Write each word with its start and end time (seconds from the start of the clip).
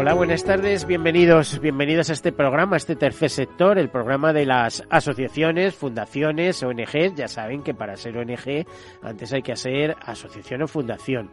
Hola, 0.00 0.14
buenas 0.14 0.44
tardes, 0.44 0.86
bienvenidos, 0.86 1.60
bienvenidos 1.60 2.08
a 2.08 2.14
este 2.14 2.32
programa, 2.32 2.76
a 2.76 2.78
este 2.78 2.96
tercer 2.96 3.28
sector, 3.28 3.78
el 3.78 3.90
programa 3.90 4.32
de 4.32 4.46
las 4.46 4.82
asociaciones, 4.88 5.74
fundaciones, 5.74 6.62
ONG. 6.62 7.14
Ya 7.14 7.28
saben 7.28 7.62
que 7.62 7.74
para 7.74 7.98
ser 7.98 8.16
ONG 8.16 8.64
antes 9.02 9.30
hay 9.34 9.42
que 9.42 9.54
ser 9.56 9.98
asociación 10.00 10.62
o 10.62 10.68
fundación. 10.68 11.30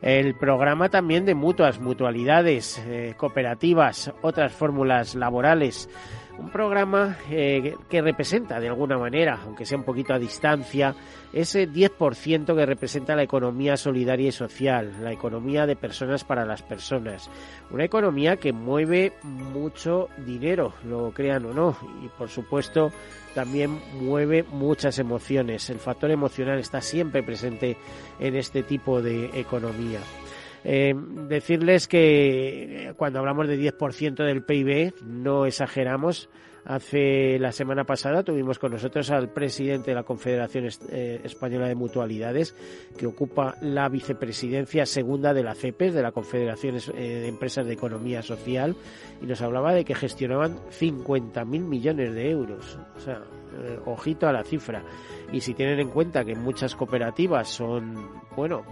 El 0.00 0.34
programa 0.34 0.88
también 0.88 1.26
de 1.26 1.34
mutuas, 1.34 1.78
mutualidades, 1.78 2.82
eh, 2.86 3.12
cooperativas, 3.18 4.10
otras 4.22 4.50
fórmulas 4.50 5.14
laborales 5.14 5.90
un 6.38 6.50
programa 6.50 7.16
eh, 7.30 7.74
que 7.88 8.02
representa 8.02 8.60
de 8.60 8.68
alguna 8.68 8.98
manera, 8.98 9.40
aunque 9.44 9.64
sea 9.64 9.78
un 9.78 9.84
poquito 9.84 10.12
a 10.12 10.18
distancia, 10.18 10.94
ese 11.32 11.68
10% 11.68 12.54
que 12.54 12.66
representa 12.66 13.16
la 13.16 13.22
economía 13.22 13.76
solidaria 13.76 14.28
y 14.28 14.32
social, 14.32 14.92
la 15.02 15.12
economía 15.12 15.66
de 15.66 15.76
personas 15.76 16.24
para 16.24 16.44
las 16.44 16.62
personas. 16.62 17.30
Una 17.70 17.84
economía 17.84 18.36
que 18.36 18.52
mueve 18.52 19.14
mucho 19.22 20.08
dinero, 20.24 20.74
lo 20.84 21.12
crean 21.12 21.46
o 21.46 21.52
no, 21.52 21.76
y 22.02 22.08
por 22.08 22.28
supuesto 22.28 22.92
también 23.34 23.78
mueve 24.00 24.44
muchas 24.44 24.98
emociones. 24.98 25.68
El 25.70 25.78
factor 25.78 26.10
emocional 26.10 26.58
está 26.58 26.80
siempre 26.80 27.22
presente 27.22 27.76
en 28.18 28.36
este 28.36 28.62
tipo 28.62 29.02
de 29.02 29.26
economía. 29.38 30.00
Eh, 30.68 30.94
decirles 31.28 31.86
que 31.86 32.92
cuando 32.96 33.20
hablamos 33.20 33.46
de 33.46 33.56
10% 33.56 34.24
del 34.24 34.42
PIB, 34.42 34.94
no 35.04 35.46
exageramos. 35.46 36.28
Hace 36.64 37.38
la 37.38 37.52
semana 37.52 37.84
pasada 37.84 38.24
tuvimos 38.24 38.58
con 38.58 38.72
nosotros 38.72 39.12
al 39.12 39.32
presidente 39.32 39.92
de 39.92 39.94
la 39.94 40.02
Confederación 40.02 40.66
eh, 40.90 41.20
Española 41.22 41.68
de 41.68 41.76
Mutualidades, 41.76 42.56
que 42.98 43.06
ocupa 43.06 43.54
la 43.60 43.88
vicepresidencia 43.88 44.84
segunda 44.86 45.32
de 45.32 45.44
la 45.44 45.54
CEPES, 45.54 45.94
de 45.94 46.02
la 46.02 46.10
Confederación 46.10 46.74
eh, 46.74 47.20
de 47.20 47.28
Empresas 47.28 47.64
de 47.64 47.74
Economía 47.74 48.22
Social, 48.22 48.74
y 49.22 49.26
nos 49.26 49.42
hablaba 49.42 49.72
de 49.72 49.84
que 49.84 49.94
gestionaban 49.94 50.56
50.000 50.70 51.46
millones 51.46 52.12
de 52.12 52.28
euros. 52.28 52.76
O 52.96 53.00
sea, 53.00 53.22
ojito 53.84 54.26
a 54.26 54.32
la 54.32 54.42
cifra. 54.42 54.82
Y 55.32 55.42
si 55.42 55.54
tienen 55.54 55.78
en 55.78 55.90
cuenta 55.90 56.24
que 56.24 56.34
muchas 56.34 56.74
cooperativas 56.74 57.46
son, 57.46 58.10
bueno, 58.34 58.64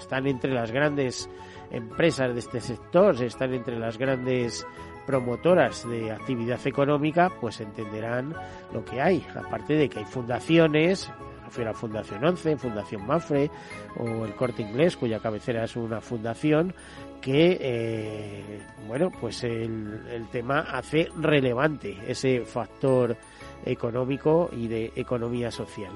están 0.00 0.26
entre 0.26 0.52
las 0.52 0.72
grandes 0.72 1.30
empresas 1.70 2.32
de 2.34 2.40
este 2.40 2.60
sector, 2.60 3.22
están 3.22 3.54
entre 3.54 3.78
las 3.78 3.96
grandes 3.96 4.66
promotoras 5.06 5.88
de 5.88 6.12
actividad 6.12 6.64
económica, 6.66 7.30
pues 7.40 7.60
entenderán 7.60 8.34
lo 8.72 8.84
que 8.84 9.00
hay. 9.00 9.24
Aparte 9.34 9.74
de 9.74 9.88
que 9.88 10.00
hay 10.00 10.04
fundaciones, 10.04 11.10
refiero 11.44 11.70
a 11.70 11.74
Fundación 11.74 12.24
11, 12.24 12.56
Fundación 12.56 13.06
Mafre 13.06 13.50
o 13.96 14.24
el 14.24 14.34
Corte 14.34 14.62
Inglés, 14.62 14.96
cuya 14.96 15.20
cabecera 15.20 15.64
es 15.64 15.76
una 15.76 16.00
fundación, 16.00 16.74
que, 17.20 17.58
eh, 17.60 18.60
bueno, 18.86 19.10
pues 19.20 19.44
el, 19.44 20.00
el 20.10 20.28
tema 20.28 20.60
hace 20.60 21.08
relevante 21.16 21.98
ese 22.06 22.44
factor 22.44 23.16
económico 23.64 24.48
y 24.52 24.68
de 24.68 24.92
economía 24.94 25.50
social. 25.50 25.92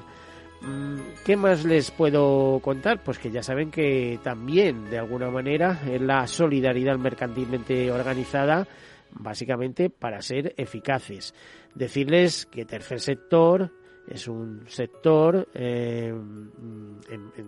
Mm, 0.67 0.99
¿Qué 1.25 1.37
más 1.37 1.65
les 1.65 1.91
puedo 1.91 2.59
contar? 2.61 3.03
Pues 3.03 3.19
que 3.19 3.31
ya 3.31 3.43
saben 3.43 3.71
que 3.71 4.19
también, 4.23 4.89
de 4.91 4.99
alguna 4.99 5.31
manera, 5.31 5.81
es 5.87 6.01
la 6.01 6.27
solidaridad 6.27 6.97
mercantilmente 6.97 7.91
organizada, 7.93 8.67
básicamente 9.13 9.91
para 9.91 10.23
ser 10.23 10.55
eficaces. 10.57 11.35
Decirles 11.75 12.47
que 12.47 12.65
tercer 12.65 13.01
sector 13.01 13.73
es 14.09 14.27
un 14.29 14.65
sector 14.69 15.49
eh, 15.55 16.15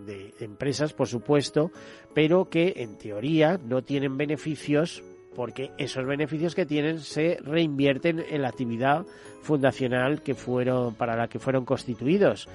de 0.05 0.33
empresas, 0.39 0.93
por 0.93 1.07
supuesto, 1.07 1.71
pero 2.13 2.49
que 2.49 2.73
en 2.77 2.97
teoría 2.97 3.59
no 3.63 3.83
tienen 3.83 4.17
beneficios 4.17 5.03
porque 5.35 5.69
esos 5.77 6.03
beneficios 6.03 6.55
que 6.55 6.65
tienen 6.65 6.99
se 6.99 7.37
reinvierten 7.43 8.23
en 8.27 8.41
la 8.41 8.49
actividad 8.49 9.05
fundacional 9.43 10.23
que 10.23 10.33
fueron 10.33 10.95
para 10.95 11.15
la 11.15 11.27
que 11.27 11.37
fueron 11.37 11.63
constituidos 11.63 12.49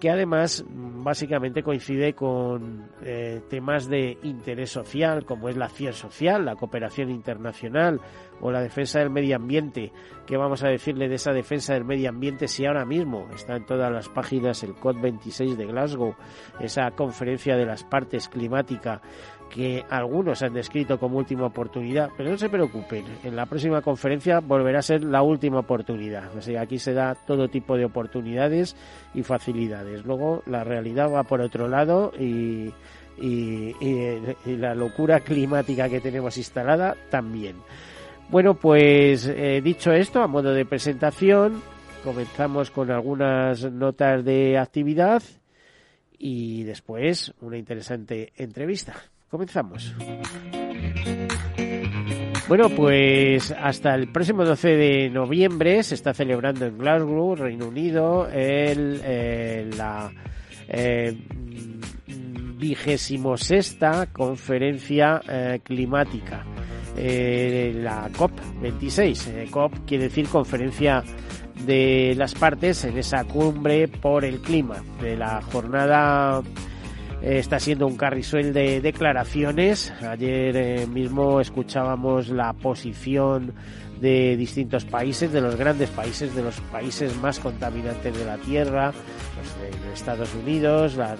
que 0.00 0.10
además 0.10 0.64
mm, 0.66 1.04
básicamente 1.04 1.62
coincide 1.62 2.14
con 2.14 2.90
eh, 3.02 3.42
temas 3.48 3.88
de 3.88 4.18
interés 4.22 4.70
social, 4.70 5.24
como 5.24 5.48
es 5.48 5.56
la 5.56 5.66
acción 5.66 5.92
social, 5.92 6.44
la 6.44 6.56
cooperación 6.56 7.10
internacional 7.10 8.00
o 8.40 8.50
la 8.50 8.62
defensa 8.62 8.98
del 8.98 9.10
medio 9.10 9.36
ambiente. 9.36 9.92
¿Qué 10.26 10.36
vamos 10.36 10.64
a 10.64 10.68
decirle 10.68 11.08
de 11.08 11.16
esa 11.16 11.32
defensa 11.32 11.74
del 11.74 11.84
medio 11.84 12.08
ambiente 12.08 12.48
si 12.48 12.64
ahora 12.64 12.84
mismo 12.84 13.28
está 13.34 13.56
en 13.56 13.66
todas 13.66 13.92
las 13.92 14.08
páginas 14.08 14.62
el 14.62 14.74
COP26 14.74 15.56
de 15.56 15.66
Glasgow, 15.66 16.14
esa 16.58 16.90
conferencia 16.92 17.56
de 17.56 17.66
las 17.66 17.84
partes 17.84 18.28
climática 18.28 19.02
que 19.50 19.84
algunos 19.90 20.42
han 20.42 20.54
descrito 20.54 20.98
como 20.98 21.18
última 21.18 21.46
oportunidad, 21.46 22.10
pero 22.16 22.30
no 22.30 22.38
se 22.38 22.48
preocupen, 22.48 23.04
en 23.24 23.36
la 23.36 23.46
próxima 23.46 23.82
conferencia 23.82 24.40
volverá 24.40 24.78
a 24.78 24.82
ser 24.82 25.04
la 25.04 25.22
última 25.22 25.58
oportunidad. 25.58 26.34
O 26.36 26.40
sea, 26.40 26.62
aquí 26.62 26.78
se 26.78 26.94
da 26.94 27.14
todo 27.14 27.48
tipo 27.48 27.76
de 27.76 27.84
oportunidades 27.84 28.76
y 29.12 29.22
facilidades. 29.22 30.04
Luego 30.04 30.42
la 30.46 30.64
realidad 30.64 31.10
va 31.12 31.24
por 31.24 31.40
otro 31.40 31.68
lado 31.68 32.12
y, 32.18 32.72
la 34.46 34.74
locura 34.74 35.20
climática 35.20 35.90
que 35.90 36.00
tenemos 36.00 36.38
instalada 36.38 36.96
también. 37.10 37.56
Bueno, 38.30 38.54
pues 38.54 39.26
eh, 39.26 39.60
dicho 39.62 39.92
esto, 39.92 40.22
a 40.22 40.26
modo 40.26 40.54
de 40.54 40.64
presentación, 40.64 41.60
comenzamos 42.02 42.70
con 42.70 42.90
algunas 42.90 43.70
notas 43.70 44.24
de 44.24 44.56
actividad 44.56 45.22
y 46.18 46.62
después 46.62 47.34
una 47.40 47.58
interesante 47.58 48.32
entrevista. 48.36 48.94
Comenzamos. 49.30 49.94
Bueno, 52.48 52.68
pues 52.70 53.52
hasta 53.52 53.94
el 53.94 54.10
próximo 54.10 54.44
12 54.44 54.68
de 54.70 55.08
noviembre 55.08 55.84
se 55.84 55.94
está 55.94 56.12
celebrando 56.12 56.66
en 56.66 56.78
Glasgow, 56.78 57.36
Reino 57.36 57.68
Unido, 57.68 58.28
el, 58.28 59.00
eh, 59.04 59.70
la 59.76 60.10
eh, 60.66 61.16
sexta 63.36 64.06
conferencia 64.06 65.22
eh, 65.28 65.60
climática, 65.62 66.44
la 66.96 68.10
COP26. 68.10 69.48
COP 69.50 69.86
quiere 69.86 70.04
decir 70.04 70.26
conferencia 70.26 71.04
de 71.64 72.14
las 72.16 72.34
partes 72.34 72.84
en 72.84 72.98
esa 72.98 73.22
cumbre 73.22 73.86
por 73.86 74.24
el 74.24 74.40
clima 74.40 74.82
de 75.00 75.16
la 75.16 75.40
jornada 75.40 76.42
está 77.22 77.58
siendo 77.58 77.86
un 77.86 77.96
carrisuel 77.96 78.52
de 78.52 78.80
declaraciones. 78.80 79.92
Ayer 80.02 80.56
eh, 80.56 80.86
mismo 80.86 81.40
escuchábamos 81.40 82.28
la 82.28 82.52
posición 82.54 83.52
de 84.00 84.36
distintos 84.36 84.86
países, 84.86 85.30
de 85.30 85.42
los 85.42 85.56
grandes 85.56 85.90
países, 85.90 86.34
de 86.34 86.42
los 86.42 86.58
países 86.72 87.14
más 87.18 87.38
contaminantes 87.38 88.16
de 88.16 88.24
la 88.24 88.38
Tierra, 88.38 88.92
pues 89.34 89.82
de, 89.82 89.92
Estados 89.92 90.34
Unidos, 90.34 90.98
a 90.98 91.16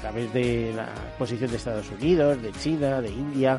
través 0.00 0.32
de 0.32 0.72
la 0.74 0.88
posición 1.18 1.50
de 1.50 1.56
Estados 1.56 1.90
Unidos, 1.90 2.40
de 2.40 2.52
China, 2.52 3.02
de 3.02 3.10
India, 3.10 3.58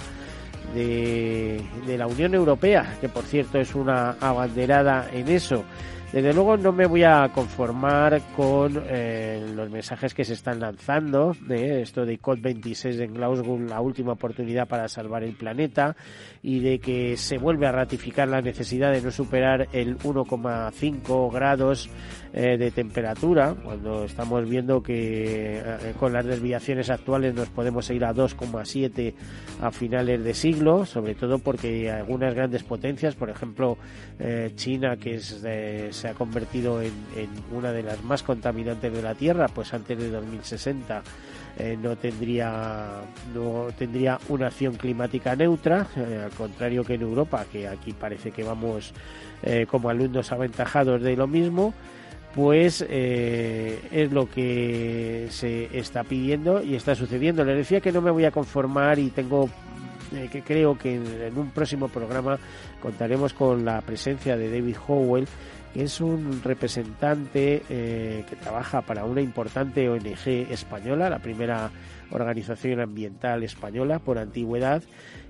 de 0.73 1.95
la 1.97 2.07
Unión 2.07 2.33
Europea, 2.33 2.97
que 2.99 3.09
por 3.09 3.23
cierto 3.23 3.59
es 3.59 3.75
una 3.75 4.15
abanderada 4.19 5.07
en 5.13 5.27
eso. 5.27 5.63
Desde 6.11 6.33
luego 6.33 6.57
no 6.57 6.71
me 6.71 6.87
voy 6.87 7.03
a 7.03 7.29
conformar 7.31 8.19
con 8.35 8.83
eh, 8.87 9.45
los 9.53 9.69
mensajes 9.69 10.15
que 10.15 10.25
se 10.25 10.33
están 10.33 10.59
lanzando 10.59 11.35
de 11.41 11.83
esto 11.83 12.03
de 12.03 12.19
COP26 12.19 13.01
en 13.01 13.13
Glasgow, 13.13 13.59
la 13.59 13.79
última 13.79 14.13
oportunidad 14.13 14.67
para 14.67 14.87
salvar 14.87 15.23
el 15.23 15.33
planeta 15.33 15.95
y 16.41 16.61
de 16.61 16.79
que 16.79 17.15
se 17.15 17.37
vuelve 17.37 17.67
a 17.67 17.71
ratificar 17.71 18.27
la 18.27 18.41
necesidad 18.41 18.91
de 18.91 19.03
no 19.03 19.11
superar 19.11 19.67
el 19.71 19.99
1,5 19.99 21.31
grados 21.31 21.91
eh, 22.31 22.57
de 22.57 22.69
temperatura, 22.69 23.55
cuando 23.55 24.05
estamos 24.05 24.47
viendo 24.47 24.83
que 24.83 25.57
eh, 25.57 25.93
con 25.99 26.13
las 26.13 26.23
desviaciones 26.23 26.91
actuales 26.91 27.33
nos 27.33 27.49
podemos 27.49 27.89
ir 27.89 28.05
a 28.05 28.13
2,7 28.13 29.15
a 29.63 29.71
finales 29.71 30.23
de 30.23 30.35
siglo, 30.35 30.85
sobre 30.85 31.15
todo 31.15 31.39
porque 31.39 31.89
algunas 31.89 32.35
grandes 32.35 32.61
potencias, 32.61 33.15
por 33.15 33.31
ejemplo 33.31 33.79
eh, 34.19 34.51
China, 34.53 34.95
que 34.97 35.19
se 35.19 36.07
ha 36.07 36.13
convertido 36.13 36.83
en, 36.83 36.93
una 37.51 37.71
de 37.71 37.81
las 37.81 38.03
más 38.03 38.21
contaminantes 38.21 38.93
de 38.93 39.01
la 39.01 39.15
Tierra, 39.15 39.47
pues 39.47 39.73
antes 39.73 39.97
de 39.97 40.11
2060 40.11 41.01
no 41.81 41.97
tendría 41.97 43.01
no 43.33 43.67
tendría 43.77 44.19
una 44.29 44.47
acción 44.47 44.75
climática 44.75 45.35
neutra, 45.35 45.87
al 45.95 46.31
contrario 46.37 46.85
que 46.85 46.93
en 46.93 47.01
Europa, 47.01 47.43
que 47.51 47.67
aquí 47.67 47.91
parece 47.91 48.31
que 48.31 48.43
vamos 48.43 48.93
como 49.69 49.89
alumnos 49.89 50.31
aventajados 50.31 51.01
de 51.01 51.17
lo 51.17 51.27
mismo 51.27 51.73
pues 52.35 52.85
eh, 52.87 53.79
es 53.91 54.11
lo 54.11 54.29
que 54.29 55.27
se 55.29 55.77
está 55.77 56.03
pidiendo 56.03 56.61
y 56.61 56.75
está 56.75 56.95
sucediendo. 56.95 57.43
Le 57.43 57.55
decía 57.55 57.81
que 57.81 57.91
no 57.91 58.01
me 58.01 58.11
voy 58.11 58.25
a 58.25 58.31
conformar 58.31 58.99
y 58.99 59.09
tengo 59.09 59.49
eh, 60.13 60.29
que 60.31 60.41
creo 60.41 60.77
que 60.77 60.95
en, 60.95 61.37
un 61.37 61.49
próximo 61.51 61.87
programa 61.87 62.37
contaremos 62.81 63.33
con 63.33 63.65
la 63.65 63.81
presencia 63.81 64.37
de 64.37 64.51
David 64.51 64.75
Howell, 64.87 65.27
que 65.73 65.83
es 65.83 66.01
un 66.01 66.41
representante 66.43 67.63
eh, 67.69 68.23
que 68.29 68.35
trabaja 68.35 68.81
para 68.81 69.05
una 69.05 69.21
importante 69.21 69.89
ONG 69.89 70.27
española, 70.51 71.09
la 71.09 71.19
primera 71.19 71.71
organización 72.11 72.79
ambiental 72.79 73.43
española 73.43 73.99
por 73.99 74.17
antigüedad, 74.17 74.81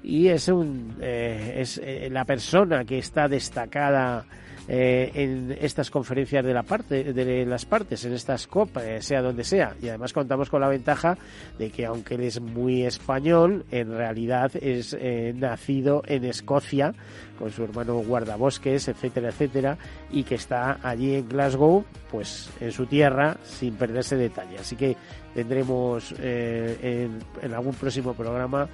y 0.02 0.28
es, 0.28 0.48
un, 0.48 0.96
es 1.02 1.82
la 2.10 2.24
persona 2.24 2.86
que 2.86 3.00
está 3.00 3.28
destacada 3.28 4.26
eh, 4.68 5.12
en 5.14 5.58
estas 5.60 5.90
conferencias 5.90 6.46
de 6.46 6.54
la 6.54 6.64
parte 6.64 7.14
de 7.14 7.46
las 7.46 7.66
partes 7.66 8.06
en 8.06 8.14
estas 8.14 8.48
copas 8.48 8.84
eh, 8.84 9.02
sea 9.02 9.22
donde 9.22 9.44
sea. 9.44 9.76
Y 9.82 9.90
además 9.90 10.14
contamos 10.14 10.50
con 10.50 10.62
la 10.62 10.68
ventaja 10.68 11.18
de 11.58 11.70
que 11.70 11.86
aunque 11.86 12.16
él 12.16 12.22
es 12.22 12.40
muy 12.40 12.84
español 12.84 13.66
en 13.72 13.96
realidad 13.96 14.52
es 14.56 14.96
eh, 15.00 15.34
nacido 15.36 16.04
en 16.06 16.26
Escocia 16.26 16.94
con 17.38 17.52
su 17.52 17.64
hermano 17.64 17.96
guardabosques 18.00 18.88
etcétera 18.88 19.30
etcétera 19.30 19.78
y 20.12 20.24
que 20.24 20.36
está 20.36 20.80
allí 20.84 21.16
en 21.16 21.30
Glasgow 21.30 21.86
pues 22.12 22.50
en 22.60 22.72
su 22.72 22.86
tierra 22.86 23.38
sin 23.44 23.76
perderse 23.76 24.18
detalle 24.18 24.58
así 24.60 24.76
que 24.76 24.98
tendremos 25.34 26.14
en, 26.20 27.20
en 27.42 27.54
algún 27.54 27.74
próximo 27.76 28.14
programa 28.14 28.68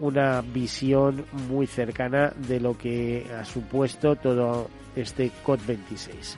una 0.00 0.40
visión 0.40 1.24
muy 1.48 1.66
cercana 1.66 2.32
de 2.36 2.60
lo 2.60 2.78
que 2.78 3.26
ha 3.38 3.44
supuesto 3.44 4.14
todo 4.16 4.70
este 4.94 5.30
COP26. 5.44 6.36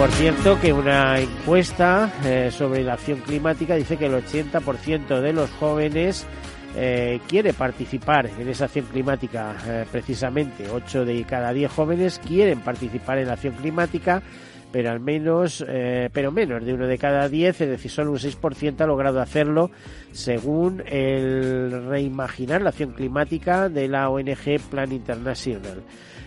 Por 0.00 0.10
cierto, 0.12 0.58
que 0.58 0.72
una 0.72 1.20
encuesta 1.20 2.10
eh, 2.24 2.50
sobre 2.50 2.82
la 2.82 2.94
acción 2.94 3.18
climática 3.18 3.74
dice 3.74 3.98
que 3.98 4.06
el 4.06 4.14
80% 4.14 5.20
de 5.20 5.32
los 5.34 5.50
jóvenes 5.50 6.26
eh, 6.74 7.20
quiere 7.28 7.52
participar 7.52 8.30
en 8.38 8.48
esa 8.48 8.64
acción 8.64 8.86
climática. 8.86 9.54
Eh, 9.66 9.84
precisamente, 9.92 10.70
8 10.70 11.04
de 11.04 11.22
cada 11.24 11.52
10 11.52 11.70
jóvenes 11.70 12.18
quieren 12.26 12.60
participar 12.60 13.18
en 13.18 13.26
la 13.26 13.34
acción 13.34 13.52
climática 13.54 14.22
pero 14.72 14.90
al 14.90 15.00
menos, 15.00 15.64
eh, 15.66 16.10
pero 16.12 16.30
menos 16.30 16.64
de 16.64 16.74
uno 16.74 16.86
de 16.86 16.98
cada 16.98 17.28
diez, 17.28 17.60
es 17.60 17.68
decir, 17.68 17.90
solo 17.90 18.12
un 18.12 18.18
6% 18.18 18.80
ha 18.80 18.86
logrado 18.86 19.20
hacerlo 19.20 19.70
según 20.12 20.82
el 20.86 21.86
reimaginar 21.88 22.62
la 22.62 22.70
acción 22.70 22.92
climática 22.92 23.68
de 23.68 23.88
la 23.88 24.08
ONG 24.08 24.60
Plan 24.70 24.92
International. 24.92 25.82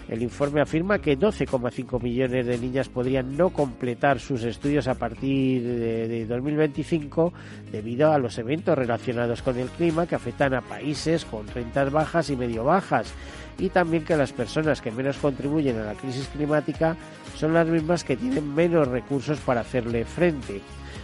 El 0.10 0.22
informe 0.22 0.60
afirma 0.60 1.00
que 1.00 1.18
12,5 1.18 2.02
millones 2.02 2.46
de 2.46 2.58
niñas 2.58 2.90
podrían 2.90 3.38
no 3.38 3.52
completar 3.52 4.20
sus 4.20 4.44
estudios 4.44 4.88
a 4.90 4.96
partir 4.96 5.64
de, 5.64 6.08
de, 6.10 6.26
2025 6.26 7.34
debido 7.72 8.12
a 8.12 8.18
los 8.18 8.38
eventos 8.38 8.78
relacionados 8.78 9.42
con 9.42 9.58
el 9.58 9.70
clima 9.70 10.06
que 10.06 10.16
afectan 10.16 10.56
a 10.56 10.62
países 10.62 11.24
con 11.24 11.48
rentas 11.48 11.90
bajas 11.90 12.30
y 12.30 12.36
medio 12.36 12.66
bajas 12.66 13.14
y 13.58 13.70
también 13.70 14.04
que 14.04 14.18
las 14.18 14.32
personas 14.32 14.82
que 14.82 14.92
menos 14.92 15.18
contribuyen 15.18 15.78
a 15.80 15.86
la 15.86 15.94
crisis 15.94 16.28
climática 16.28 16.96
son 17.36 17.54
las 17.54 17.68
mismas 17.68 18.04
que 18.04 18.18
tienen 18.18 18.54
menos 18.54 18.88
recursos 18.88 19.40
para 19.40 19.62
hacerle 19.62 20.06
frente. 20.06 20.62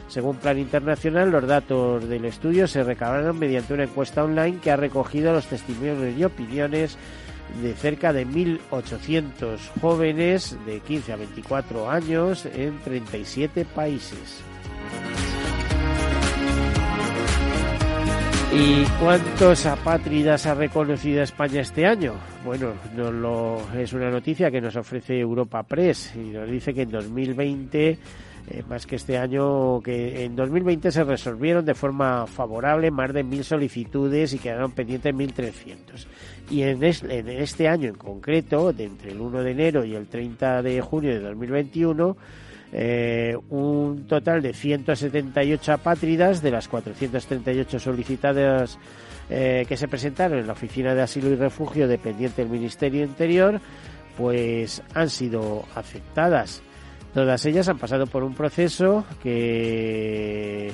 Según 0.07 0.37
Plan 0.37 0.57
Internacional, 0.57 1.29
los 1.29 1.45
datos 1.45 2.09
del 2.09 2.25
estudio 2.25 2.67
se 2.67 2.83
recabaron 2.83 3.37
mediante 3.37 3.75
una 3.75 3.83
encuesta 3.83 4.23
online 4.23 4.57
que 4.57 4.71
ha 4.71 4.75
recogido 4.75 5.31
los 5.31 5.45
testimonios 5.45 6.17
y 6.17 6.23
opiniones 6.23 6.97
de 7.61 7.73
cerca 7.73 8.13
de 8.13 8.27
1.800 8.27 9.57
jóvenes 9.81 10.57
de 10.65 10.79
15 10.79 11.13
a 11.13 11.15
24 11.15 11.89
años 11.89 12.45
en 12.45 12.79
37 12.79 13.65
países. 13.65 14.43
¿Y 18.51 18.83
cuántos 18.99 19.67
apátridas 19.67 20.47
ha 20.47 20.55
reconocido 20.55 21.21
España 21.21 21.61
este 21.61 21.85
año? 21.85 22.15
Bueno, 22.43 22.73
lo, 22.95 23.61
es 23.77 23.93
una 23.93 24.09
noticia 24.09 24.49
que 24.49 24.59
nos 24.59 24.75
ofrece 24.75 25.19
Europa 25.19 25.61
Press 25.61 26.15
y 26.15 26.31
nos 26.31 26.49
dice 26.49 26.73
que 26.73 26.81
en 26.81 26.89
2020, 26.89 27.89
eh, 27.89 27.97
más 28.67 28.87
que 28.87 28.95
este 28.95 29.19
año, 29.19 29.79
que 29.81 30.25
en 30.25 30.35
2020 30.35 30.91
se 30.91 31.03
resolvieron 31.03 31.63
de 31.63 31.75
forma 31.75 32.25
favorable 32.25 32.89
más 32.89 33.13
de 33.13 33.23
mil 33.23 33.43
solicitudes 33.43 34.33
y 34.33 34.39
quedaron 34.39 34.71
pendientes 34.71 35.13
1.300. 35.13 36.07
Y 36.49 36.63
en 36.63 36.83
este, 36.83 37.19
en 37.19 37.29
este 37.29 37.67
año 37.67 37.87
en 37.87 37.95
concreto, 37.95 38.73
de 38.73 38.85
entre 38.85 39.11
el 39.11 39.21
1 39.21 39.43
de 39.43 39.51
enero 39.51 39.85
y 39.85 39.93
el 39.93 40.07
30 40.07 40.63
de 40.63 40.81
junio 40.81 41.11
de 41.11 41.19
2021, 41.19 42.17
eh, 42.71 43.35
un 43.49 44.05
total 44.07 44.41
de 44.41 44.53
178 44.53 45.73
apátridas 45.73 46.41
de 46.41 46.51
las 46.51 46.67
438 46.67 47.79
solicitadas 47.79 48.77
eh, 49.29 49.65
que 49.67 49.77
se 49.77 49.87
presentaron 49.87 50.39
en 50.39 50.47
la 50.47 50.53
Oficina 50.53 50.93
de 50.93 51.01
Asilo 51.01 51.29
y 51.29 51.35
Refugio 51.35 51.87
dependiente 51.87 52.41
del 52.41 52.51
Ministerio 52.51 53.03
Interior, 53.03 53.59
pues 54.17 54.83
han 54.93 55.09
sido 55.09 55.65
aceptadas. 55.75 56.61
Todas 57.13 57.45
ellas 57.45 57.67
han 57.69 57.79
pasado 57.79 58.05
por 58.05 58.23
un 58.23 58.35
proceso 58.35 59.03
que, 59.23 60.71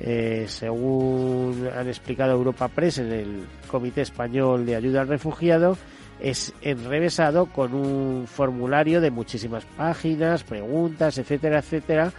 eh, 0.00 0.44
según 0.46 1.68
han 1.76 1.88
explicado 1.88 2.32
Europa 2.32 2.68
Press 2.68 2.98
en 2.98 3.12
el 3.12 3.46
Comité 3.68 4.02
Español 4.02 4.64
de 4.64 4.76
Ayuda 4.76 5.00
al 5.00 5.08
Refugiado, 5.08 5.76
es 6.22 6.54
enrevesado 6.62 7.46
con 7.46 7.74
un 7.74 8.26
formulario 8.28 9.00
de 9.00 9.10
muchísimas 9.10 9.64
páginas, 9.64 10.44
preguntas, 10.44 11.18
etcétera, 11.18 11.58
etcétera, 11.58 12.12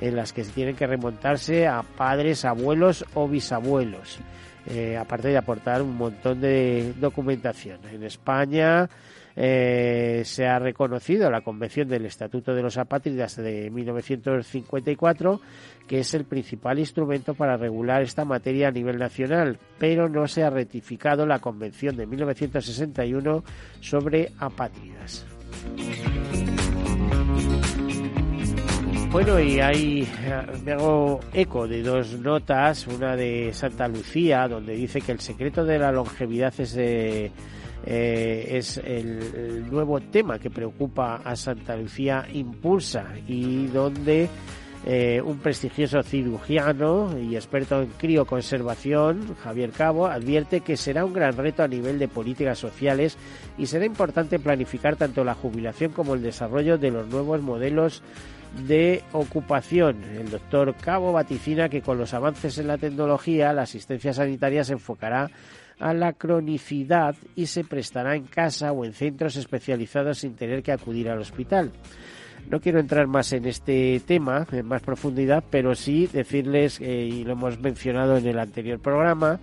en 0.00 0.16
las 0.16 0.32
que 0.32 0.44
se 0.44 0.52
tienen 0.52 0.76
que 0.76 0.86
remontarse 0.86 1.68
a 1.68 1.82
padres, 1.82 2.46
abuelos 2.46 3.04
o 3.12 3.28
bisabuelos. 3.28 4.18
Eh, 4.66 4.96
aparte 4.96 5.28
de 5.28 5.36
aportar 5.36 5.82
un 5.82 5.96
montón 5.96 6.40
de 6.40 6.94
documentación. 6.98 7.80
En 7.92 8.02
España 8.02 8.88
eh, 9.36 10.22
se 10.24 10.46
ha 10.46 10.58
reconocido 10.58 11.30
la 11.30 11.42
Convención 11.42 11.88
del 11.88 12.06
Estatuto 12.06 12.54
de 12.54 12.62
los 12.62 12.76
Apátridas 12.78 13.36
de 13.36 13.70
1954, 13.70 15.40
que 15.86 16.00
es 16.00 16.14
el 16.14 16.24
principal 16.24 16.78
instrumento 16.78 17.34
para 17.34 17.56
regular 17.56 18.02
esta 18.02 18.24
materia 18.24 18.68
a 18.68 18.72
nivel 18.72 18.98
nacional, 18.98 19.58
pero 19.78 20.08
no 20.08 20.26
se 20.26 20.42
ha 20.42 20.50
ratificado 20.50 21.26
la 21.26 21.38
Convención 21.38 21.96
de 21.96 22.06
1961 22.06 23.44
sobre 23.80 24.32
apátridas. 24.38 25.26
Bueno, 29.10 29.40
y 29.40 29.58
ahí 29.58 30.08
me 30.64 30.72
hago 30.72 31.18
eco 31.32 31.66
de 31.66 31.82
dos 31.82 32.12
notas, 32.20 32.86
una 32.86 33.16
de 33.16 33.52
Santa 33.52 33.88
Lucía, 33.88 34.46
donde 34.46 34.74
dice 34.74 35.00
que 35.00 35.10
el 35.10 35.18
secreto 35.18 35.64
de 35.64 35.80
la 35.80 35.90
longevidad 35.90 36.54
es 36.58 36.74
de 36.74 37.32
eh, 37.86 38.46
es 38.50 38.76
el, 38.78 39.70
nuevo 39.70 40.00
tema 40.00 40.38
que 40.38 40.50
preocupa 40.50 41.16
a 41.24 41.36
Santa 41.36 41.76
Lucía 41.76 42.26
Impulsa 42.32 43.06
y 43.26 43.66
donde 43.68 44.28
eh, 44.86 45.20
un 45.24 45.38
prestigioso 45.38 46.02
cirujano 46.02 47.18
y 47.18 47.36
experto 47.36 47.82
en 47.82 47.88
crioconservación, 47.88 49.34
Javier 49.36 49.70
Cabo, 49.70 50.06
advierte 50.06 50.60
que 50.60 50.76
será 50.76 51.04
un 51.04 51.12
gran 51.12 51.36
reto 51.36 51.62
a 51.62 51.68
nivel 51.68 51.98
de 51.98 52.08
políticas 52.08 52.58
sociales 52.58 53.16
y 53.58 53.66
será 53.66 53.84
importante 53.84 54.38
planificar 54.38 54.96
tanto 54.96 55.24
la 55.24 55.34
jubilación 55.34 55.92
como 55.92 56.14
el 56.14 56.22
desarrollo 56.22 56.78
de 56.78 56.90
los 56.90 57.08
nuevos 57.08 57.42
modelos 57.42 58.02
de 58.66 59.02
ocupación. 59.12 60.02
El 60.04 60.30
doctor 60.30 60.74
Cabo 60.74 61.12
vaticina 61.12 61.68
que 61.68 61.82
con 61.82 61.98
los 61.98 62.14
avances 62.14 62.58
en 62.58 62.66
la 62.66 62.78
tecnología 62.78 63.52
la 63.52 63.62
asistencia 63.62 64.12
sanitaria 64.12 64.64
se 64.64 64.72
enfocará 64.72 65.30
a 65.80 65.94
la 65.94 66.12
cronicidad 66.12 67.16
y 67.34 67.46
se 67.46 67.64
prestará 67.64 68.14
en 68.14 68.24
casa 68.24 68.72
o 68.72 68.84
en 68.84 68.92
centros 68.92 69.36
especializados 69.36 70.18
sin 70.18 70.34
tener 70.34 70.62
que 70.62 70.72
acudir 70.72 71.08
al 71.08 71.20
hospital. 71.20 71.72
No 72.48 72.60
quiero 72.60 72.80
entrar 72.80 73.06
más 73.06 73.32
en 73.32 73.46
este 73.46 74.00
tema 74.06 74.46
en 74.50 74.66
más 74.66 74.82
profundidad, 74.82 75.44
pero 75.50 75.74
sí 75.74 76.08
decirles, 76.12 76.80
eh, 76.80 77.04
y 77.04 77.24
lo 77.24 77.32
hemos 77.32 77.60
mencionado 77.60 78.16
en 78.16 78.26
el 78.26 78.38
anterior 78.38 78.80
programa, 78.80 79.38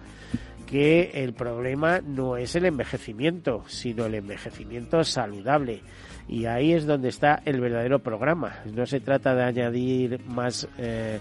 que 0.65 1.12
el 1.13 1.34
problema 1.34 2.01
no 2.01 2.36
es 2.36 2.56
el 2.56 2.65
envejecimiento, 2.65 3.63
sino 3.67 4.06
el 4.06 4.15
envejecimiento 4.15 5.03
saludable. 5.03 5.82
Y 6.27 6.46
ahí 6.46 6.74
es 6.74 6.86
donde 6.86 7.08
está 7.08 7.41
el 7.46 7.62
verdadero 7.62 8.00
programa. 8.00 8.58
No 8.75 8.86
se 8.86 9.00
trata 9.00 9.34
de 9.34 9.44
añadir 9.44 10.20
más 10.25 10.67
eh, 10.77 11.20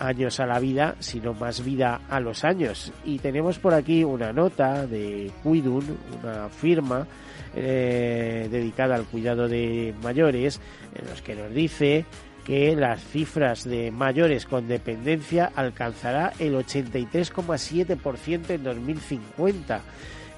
años 0.00 0.40
a 0.40 0.46
la 0.46 0.58
vida, 0.58 0.96
sino 0.98 1.34
más 1.34 1.64
vida 1.64 2.00
a 2.08 2.20
los 2.20 2.44
años. 2.44 2.92
Y 3.04 3.18
tenemos 3.18 3.58
por 3.58 3.74
aquí 3.74 4.02
una 4.04 4.32
nota 4.32 4.86
de 4.86 5.30
Cuidun, 5.42 5.98
una 6.22 6.48
firma 6.48 7.06
eh, 7.54 8.48
dedicada 8.50 8.94
al 8.94 9.04
cuidado 9.04 9.48
de 9.48 9.94
mayores, 10.02 10.60
en 10.94 11.08
los 11.08 11.22
que 11.22 11.34
nos 11.34 11.52
dice 11.52 12.04
que 12.44 12.74
las 12.74 13.02
cifras 13.02 13.64
de 13.64 13.90
mayores 13.90 14.46
con 14.46 14.66
dependencia 14.66 15.52
alcanzará 15.54 16.32
el 16.38 16.54
83,7% 16.54 18.50
en 18.50 18.64
2050 18.64 19.82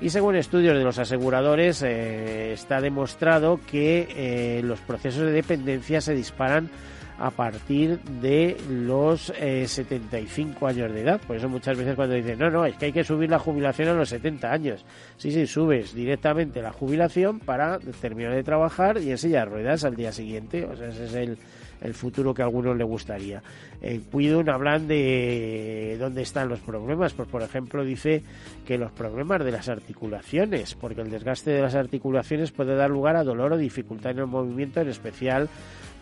Y 0.00 0.11
según 0.11 0.35
estudios 0.35 0.76
de 0.76 0.83
los 0.83 0.99
aseguradores, 0.99 1.83
eh, 1.83 2.52
está 2.52 2.81
demostrado 2.81 3.61
que 3.71 4.09
eh, 4.11 4.61
los 4.64 4.81
procesos 4.81 5.26
de 5.26 5.33
dependencia 5.33 6.00
se 6.00 6.14
disparan 6.14 6.71
a 7.19 7.31
partir 7.31 8.00
de 8.21 8.57
los 8.69 9.33
75 9.33 10.66
años 10.66 10.92
de 10.92 11.02
edad. 11.02 11.21
Por 11.21 11.37
eso 11.37 11.49
muchas 11.49 11.76
veces 11.76 11.95
cuando 11.95 12.14
dicen, 12.14 12.38
no, 12.38 12.50
no, 12.50 12.64
es 12.64 12.76
que 12.76 12.87
hay 12.87 12.92
que 12.92 13.04
subir 13.04 13.31
la 13.31 13.38
jubilación 13.38 13.88
a 13.88 13.95
los 13.95 14.09
70 14.09 14.50
años. 14.50 14.85
Sí, 15.16 15.31
sí, 15.31 15.47
subes 15.47 15.95
directamente 15.95 16.62
la 16.62 16.73
jubilación 16.73 17.38
para 17.40 17.78
terminar 18.00 18.35
de 18.35 18.42
trabajar 18.42 18.99
y 18.99 19.11
en 19.11 19.19
silla 19.19 19.45
ruedas 19.45 19.85
al 19.85 19.97
día 19.97 20.12
siguiente. 20.12 20.64
O 20.64 20.76
sea, 20.76 20.88
ese 20.88 21.04
es 21.04 21.14
el, 21.14 21.38
el 21.83 21.95
futuro 21.95 22.33
que 22.33 22.42
a 22.42 22.45
algunos 22.47 22.76
le 22.76 22.85
gustaría. 22.85 23.42
En 23.81 24.02
Cuidun 24.02 24.49
hablan 24.49 24.87
de 24.87 25.97
dónde 25.99 26.23
están 26.23 26.49
los 26.49 26.61
problemas. 26.61 27.12
Pues, 27.12 27.28
por 27.28 27.42
ejemplo, 27.42 27.85
dice 27.85 28.23
que 28.66 28.78
los 28.78 28.92
problemas 28.92 29.45
de 29.45 29.52
las 29.52 29.69
articulaciones, 29.69 30.75
porque 30.75 31.00
el 31.00 31.11
desgaste 31.11 31.50
de 31.50 31.62
las 31.62 31.75
articulaciones 31.75 32.52
puede 32.52 32.76
dar 32.76 32.90
lugar 32.90 33.16
a 33.16 33.25
dolor 33.25 33.52
o 33.52 33.59
dificultad 33.59 34.12
en 34.12 34.21
el 34.21 34.26
movimiento, 34.26 34.81
en 34.81 34.88
especial 34.88 35.49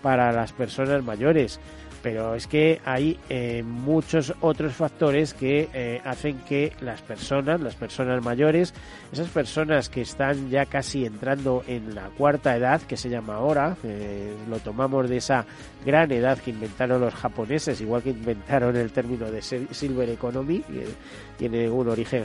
para 0.03 0.33
las 0.33 0.53
personas 0.53 1.03
mayores 1.05 1.61
pero 2.03 2.35
es 2.35 2.47
que 2.47 2.81
hay 2.85 3.19
eh, 3.29 3.63
muchos 3.63 4.35
otros 4.41 4.73
factores 4.75 5.35
que 5.35 5.69
eh, 5.75 6.01
hacen 6.05 6.39
que 6.49 6.73
las 6.81 7.03
personas, 7.03 7.61
las 7.61 7.75
personas 7.75 8.25
mayores, 8.25 8.73
esas 9.13 9.29
personas 9.29 9.89
que 9.89 10.01
están 10.03 10.51
ya 10.51 10.67
casi 10.67 11.05
entrando 11.05 11.63
en 11.67 11.95
la 11.95 12.09
cuarta 12.11 12.57
edad, 12.57 12.81
que 12.83 12.97
se 12.97 13.11
llama 13.11 13.35
ahora, 13.35 13.77
eh, 13.85 14.35
lo 14.49 14.59
tomamos 14.61 15.09
de 15.09 15.19
esa 15.19 15.45
gran 15.85 16.11
edad 16.13 16.39
que 16.39 16.51
inventaron 16.51 17.01
los 17.01 17.15
japoneses, 17.15 17.81
igual 17.81 18.03
que 18.03 18.11
inventaron 18.11 18.77
el 18.77 18.93
término 18.93 19.31
de 19.31 19.43
Silver 19.43 20.09
Economy, 20.09 20.61
que 20.61 20.87
tiene 21.37 21.69
un 21.69 21.89
origen 21.89 22.25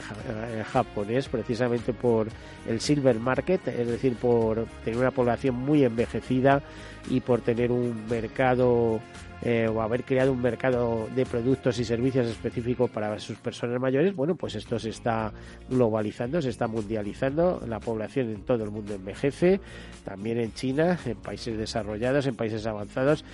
japonés 0.72 1.28
precisamente 1.28 1.92
por 1.92 2.28
el 2.66 2.80
Silver 2.80 3.18
Market, 3.18 3.68
es 3.68 3.86
decir, 3.86 4.16
por 4.16 4.66
tener 4.84 4.98
una 4.98 5.10
población 5.10 5.54
muy 5.54 5.84
envejecida 5.84 6.62
y 7.08 7.20
por 7.20 7.40
tener 7.40 7.70
un 7.70 8.06
mercado 8.08 9.00
eh, 9.42 9.68
o 9.68 9.82
haber 9.82 10.04
creado 10.04 10.32
un 10.32 10.40
mercado 10.40 11.08
de 11.14 11.26
productos 11.26 11.78
y 11.78 11.84
servicios 11.84 12.26
específicos 12.26 12.90
para 12.90 13.18
sus 13.18 13.36
personas 13.38 13.80
mayores, 13.80 14.14
bueno, 14.16 14.34
pues 14.34 14.54
esto 14.54 14.78
se 14.78 14.90
está 14.90 15.32
globalizando, 15.68 16.40
se 16.40 16.48
está 16.48 16.66
mundializando, 16.66 17.62
la 17.66 17.78
población 17.78 18.30
en 18.30 18.42
todo 18.42 18.64
el 18.64 18.70
mundo 18.70 18.94
envejece, 18.94 19.60
también 20.04 20.38
en 20.38 20.52
China, 20.54 20.98
en 21.04 21.16
países 21.16 21.56
desarrollados, 21.58 22.26
en 22.26 22.34
países 22.34 22.66
avanzados, 22.66 23.24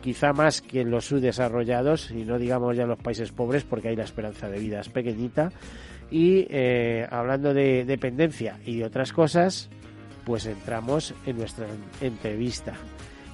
quizá 0.00 0.32
más 0.32 0.62
que 0.62 0.82
en 0.82 0.90
los 0.90 1.06
subdesarrollados 1.06 2.12
y 2.12 2.24
no 2.24 2.38
digamos 2.38 2.76
ya 2.76 2.84
en 2.84 2.90
los 2.90 2.98
países 2.98 3.32
pobres 3.32 3.64
porque 3.64 3.88
ahí 3.88 3.96
la 3.96 4.04
esperanza 4.04 4.48
de 4.48 4.58
vida 4.58 4.80
es 4.80 4.88
pequeñita. 4.88 5.50
Y 6.10 6.46
eh, 6.48 7.06
hablando 7.10 7.52
de 7.52 7.84
dependencia 7.84 8.58
y 8.64 8.78
de 8.78 8.84
otras 8.84 9.12
cosas, 9.12 9.68
pues 10.24 10.46
entramos 10.46 11.14
en 11.26 11.36
nuestra 11.36 11.66
entrevista 12.00 12.74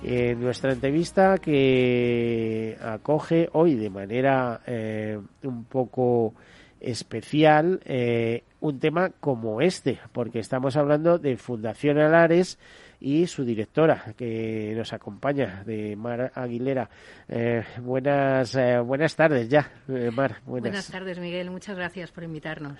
en 0.05 0.41
nuestra 0.41 0.73
entrevista 0.73 1.39
que 1.39 2.77
acoge 2.81 3.49
hoy 3.53 3.75
de 3.75 3.89
manera 3.89 4.61
eh, 4.67 5.19
un 5.43 5.65
poco 5.65 6.35
especial 6.79 7.81
eh, 7.87 8.45
un 8.61 8.79
tema 8.79 9.11
como 9.19 9.63
este, 9.63 9.99
porque 10.13 10.41
estamos 10.41 10.77
hablando 10.77 11.19
de 11.19 11.39
Fundación 11.39 11.99
Alares 11.99 12.59
y 13.01 13.27
su 13.27 13.45
directora 13.45 14.15
que 14.17 14.75
nos 14.77 14.93
acompaña, 14.93 15.63
de 15.65 15.97
Mar 15.97 16.33
Aguilera. 16.35 16.89
Eh, 17.29 17.63
buenas, 17.81 18.57
buenas 18.85 19.17
tardes 19.17 19.49
ya, 19.49 19.71
Mar. 19.87 20.37
Buenas. 20.45 20.71
buenas. 20.71 20.91
tardes, 20.91 21.19
Miguel. 21.19 21.51
Muchas 21.51 21.77
gracias 21.77 22.13
por 22.13 22.25
invitarnos. 22.25 22.79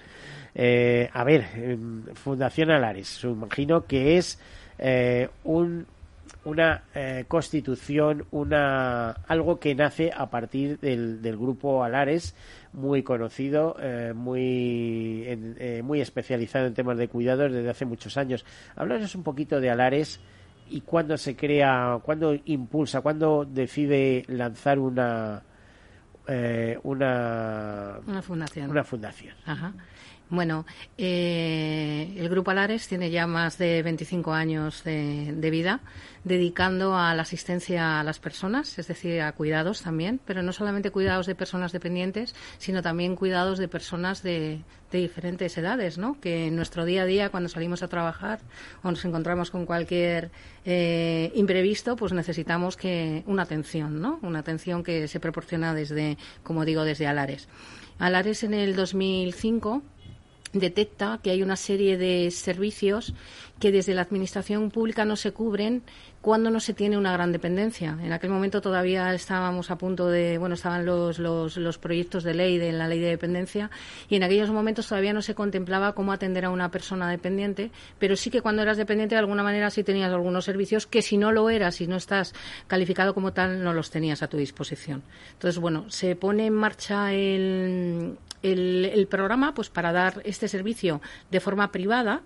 a 0.55 1.25
ver, 1.25 1.45
Fundación 2.15 2.71
Alares, 2.71 3.25
imagino 3.25 3.87
que 3.87 4.17
es 4.19 4.39
un 5.45 5.87
una 6.45 6.85
eh, 6.95 7.25
constitución, 7.29 8.27
una 8.31 9.11
algo 9.27 9.59
que 9.59 9.75
nace 9.75 10.11
a 10.15 10.29
partir 10.31 10.79
del, 10.79 11.23
del 11.23 11.37
grupo 11.37 11.85
Alares, 11.85 12.35
muy 12.73 13.03
conocido, 13.03 13.77
eh, 13.81 14.13
muy, 14.15 15.25
eh, 15.27 15.83
muy 15.83 16.01
especializado 16.01 16.67
en 16.67 16.75
temas 16.75 16.99
de 16.99 17.09
cuidados 17.09 17.53
desde 17.53 17.71
hace 17.71 17.85
muchos 17.85 18.17
años. 18.17 18.45
Háblanos 18.77 19.15
un 19.15 19.23
poquito 19.23 19.61
de 19.61 19.71
Alares 19.71 20.21
y 20.69 20.81
cuándo 20.83 21.17
se 21.17 21.37
crea, 21.37 21.99
cuándo 22.03 22.35
impulsa, 22.45 23.01
cuándo 23.01 23.45
decide 23.45 24.25
lanzar 24.29 24.79
una 24.79 25.43
una, 26.83 27.99
una 28.07 28.23
fundación. 28.23 28.71
Una 28.71 28.83
fundación. 28.83 29.35
Ajá. 29.45 29.75
Bueno, 30.35 30.67
eh, 30.99 32.13
el 32.17 32.29
Grupo 32.29 32.51
Alares 32.51 32.89
tiene 32.89 33.11
ya 33.11 33.29
más 33.29 33.57
de 33.57 33.85
25 33.85 34.33
años 34.33 34.83
de, 34.83 35.33
vida 35.51 35.81
dedicando 36.25 36.97
a 36.97 37.15
la 37.15 37.23
asistencia 37.23 38.01
a 38.01 38.03
las 38.03 38.19
personas, 38.19 38.77
es 38.79 38.89
decir, 38.89 39.21
a 39.21 39.31
cuidados 39.33 39.83
también, 39.83 40.19
pero 40.25 40.43
no 40.43 40.53
solamente 40.53 40.91
cuidados 40.91 41.27
de 41.27 41.37
personas 41.37 41.71
dependientes, 41.71 42.35
sino 42.59 42.83
también 42.83 43.15
cuidados 43.15 43.59
de 43.59 43.69
personas 43.69 44.23
de, 44.23 44.63
diferentes 44.91 45.59
edades, 45.59 45.99
¿no? 45.99 46.21
Que 46.21 46.47
en 46.47 46.55
nuestro 46.55 46.85
día 46.85 47.03
a 47.03 47.05
día, 47.05 47.29
cuando 47.29 47.49
salimos 47.49 47.83
a 47.83 47.89
trabajar 47.89 48.39
o 48.85 48.91
nos 48.93 49.05
encontramos 49.05 49.51
con 49.51 49.67
cualquier 49.67 50.31
eh, 50.65 51.33
imprevisto, 51.35 51.97
pues 51.97 52.13
necesitamos 52.13 52.77
que 52.77 53.25
una 53.27 53.43
atención, 53.43 54.01
¿no? 54.01 54.21
Una 54.23 54.39
atención 54.39 54.85
que 54.85 55.09
se 55.09 55.19
proporciona 55.19 55.75
desde, 55.75 56.17
como 56.45 56.65
digo, 56.65 56.85
desde 56.85 57.09
Alares. 57.09 57.49
Alares 57.99 58.45
en 58.45 58.55
el 58.55 58.77
2005 58.77 59.83
detecta 60.55 61.21
que 61.23 61.31
hay 61.31 61.43
una 61.43 61.57
serie 61.57 61.99
de 61.99 62.31
servicios 62.31 63.15
que 63.61 63.73
desde 63.73 63.95
la 63.95 64.03
administración 64.03 64.71
pública 64.71 65.05
no 65.05 65.17
se 65.17 65.33
cubren 65.33 65.83
cuando 66.21 66.51
no 66.51 66.59
se 66.59 66.73
tiene 66.73 66.97
una 66.97 67.13
gran 67.13 67.33
dependencia. 67.33 67.99
En 68.03 68.13
aquel 68.13 68.31
momento 68.31 68.63
todavía 68.63 69.13
estábamos 69.13 69.71
a 69.71 69.77
punto 69.77 70.09
de, 70.09 70.39
bueno, 70.39 70.55
estaban 70.55 70.87
los, 70.87 71.19
los, 71.19 71.59
los, 71.59 71.79
proyectos 71.79 72.25
de 72.25 72.33
ley 72.33 72.57
de 72.57 72.73
la 72.73 72.89
ley 72.89 72.99
de 72.99 73.09
dependencia 73.09 73.71
y 74.09 74.17
en 74.17 74.23
aquellos 74.23 74.51
momentos 74.51 74.89
todavía 74.89 75.13
no 75.13 75.21
se 75.21 75.35
contemplaba 75.35 75.95
cómo 75.95 76.13
atender 76.13 76.47
a 76.47 76.51
una 76.51 76.71
persona 76.71 77.11
dependiente, 77.11 77.71
pero 77.99 78.17
sí 78.17 78.31
que 78.31 78.41
cuando 78.41 78.63
eras 78.63 78.79
dependiente 78.79 79.17
de 79.17 79.19
alguna 79.19 79.43
manera 79.43 79.69
sí 79.71 79.85
tenías 79.85 80.11
algunos 80.11 80.47
servicios 80.47 80.87
que 80.87 81.03
si 81.03 81.19
no 81.19 81.31
lo 81.31 81.51
eras 81.51 81.81
y 81.83 81.87
no 81.87 81.97
estás 81.97 82.33
calificado 82.67 83.13
como 83.13 83.35
tal 83.35 83.63
no 83.63 83.75
los 83.75 83.91
tenías 83.91 84.23
a 84.23 84.29
tu 84.29 84.39
disposición. 84.39 85.03
Entonces, 85.35 85.61
bueno, 85.61 85.91
se 85.91 86.17
pone 86.17 86.47
en 86.47 86.55
marcha 86.55 87.13
el, 87.13 88.17
el, 88.45 88.85
el 88.85 89.07
programa 89.09 89.55
pues 89.55 89.71
para 89.71 89.93
dar 89.93 90.23
este 90.25 90.47
servicio 90.47 91.01
de 91.31 91.41
forma 91.41 91.73
privada 91.73 92.23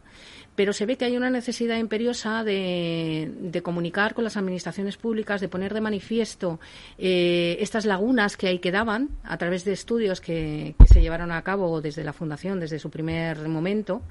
pero 0.59 0.73
se 0.73 0.87
ve 0.87 0.97
que 0.97 1.05
hay 1.05 1.17
una 1.17 1.31
necesidad 1.31 1.77
imperiosa 1.77 2.43
de, 2.43 3.61
comunicar 3.63 4.13
con 4.13 4.25
las 4.25 4.37
administraciones 4.37 4.97
públicas, 4.97 5.41
de 5.41 5.49
poner 5.49 5.73
de 5.73 5.81
manifiesto 5.81 6.59
eh, 6.99 7.57
estas 7.61 7.85
lagunas 7.85 8.37
que 8.37 8.49
ahí 8.49 8.59
quedaban 8.59 9.09
a 9.23 9.37
través 9.37 9.65
de 9.65 9.73
estudios 9.73 10.21
que, 10.21 10.75
que 10.77 10.89
se 10.89 11.01
llevaron 11.01 11.31
a 11.31 11.41
cabo 11.43 11.81
desde 11.81 12.03
la 12.03 12.13
Fundación, 12.13 12.59
desde 12.59 12.81
su 12.81 12.91
primer 12.91 13.47
momento 13.47 14.03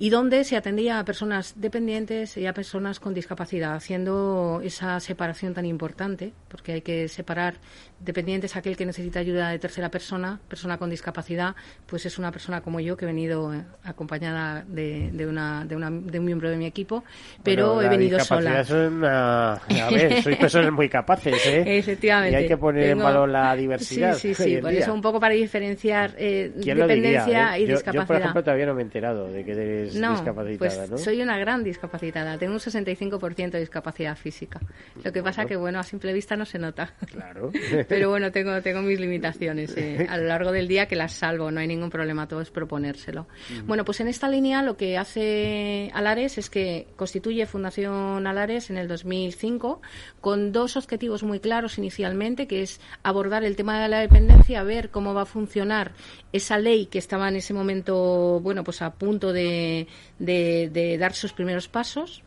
y 0.00 0.10
donde 0.10 0.44
se 0.44 0.56
atendía 0.56 1.00
a 1.00 1.04
personas 1.04 1.54
dependientes 1.56 2.36
y 2.36 2.46
a 2.46 2.54
personas 2.54 3.00
con 3.00 3.14
discapacidad, 3.14 3.74
haciendo 3.74 4.60
esa 4.62 5.00
separación 5.00 5.54
tan 5.54 5.66
importante, 5.66 6.32
porque 6.48 6.72
hay 6.74 6.82
que 6.82 7.08
separar 7.08 7.54
dependientes 7.98 8.54
aquel 8.54 8.76
que 8.76 8.86
necesita 8.86 9.18
ayuda 9.18 9.50
de 9.50 9.58
tercera 9.58 9.90
persona, 9.90 10.38
persona 10.48 10.78
con 10.78 10.88
discapacidad, 10.88 11.56
pues 11.86 12.06
es 12.06 12.16
una 12.16 12.30
persona 12.30 12.60
como 12.60 12.78
yo 12.78 12.96
que 12.96 13.06
he 13.06 13.08
venido 13.08 13.52
eh, 13.52 13.64
acompañada 13.82 14.64
de, 14.68 15.10
de, 15.12 15.26
una, 15.26 15.64
de, 15.64 15.74
una, 15.74 15.90
de 15.90 16.18
un 16.20 16.24
miembro 16.24 16.48
de 16.48 16.56
mi 16.56 16.66
equipo, 16.66 17.02
pero 17.42 17.82
he 17.82 17.88
venido 17.88 18.20
sola. 18.20 18.60
a 18.60 19.90
ver, 19.90 20.22
sois 20.22 20.36
personas 20.36 20.70
muy 20.70 20.88
capaces, 20.88 21.44
¿eh? 21.44 21.78
Efectivamente. 21.78 22.38
Y 22.38 22.42
hay 22.42 22.46
que 22.46 22.56
poner 22.56 22.90
en 22.90 22.98
valor 22.98 23.28
la 23.28 23.56
diversidad. 23.56 24.14
Sí, 24.14 24.32
sí, 24.32 24.44
sí, 24.44 24.56
por 24.58 24.72
eso 24.72 24.94
un 24.94 25.02
poco 25.02 25.18
para 25.18 25.34
diferenciar 25.34 26.14
eh, 26.16 26.52
dependencia 26.54 27.56
eh? 27.56 27.62
y 27.62 27.66
discapacidad. 27.66 28.02
Yo, 28.02 28.06
por 28.06 28.16
ejemplo, 28.16 28.44
todavía 28.44 28.66
no 28.66 28.74
me 28.74 28.82
he 28.82 28.84
enterado 28.84 29.26
de 29.26 29.44
que 29.44 29.50
eres 29.50 29.87
no, 29.94 30.24
pues 30.58 30.80
soy 30.96 31.22
una 31.22 31.38
gran 31.38 31.62
discapacitada. 31.64 32.38
Tengo 32.38 32.54
un 32.54 32.60
65% 32.60 33.50
de 33.50 33.60
discapacidad 33.60 34.16
física. 34.16 34.60
Lo 35.02 35.12
que 35.12 35.22
pasa 35.22 35.46
que, 35.46 35.56
bueno, 35.56 35.78
a 35.78 35.82
simple 35.82 36.12
vista 36.12 36.36
no 36.36 36.44
se 36.44 36.58
nota. 36.58 36.94
Claro. 37.06 37.50
Pero 37.88 38.10
bueno, 38.10 38.30
tengo, 38.32 38.60
tengo 38.62 38.82
mis 38.82 39.00
limitaciones 39.00 39.76
eh, 39.76 40.06
a 40.08 40.16
lo 40.18 40.24
largo 40.24 40.52
del 40.52 40.68
día 40.68 40.86
que 40.86 40.96
las 40.96 41.12
salvo. 41.12 41.50
No 41.50 41.60
hay 41.60 41.66
ningún 41.66 41.90
problema, 41.90 42.26
todo 42.26 42.40
es 42.40 42.50
proponérselo. 42.50 43.26
Bueno, 43.66 43.84
pues 43.84 44.00
en 44.00 44.08
esta 44.08 44.28
línea 44.28 44.62
lo 44.62 44.76
que 44.76 44.98
hace 44.98 45.90
Alares 45.94 46.38
es 46.38 46.50
que 46.50 46.88
constituye 46.96 47.46
Fundación 47.46 48.26
Alares 48.26 48.70
en 48.70 48.78
el 48.78 48.88
2005 48.88 49.80
con 50.20 50.52
dos 50.52 50.76
objetivos 50.76 51.22
muy 51.22 51.40
claros 51.40 51.78
inicialmente, 51.78 52.46
que 52.46 52.62
es 52.62 52.80
abordar 53.02 53.44
el 53.44 53.56
tema 53.56 53.80
de 53.82 53.88
la 53.88 54.00
dependencia, 54.00 54.62
ver 54.62 54.90
cómo 54.90 55.14
va 55.14 55.22
a 55.22 55.26
funcionar 55.26 55.92
esa 56.32 56.58
ley 56.58 56.86
que 56.86 56.98
estaba 56.98 57.28
en 57.28 57.36
ese 57.36 57.54
momento, 57.54 58.40
bueno, 58.40 58.64
pues 58.64 58.82
a 58.82 58.92
punto 58.92 59.32
de, 59.32 59.77
de, 60.18 60.96
dar 60.98 61.14
sus 61.14 61.32
primeros 61.32 61.68
pasos. 61.68 62.22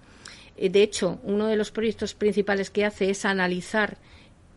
Eh, 0.57 0.69
de 0.69 0.83
hecho, 0.83 1.19
uno 1.23 1.47
de 1.47 1.55
los 1.55 1.71
proyectos 1.71 2.13
principales 2.13 2.69
que 2.69 2.85
hace 2.85 3.09
es 3.09 3.25
analizar 3.25 3.97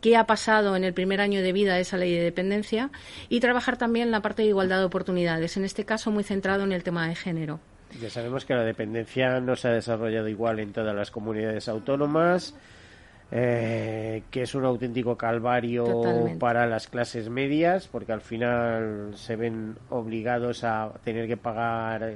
qué 0.01 0.17
ha 0.17 0.27
pasado 0.27 0.77
en 0.77 0.85
el 0.85 0.93
primer 0.93 1.21
año 1.21 1.41
de 1.41 1.53
vida 1.53 1.75
de 1.75 1.81
esa 1.81 1.97
ley 1.97 2.15
de 2.15 2.23
dependencia 2.23 2.91
y 3.31 3.41
trabajar 3.41 3.79
también 3.79 4.11
la 4.11 4.21
parte 4.21 4.43
de 4.43 4.49
igualdad 4.49 4.81
de 4.81 4.85
oportunidades, 4.85 5.57
en 5.57 5.65
este 5.65 5.85
caso 5.85 6.11
muy 6.11 6.25
centrado 6.25 6.65
en 6.65 6.73
el 6.73 6.83
tema 6.83 7.09
de 7.09 7.15
género. 7.15 7.61
Ya 8.01 8.11
sabemos 8.11 8.45
que 8.45 8.55
la 8.55 8.65
dependencia 8.65 9.41
no 9.41 9.57
se 9.57 9.69
ha 9.69 9.73
desarrollado 9.73 10.29
igual 10.29 10.59
en 10.59 10.73
todas 10.73 10.95
las 10.95 11.11
comunidades 11.11 11.69
autónomas. 11.69 12.55
Eh, 13.37 14.23
que 14.31 14.43
es 14.43 14.55
un 14.55 14.65
auténtico 14.65 15.17
calvario 15.17 16.03
para 16.39 16.67
las 16.67 16.87
clases 16.87 17.31
medias, 17.31 17.89
porque 17.89 18.13
al 18.13 18.21
final 18.21 19.13
se 19.17 19.35
ven 19.35 19.77
obligados 19.89 20.63
a 20.63 20.93
tener 21.03 21.27
que 21.27 21.37
pagar 21.37 22.15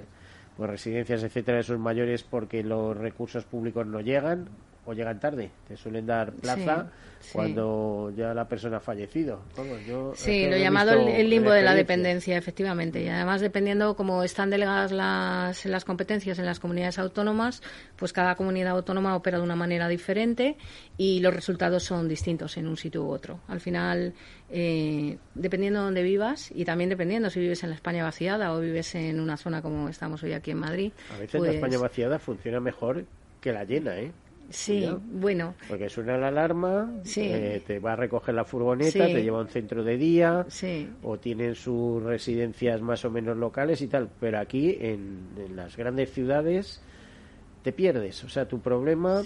pues, 0.58 0.70
residencias, 0.70 1.22
etcétera, 1.22 1.58
de 1.58 1.62
sus 1.62 1.78
mayores 1.78 2.24
porque 2.24 2.64
los 2.64 2.96
recursos 2.96 3.44
públicos 3.44 3.86
no 3.86 4.00
llegan 4.00 4.48
o 4.88 4.94
llegan 4.94 5.20
tarde. 5.20 5.50
Te 5.68 5.76
suelen 5.76 6.06
dar 6.06 6.32
plaza 6.32 6.90
cuando 7.32 8.10
ya 8.16 8.32
la 8.32 8.48
persona 8.48 8.78
ha 8.78 8.80
fallecido. 8.80 9.42
sí, 10.14 10.46
lo 10.48 10.56
llamado 10.56 10.92
el, 10.92 11.28
limbo 11.28 11.50
de 11.50 11.62
la 11.62 11.74
dependencia, 11.74 12.38
efectivamente. 12.38 13.02
Y 13.02 13.08
además, 13.08 13.42
dependiendo 13.42 13.94
cómo 13.96 14.22
están 14.22 14.48
delegadas 14.48 14.90
las, 14.90 15.66
las 15.66 15.84
competencias 15.84 16.38
en 16.38 16.46
las 16.46 16.58
comunidades 16.58 16.98
autónomas, 16.98 17.62
pues 17.96 18.14
cada 18.14 18.34
comunidad 18.34 18.70
autónoma 18.70 19.14
opera 19.14 19.36
de 19.36 19.44
una 19.44 19.56
manera 19.56 19.88
diferente 19.88 20.56
y 20.96 21.20
los 21.20 21.34
resultados 21.34 21.82
son 21.82 22.08
distintos 22.08 22.56
en 22.56 22.66
un 22.66 22.78
sitio 22.78 23.04
u 23.04 23.10
otro. 23.10 23.40
Al 23.48 23.60
final, 23.60 24.14
eh, 24.48 25.18
dependiendo 25.34 25.80
de 25.80 25.84
dónde 25.84 26.02
vivas 26.02 26.50
y 26.54 26.64
también 26.64 26.88
dependiendo 26.88 27.28
si 27.28 27.40
vives 27.40 27.62
en 27.62 27.68
la 27.68 27.76
España 27.76 28.04
vaciada 28.04 28.54
o 28.54 28.60
vives 28.60 28.94
en 28.94 29.20
una 29.20 29.36
zona 29.36 29.60
como 29.60 29.90
estamos 29.90 30.22
hoy 30.22 30.32
aquí 30.32 30.52
en 30.52 30.58
Madrid. 30.58 30.92
A 31.14 31.18
veces 31.18 31.42
la 31.42 31.50
España 31.50 31.78
pues 31.78 31.90
vaciada 31.90 32.18
funciona 32.18 32.58
mejor 32.58 33.04
que 33.42 33.52
la 33.52 33.64
llena, 33.64 33.98
¿eh? 33.98 34.12
Sí, 34.50 34.88
bueno. 35.12 35.54
Porque 35.68 35.88
suena 35.88 36.16
la 36.16 36.28
alarma, 36.28 36.90
eh, 37.22 37.62
te 37.66 37.78
va 37.78 37.92
a 37.92 37.96
recoger 37.96 38.34
la 38.34 38.44
furgoneta, 38.44 38.92
te 39.06 39.22
lleva 39.22 39.38
a 39.38 39.42
un 39.42 39.48
centro 39.48 39.84
de 39.84 39.96
día, 39.96 40.46
o 41.02 41.18
tienen 41.18 41.54
sus 41.54 42.02
residencias 42.02 42.80
más 42.80 43.04
o 43.04 43.10
menos 43.10 43.36
locales 43.36 43.82
y 43.82 43.88
tal. 43.88 44.08
Pero 44.20 44.38
aquí, 44.38 44.76
en, 44.80 45.28
en 45.36 45.56
las 45.56 45.76
grandes 45.76 46.12
ciudades, 46.12 46.80
te 47.62 47.72
pierdes. 47.72 48.24
O 48.24 48.28
sea, 48.28 48.46
tu 48.48 48.60
problema 48.60 49.22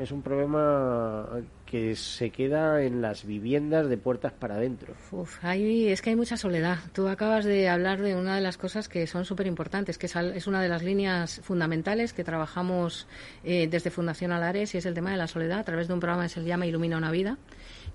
es 0.00 0.10
un 0.12 0.22
problema 0.22 1.28
que 1.70 1.94
se 1.94 2.30
queda 2.30 2.82
en 2.82 3.00
las 3.00 3.24
viviendas 3.24 3.88
de 3.88 3.96
puertas 3.96 4.32
para 4.32 4.56
adentro. 4.56 4.94
Uf, 5.12 5.38
es 5.44 6.02
que 6.02 6.10
hay 6.10 6.16
mucha 6.16 6.36
soledad. 6.36 6.78
Tú 6.92 7.06
acabas 7.06 7.44
de 7.44 7.68
hablar 7.68 8.02
de 8.02 8.16
una 8.16 8.34
de 8.34 8.40
las 8.40 8.58
cosas 8.58 8.88
que 8.88 9.06
son 9.06 9.24
súper 9.24 9.46
importantes, 9.46 9.96
que 9.96 10.06
es, 10.06 10.46
una 10.48 10.60
de 10.60 10.68
las 10.68 10.82
líneas 10.82 11.40
fundamentales 11.44 12.12
que 12.12 12.24
trabajamos 12.24 13.06
eh, 13.44 13.68
desde 13.70 13.90
Fundación 13.90 14.32
Alares 14.32 14.74
y 14.74 14.78
es 14.78 14.86
el 14.86 14.94
tema 14.94 15.12
de 15.12 15.16
la 15.16 15.28
soledad 15.28 15.60
a 15.60 15.64
través 15.64 15.86
de 15.86 15.94
un 15.94 16.00
programa 16.00 16.24
que 16.24 16.30
se 16.30 16.42
llama 16.42 16.66
Ilumina 16.66 16.96
una 16.96 17.12
vida, 17.12 17.38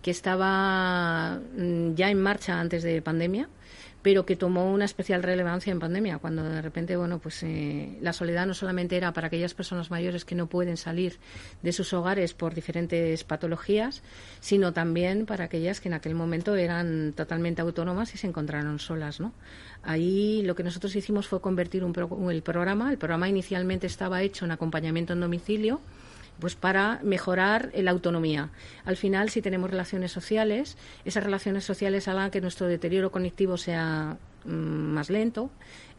que 0.01 0.11
estaba 0.11 1.41
mm, 1.57 1.95
ya 1.95 2.09
en 2.09 2.21
marcha 2.21 2.57
antes 2.57 2.81
de 2.81 3.01
pandemia 3.01 3.49
pero 4.05 4.23
que 4.23 4.35
tomó 4.35 4.71
una 4.71 4.85
especial 4.85 5.23
relevancia 5.23 5.71
en 5.71 5.79
pandemia, 5.79 6.19
cuando 6.19 6.43
de 6.43 6.61
repente, 6.61 6.95
bueno, 6.95 7.17
pues 7.17 7.41
eh, 7.41 7.97
la 8.01 8.13
soledad 8.13 8.45
no 8.45 8.53
solamente 8.53 8.95
era 8.95 9.11
para 9.13 9.25
aquellas 9.25 9.55
personas 9.55 9.89
mayores 9.89 10.25
que 10.25 10.35
no 10.35 10.45
pueden 10.45 10.77
salir 10.77 11.17
de 11.63 11.73
sus 11.73 11.91
hogares 11.91 12.35
por 12.35 12.53
diferentes 12.53 13.23
patologías, 13.23 14.03
sino 14.41 14.73
también 14.73 15.25
para 15.25 15.45
aquellas 15.45 15.81
que 15.81 15.87
en 15.87 15.95
aquel 15.95 16.13
momento 16.13 16.55
eran 16.55 17.13
totalmente 17.13 17.63
autónomas 17.63 18.13
y 18.13 18.19
se 18.19 18.27
encontraron 18.27 18.77
solas, 18.77 19.19
¿no? 19.19 19.33
Ahí 19.81 20.43
lo 20.43 20.53
que 20.53 20.61
nosotros 20.61 20.95
hicimos 20.95 21.27
fue 21.27 21.41
convertir 21.41 21.83
un 21.83 22.29
el 22.29 22.43
programa, 22.43 22.91
el 22.91 22.99
programa 22.99 23.27
inicialmente 23.27 23.87
estaba 23.87 24.21
hecho 24.21 24.45
en 24.45 24.51
acompañamiento 24.51 25.13
en 25.13 25.21
domicilio, 25.21 25.81
pues 26.39 26.55
para 26.55 26.99
mejorar 27.03 27.71
la 27.75 27.91
autonomía. 27.91 28.49
Al 28.85 28.97
final, 28.97 29.29
si 29.29 29.41
tenemos 29.41 29.69
relaciones 29.69 30.11
sociales, 30.11 30.77
esas 31.05 31.23
relaciones 31.23 31.63
sociales 31.63 32.07
hagan 32.07 32.31
que 32.31 32.41
nuestro 32.41 32.67
deterioro 32.67 33.11
cognitivo 33.11 33.57
sea 33.57 34.17
mm, 34.45 34.49
más 34.49 35.09
lento, 35.09 35.49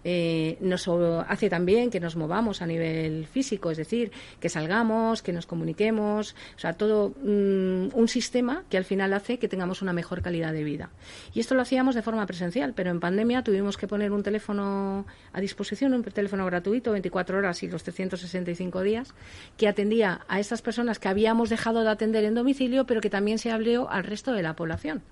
eh, 0.09 0.57
nos 0.61 0.87
hace 1.27 1.51
también 1.51 1.91
que 1.91 1.99
nos 1.99 2.15
movamos 2.15 2.63
a 2.63 2.67
nivel 2.69 3.27
físico, 3.27 3.73
es 3.73 3.77
decir, 3.77 4.13
que 4.39 4.49
salgamos, 4.49 5.21
que 5.21 5.33
nos 5.33 5.47
comuniquemos, 5.47 6.37
o 6.55 6.59
sea, 6.61 6.75
todo 6.75 7.09
mm, 7.09 7.89
un 7.93 8.07
sistema 8.07 8.63
que 8.71 8.77
al 8.77 8.85
final 8.85 9.13
hace 9.15 9.41
que 9.41 9.49
tengamos 9.49 9.83
una 9.83 9.93
mejor 9.93 10.23
calidad 10.23 10.53
de 10.53 10.63
vida. 10.63 10.91
Y 11.35 11.41
esto 11.41 11.57
lo 11.57 11.63
hacíamos 11.63 11.97
de 11.97 12.03
forma 12.03 12.25
presencial, 12.25 12.73
pero 12.73 12.93
en 12.93 13.01
pandemia 13.01 13.43
tuvimos 13.43 13.77
que 13.77 13.89
poner 13.89 14.13
un 14.13 14.23
teléfono 14.23 15.07
a 15.33 15.41
disposición, 15.41 15.93
un 15.93 16.05
teléfono 16.05 16.47
gratuito, 16.47 16.93
24 16.93 17.39
horas 17.39 17.65
y 17.65 17.69
los 17.69 17.83
365 17.83 18.83
días, 18.83 19.13
que 19.57 19.67
atendía 19.67 20.21
a 20.29 20.39
estas 20.39 20.63
personas 20.63 21.01
que 21.01 21.09
habíamos 21.09 21.51
dejado 21.51 21.83
de 21.83 21.91
atender 21.91 22.23
en 22.23 22.37
domicilio, 22.37 22.87
pero 22.87 23.01
que 23.01 23.11
también 23.11 23.39
se 23.39 23.51
abrió 23.51 23.91
al 23.91 24.05
resto 24.05 24.31
de 24.35 24.43
la 24.45 24.55
población. 24.55 25.03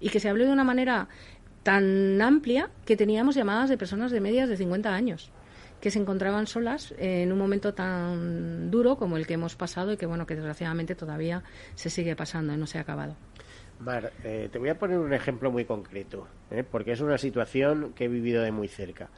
Y 0.00 0.08
que 0.08 0.18
se 0.18 0.28
habló 0.28 0.46
de 0.46 0.50
una 0.50 0.64
manera 0.64 1.08
tan 1.62 2.20
amplia 2.22 2.70
que 2.84 2.96
teníamos 2.96 3.34
llamadas 3.34 3.68
de 3.68 3.76
personas 3.76 4.10
de 4.10 4.20
medias 4.20 4.48
de 4.48 4.56
50 4.56 4.94
años 4.94 5.30
que 5.80 5.90
se 5.90 5.98
encontraban 5.98 6.46
solas 6.46 6.94
en 6.98 7.32
un 7.32 7.38
momento 7.38 7.72
tan 7.72 8.70
duro 8.70 8.96
como 8.96 9.16
el 9.16 9.26
que 9.26 9.34
hemos 9.34 9.56
pasado 9.56 9.92
y 9.92 9.96
que 9.96 10.06
bueno 10.06 10.26
que 10.26 10.34
desgraciadamente 10.34 10.94
todavía 10.94 11.42
se 11.74 11.90
sigue 11.90 12.14
pasando 12.14 12.52
y 12.52 12.56
no 12.56 12.66
se 12.66 12.78
ha 12.78 12.82
acabado. 12.82 13.16
Mar, 13.80 14.12
eh, 14.24 14.50
te 14.52 14.58
voy 14.58 14.68
a 14.68 14.78
poner 14.78 14.98
un 14.98 15.14
ejemplo 15.14 15.50
muy 15.50 15.64
concreto, 15.64 16.28
¿eh? 16.50 16.64
porque 16.70 16.92
es 16.92 17.00
una 17.00 17.16
situación 17.16 17.94
que 17.94 18.04
he 18.04 18.08
vivido 18.08 18.42
de 18.42 18.52
muy 18.52 18.68
cerca. 18.68 19.08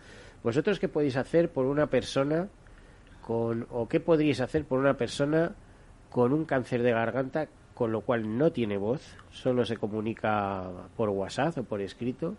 ¿Vosotros 0.44 0.78
qué 0.78 0.88
podéis 0.88 1.16
hacer 1.16 1.50
por 1.50 1.66
una 1.66 1.88
persona 1.88 2.48
con, 3.22 3.66
o 3.70 3.88
qué 3.88 3.98
podríais 3.98 4.40
hacer 4.40 4.64
por 4.64 4.78
una 4.78 4.96
persona 4.96 5.52
con 6.10 6.32
un 6.32 6.44
cáncer 6.44 6.82
de 6.82 6.92
garganta 6.92 7.48
con 7.74 7.92
lo 7.92 8.02
cual 8.02 8.36
no 8.38 8.52
tiene 8.52 8.76
voz, 8.76 9.16
solo 9.30 9.64
se 9.64 9.76
comunica 9.76 10.68
por 10.96 11.08
WhatsApp 11.08 11.58
o 11.58 11.64
por 11.64 11.80
escrito. 11.80 12.36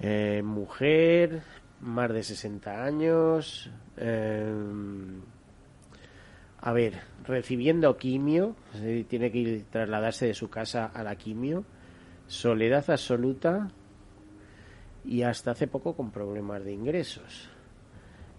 Eh, 0.00 0.42
mujer, 0.42 1.42
más 1.80 2.12
de 2.12 2.22
60 2.22 2.84
años. 2.84 3.70
Eh, 3.96 4.52
a 6.62 6.72
ver, 6.72 6.94
recibiendo 7.24 7.96
quimio, 7.96 8.54
tiene 9.08 9.30
que 9.30 9.38
ir, 9.38 9.64
trasladarse 9.70 10.26
de 10.26 10.34
su 10.34 10.50
casa 10.50 10.86
a 10.86 11.02
la 11.02 11.16
quimio. 11.16 11.64
Soledad 12.26 12.88
absoluta 12.90 13.70
y 15.04 15.22
hasta 15.22 15.52
hace 15.52 15.66
poco 15.66 15.94
con 15.94 16.10
problemas 16.10 16.64
de 16.64 16.72
ingresos. 16.72 17.50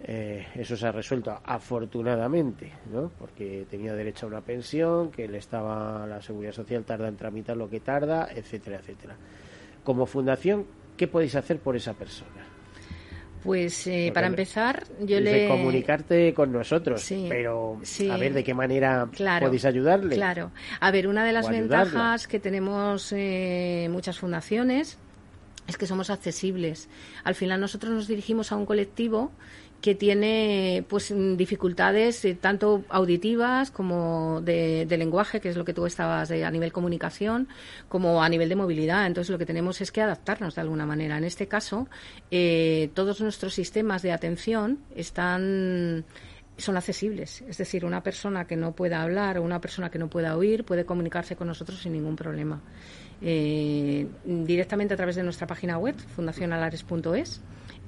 Eh, 0.04 0.46
eso 0.56 0.76
se 0.76 0.86
ha 0.86 0.92
resuelto 0.92 1.38
afortunadamente, 1.44 2.72
¿no? 2.92 3.12
porque 3.18 3.66
tenía 3.70 3.94
derecho 3.94 4.26
a 4.26 4.30
una 4.30 4.40
pensión, 4.40 5.12
que 5.12 5.28
le 5.28 5.38
estaba 5.38 6.04
la 6.08 6.20
seguridad 6.20 6.52
social 6.52 6.84
tarda 6.84 7.06
en 7.06 7.16
tramitar 7.16 7.56
lo 7.56 7.70
que 7.70 7.78
tarda, 7.78 8.28
etcétera, 8.34 8.78
etcétera. 8.78 9.16
Como 9.84 10.06
fundación, 10.06 10.66
¿qué 10.96 11.06
podéis 11.06 11.36
hacer 11.36 11.60
por 11.60 11.76
esa 11.76 11.94
persona? 11.94 12.52
Pues 13.44 13.86
eh, 13.88 14.12
para 14.14 14.28
empezar, 14.28 14.84
yo 15.00 15.18
le. 15.18 15.48
comunicarte 15.48 16.32
con 16.32 16.52
nosotros, 16.52 17.04
pero 17.28 17.80
a 18.10 18.16
ver 18.16 18.34
de 18.34 18.44
qué 18.44 18.54
manera 18.54 19.08
podéis 19.40 19.64
ayudarle. 19.64 20.14
Claro. 20.14 20.52
A 20.78 20.90
ver, 20.92 21.08
una 21.08 21.24
de 21.24 21.32
las 21.32 21.48
ventajas 21.48 22.28
que 22.28 22.38
tenemos 22.38 23.12
eh, 23.12 23.88
muchas 23.90 24.18
fundaciones 24.18 24.96
es 25.66 25.76
que 25.76 25.86
somos 25.86 26.10
accesibles. 26.10 26.88
Al 27.24 27.34
final 27.34 27.60
nosotros 27.60 27.92
nos 27.92 28.06
dirigimos 28.06 28.52
a 28.52 28.56
un 28.56 28.66
colectivo 28.66 29.32
que 29.82 29.96
tiene 29.96 30.84
pues 30.88 31.12
dificultades 31.36 32.24
eh, 32.24 32.34
tanto 32.40 32.84
auditivas 32.88 33.72
como 33.72 34.40
de, 34.40 34.86
lenguaje, 34.88 35.40
que 35.40 35.48
es 35.48 35.56
lo 35.56 35.64
que 35.64 35.74
tú 35.74 35.84
estabas 35.86 36.30
a 36.30 36.50
nivel 36.50 36.72
comunicación, 36.72 37.48
como 37.88 38.22
a 38.22 38.28
nivel 38.28 38.48
de 38.48 38.54
movilidad. 38.54 39.06
Entonces 39.06 39.30
lo 39.30 39.38
que 39.38 39.44
tenemos 39.44 39.80
es 39.80 39.90
que 39.90 40.00
adaptarnos 40.00 40.54
de 40.54 40.60
alguna 40.60 40.86
manera. 40.86 41.18
En 41.18 41.24
este 41.24 41.48
caso, 41.48 41.88
eh, 42.30 42.90
todos 42.94 43.20
nuestros 43.20 43.54
sistemas 43.54 44.02
de 44.02 44.12
atención 44.12 44.78
están 44.94 46.04
son 46.58 46.76
accesibles. 46.76 47.42
Es 47.48 47.58
decir, 47.58 47.84
una 47.84 48.04
persona 48.04 48.46
que 48.46 48.56
no 48.56 48.72
pueda 48.72 49.02
hablar 49.02 49.38
o 49.38 49.42
una 49.42 49.60
persona 49.60 49.90
que 49.90 49.98
no 49.98 50.08
pueda 50.08 50.36
oír 50.36 50.64
puede 50.64 50.84
comunicarse 50.84 51.34
con 51.34 51.48
nosotros 51.48 51.80
sin 51.80 51.92
ningún 51.92 52.14
problema. 52.14 52.60
Eh, 53.20 54.06
directamente 54.24 54.94
a 54.94 54.96
través 54.96 55.16
de 55.16 55.24
nuestra 55.24 55.48
página 55.48 55.76
web, 55.78 55.96
fundacionalares.es 56.14 57.40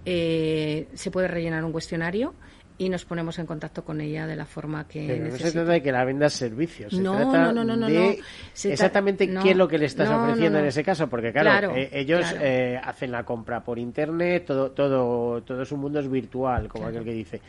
eh, 0.05 0.89
se 0.95 1.11
puede 1.11 1.29
rellenar 1.29 1.65
un 1.65 1.73
cuestionario 1.73 2.35
y 2.77 2.89
nos 2.89 3.05
ponemos 3.05 3.39
en 3.39 3.47
contacto 3.47 3.85
con 3.85 4.01
ella 4.01 4.27
de 4.27 4.35
la 4.35 4.47
forma 4.47 4.89
que 4.89 5.07
Pero 5.07 5.27
no 5.27 5.37
se 5.37 5.53
trata 5.53 5.73
de 5.73 5.83
que 5.83 5.93
la 5.93 6.05
vendas 6.05 6.33
servicios, 6.33 6.93
se 6.93 7.01
trata 7.03 7.53
de 7.87 8.21
exactamente 8.65 9.33
qué 9.43 9.51
es 9.53 9.57
lo 9.57 9.69
que 9.69 9.79
le 9.79 9.87
estás 9.87 10.11
ofreciendo 10.11 10.59
en 10.59 10.67
ese 10.67 10.83
caso, 10.83 11.09
porque 11.09 11.33
claro, 11.33 11.75
eh, 11.77 11.89
ellos 11.93 12.35
eh, 12.41 12.81
hacen 12.83 13.13
la 13.13 13.25
compra 13.25 13.63
por 13.63 13.79
internet, 13.79 14.45
todo 14.47 14.73
todo 14.73 15.43
todo 15.43 15.65
su 15.65 15.77
mundo 15.77 16.01
es 16.01 16.11
virtual, 16.11 16.69
como 16.69 16.87
aquel 16.87 17.05
que 17.05 17.13
dice. 17.13 17.41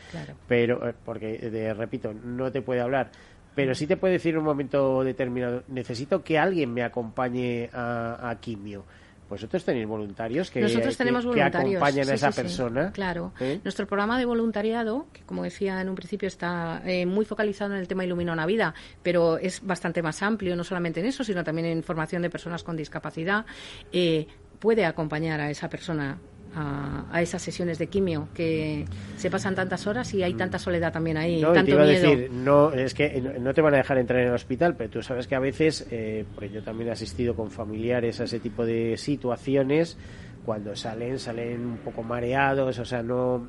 Pero, 0.46 0.88
eh, 0.88 0.94
porque, 1.04 1.74
repito, 1.76 2.12
no 2.12 2.50
te 2.52 2.62
puede 2.62 2.80
hablar. 2.80 3.10
Pero 3.54 3.74
sí 3.74 3.86
te 3.86 3.96
puede 3.96 4.14
decir 4.14 4.34
en 4.34 4.40
un 4.40 4.44
momento 4.44 5.02
determinado, 5.02 5.62
necesito 5.68 6.22
que 6.22 6.38
alguien 6.38 6.74
me 6.74 6.82
acompañe 6.82 7.70
a, 7.72 8.28
a 8.28 8.38
quimio 8.38 8.84
vosotros 9.28 9.64
tenéis 9.64 9.86
voluntarios 9.86 10.50
que, 10.50 10.60
Nosotros 10.60 10.96
tenemos 10.96 11.24
voluntarios. 11.24 11.82
acompañan 11.82 12.08
a 12.08 12.14
esa 12.14 12.30
persona. 12.30 12.92
claro. 12.92 13.32
Nuestro 13.64 13.86
programa 13.86 14.18
de 14.18 14.24
voluntariado, 14.24 15.06
que 15.12 15.22
como 15.22 15.42
decía 15.42 15.80
en 15.80 15.88
un 15.88 15.94
principio 15.94 16.28
está 16.28 16.82
eh, 16.84 17.06
muy 17.06 17.24
focalizado 17.24 17.74
en 17.74 17.80
el 17.80 17.88
tema 17.88 18.04
Ilumina 18.04 18.32
una 18.32 18.46
vida, 18.46 18.74
pero 19.02 19.38
es 19.38 19.64
bastante 19.64 20.02
más 20.02 20.22
amplio, 20.22 20.56
no 20.56 20.64
solamente 20.64 21.00
en 21.00 21.06
eso, 21.06 21.24
sino 21.24 21.42
también 21.42 21.66
en 21.66 21.82
formación 21.82 22.22
de 22.22 22.30
personas 22.30 22.62
con 22.62 22.76
discapacidad, 22.76 23.46
eh, 23.92 24.26
puede 24.58 24.84
acompañar 24.84 25.40
a 25.40 25.50
esa 25.50 25.68
persona 25.68 26.18
a, 26.56 27.20
esas 27.20 27.42
sesiones 27.42 27.78
de 27.78 27.88
quimio, 27.88 28.28
que 28.34 28.86
se 29.16 29.30
pasan 29.30 29.54
tantas 29.54 29.86
horas 29.86 30.12
y 30.14 30.22
hay 30.22 30.34
mm. 30.34 30.38
tanta 30.38 30.58
soledad 30.58 30.92
también 30.92 31.16
ahí, 31.16 31.40
no, 31.40 31.52
tanto 31.52 31.66
te 31.66 31.72
iba 31.72 31.82
A 31.82 31.86
decir, 31.86 32.30
no, 32.30 32.72
es 32.72 32.94
que 32.94 33.20
no 33.40 33.52
te 33.52 33.60
van 33.60 33.74
a 33.74 33.78
dejar 33.78 33.98
entrar 33.98 34.20
en 34.20 34.28
el 34.28 34.34
hospital, 34.34 34.74
pero 34.76 34.90
tú 34.90 35.02
sabes 35.02 35.26
que 35.26 35.34
a 35.34 35.40
veces, 35.40 35.86
eh, 35.90 36.24
porque 36.34 36.50
yo 36.50 36.62
también 36.62 36.88
he 36.88 36.92
asistido 36.92 37.34
con 37.34 37.50
familiares 37.50 38.20
a 38.20 38.24
ese 38.24 38.40
tipo 38.40 38.64
de 38.64 38.96
situaciones, 38.96 39.98
cuando 40.44 40.74
salen, 40.76 41.18
salen 41.18 41.66
un 41.66 41.78
poco 41.78 42.02
mareados, 42.02 42.78
o 42.78 42.84
sea, 42.84 43.02
no, 43.02 43.46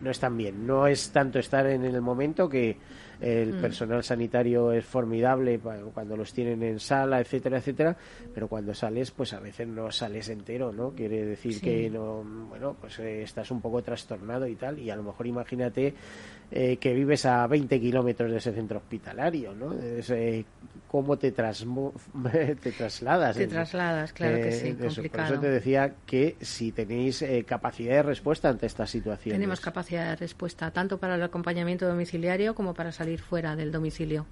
no 0.00 0.10
están 0.10 0.36
bien. 0.36 0.66
No 0.66 0.86
es 0.86 1.10
tanto 1.10 1.38
estar 1.38 1.66
en 1.66 1.84
el 1.84 2.00
momento 2.00 2.48
que 2.48 2.76
el 3.20 3.54
mm. 3.54 3.60
personal 3.60 4.02
sanitario 4.02 4.72
es 4.72 4.84
formidable 4.84 5.58
cuando 5.58 6.16
los 6.16 6.32
tienen 6.32 6.62
en 6.62 6.80
sala, 6.80 7.20
etcétera, 7.20 7.58
etcétera, 7.58 7.96
pero 8.32 8.48
cuando 8.48 8.74
sales, 8.74 9.10
pues 9.10 9.32
a 9.32 9.40
veces 9.40 9.66
no 9.68 9.90
sales 9.90 10.28
entero, 10.28 10.72
¿no? 10.72 10.90
Quiere 10.90 11.24
decir 11.24 11.60
que 11.60 11.90
no, 11.90 12.22
bueno, 12.48 12.76
pues 12.80 12.98
eh, 12.98 13.22
estás 13.22 13.50
un 13.50 13.60
poco 13.60 13.82
trastornado 13.82 14.46
y 14.46 14.56
tal, 14.56 14.78
y 14.78 14.90
a 14.90 14.96
lo 14.96 15.02
mejor 15.02 15.26
imagínate 15.26 15.94
eh, 16.50 16.76
que 16.76 16.92
vives 16.92 17.26
a 17.26 17.46
20 17.46 17.80
kilómetros 17.80 18.30
de 18.30 18.38
ese 18.38 18.52
centro 18.52 18.78
hospitalario, 18.78 19.54
¿no? 19.54 19.74
Eh, 19.74 20.44
¿Cómo 20.94 21.18
te, 21.18 21.32
te 22.62 22.70
trasladas? 22.70 23.36
Te 23.36 23.48
trasladas, 23.48 24.12
claro 24.12 24.36
que 24.36 24.52
sí, 24.52 24.74
complicado. 24.74 25.26
Por 25.26 25.34
eso 25.34 25.40
te 25.40 25.50
decía 25.50 25.92
que 26.06 26.36
si 26.40 26.70
tenéis 26.70 27.24
capacidad 27.46 27.96
de 27.96 28.02
respuesta 28.04 28.48
ante 28.48 28.66
esta 28.66 28.86
situación. 28.86 29.34
Tenemos 29.34 29.58
capacidad 29.58 30.10
de 30.10 30.14
respuesta, 30.14 30.70
tanto 30.70 30.98
para 30.98 31.16
el 31.16 31.22
acompañamiento 31.24 31.88
domiciliario 31.88 32.54
como 32.54 32.74
para 32.74 32.92
salir 32.92 33.20
fuera 33.20 33.56
del 33.56 33.72
domicilio 33.72 34.24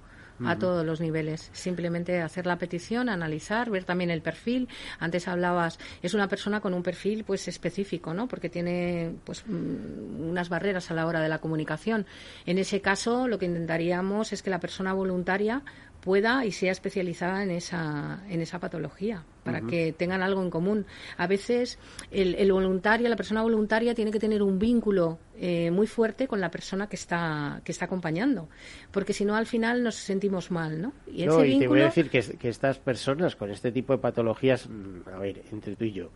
a 0.45 0.57
todos 0.57 0.85
los 0.85 1.01
niveles. 1.01 1.49
Simplemente 1.51 2.21
hacer 2.21 2.45
la 2.45 2.57
petición, 2.57 3.09
analizar, 3.09 3.69
ver 3.69 3.83
también 3.83 4.09
el 4.09 4.21
perfil. 4.21 4.67
Antes 4.99 5.27
hablabas, 5.27 5.79
es 6.01 6.13
una 6.13 6.27
persona 6.27 6.61
con 6.61 6.73
un 6.73 6.81
perfil 6.81 7.23
pues 7.23 7.47
específico, 7.47 8.13
¿no? 8.13 8.27
Porque 8.27 8.49
tiene 8.49 9.15
pues 9.25 9.43
mm, 9.45 10.29
unas 10.29 10.49
barreras 10.49 10.89
a 10.91 10.93
la 10.93 11.05
hora 11.05 11.21
de 11.21 11.29
la 11.29 11.39
comunicación. 11.39 12.05
En 12.45 12.57
ese 12.57 12.81
caso, 12.81 13.27
lo 13.27 13.37
que 13.37 13.45
intentaríamos 13.45 14.33
es 14.33 14.41
que 14.41 14.49
la 14.49 14.59
persona 14.59 14.93
voluntaria 14.93 15.61
pueda 16.03 16.45
y 16.45 16.51
sea 16.51 16.71
especializada 16.71 17.43
en 17.43 17.51
esa, 17.51 18.23
en 18.29 18.41
esa 18.41 18.59
patología, 18.59 19.23
para 19.43 19.61
que 19.61 19.93
tengan 19.93 20.21
algo 20.21 20.41
en 20.43 20.49
común. 20.49 20.85
A 21.17 21.27
veces 21.27 21.79
el, 22.11 22.35
el, 22.35 22.51
voluntario, 22.51 23.07
la 23.07 23.15
persona 23.15 23.41
voluntaria 23.41 23.95
tiene 23.95 24.11
que 24.11 24.19
tener 24.19 24.43
un 24.43 24.59
vínculo 24.59 25.17
eh, 25.37 25.71
muy 25.71 25.87
fuerte 25.87 26.27
con 26.27 26.41
la 26.41 26.51
persona 26.51 26.87
que 26.87 26.97
está, 26.97 27.61
que 27.63 27.71
está 27.71 27.85
acompañando, 27.85 28.49
porque 28.91 29.13
si 29.13 29.23
no 29.23 29.35
al 29.35 29.45
final 29.45 29.81
nos 29.81 29.95
sentimos 29.95 30.51
mal, 30.51 30.81
¿no? 30.81 30.93
Y, 31.07 31.25
no, 31.25 31.43
y 31.45 31.59
te 31.59 31.67
voy 31.67 31.81
a 31.81 31.85
decir 31.85 32.09
que, 32.09 32.21
que 32.21 32.49
estas 32.49 32.79
personas 32.79 33.37
con 33.37 33.49
este 33.49 33.71
tipo 33.71 33.93
de 33.93 33.99
patologías, 33.99 34.67
mm, 34.67 35.09
a 35.13 35.19
ver, 35.19 35.41
entre 35.51 35.77
tú 35.77 35.85
y 35.85 35.93
yo, 35.93 36.09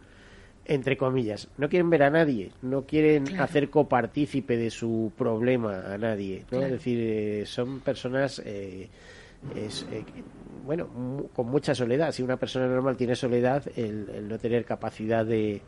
entre 0.65 0.97
comillas, 0.97 1.47
no 1.57 1.69
quieren 1.69 1.89
ver 1.89 2.03
a 2.03 2.09
nadie, 2.09 2.51
no 2.61 2.85
quieren 2.85 3.39
hacer 3.39 3.69
copartícipe 3.69 4.57
de 4.57 4.69
su 4.69 5.13
problema 5.17 5.93
a 5.93 5.97
nadie, 5.97 6.43
¿no? 6.51 6.61
Es 6.61 6.71
decir, 6.71 6.99
eh, 6.99 7.45
son 7.45 7.79
personas 7.79 8.41
eh, 8.45 8.89
es 9.55 9.85
eh, 9.91 10.03
bueno 10.65 10.87
con 11.33 11.47
mucha 11.47 11.73
soledad 11.73 12.11
si 12.11 12.23
una 12.23 12.37
persona 12.37 12.67
normal 12.67 12.97
tiene 12.97 13.15
soledad 13.15 13.63
el, 13.75 14.27
no 14.27 14.37
tener 14.37 14.65
capacidad 14.65 15.25
de, 15.25 15.61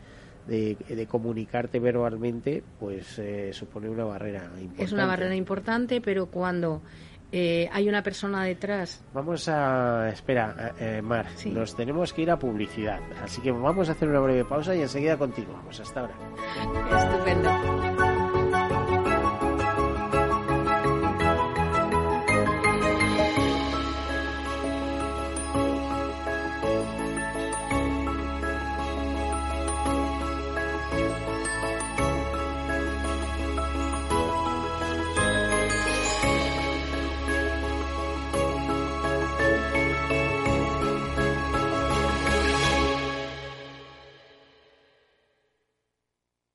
de, 0.48 1.08
comunicarte 1.08 1.80
verbalmente 1.80 2.64
pues 2.80 3.20
eh, 3.20 3.52
supone 3.54 3.90
una 3.90 4.06
barrera 4.06 4.44
importante 4.60 4.84
es 4.84 4.92
una 4.92 5.06
barrera 5.06 5.36
importante 5.36 6.02
pero 6.02 6.28
cuando 6.28 6.82
eh, 7.32 7.70
hay 7.72 7.88
una 7.88 8.02
persona 8.02 8.44
detrás. 8.44 9.04
Vamos 9.14 9.48
a. 9.48 10.10
Espera, 10.10 10.74
Mar, 11.04 11.28
nos 11.46 11.76
tenemos 11.76 12.12
que 12.12 12.24
ir 12.24 12.32
a 12.32 12.40
publicidad. 12.40 13.00
Así 13.22 13.40
que 13.40 13.52
vamos 13.52 13.88
a 13.88 13.92
hacer 13.92 14.10
una 14.10 14.20
breve 14.20 14.46
pausa 14.46 14.76
y 14.76 14.82
enseguida 14.82 15.16
continuamos. 15.16 15.80
Hasta 15.80 16.00
ahora. 16.00 16.16
Estupendo. 16.98 17.89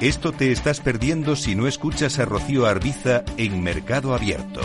Esto 0.00 0.32
te 0.32 0.50
estás 0.50 0.80
perdiendo 0.80 1.36
si 1.36 1.54
no 1.54 1.66
escuchas 1.66 2.18
a 2.18 2.24
Rocío 2.24 2.64
Arbiza 2.64 3.22
en 3.36 3.62
Mercado 3.62 4.14
Abierto. 4.14 4.62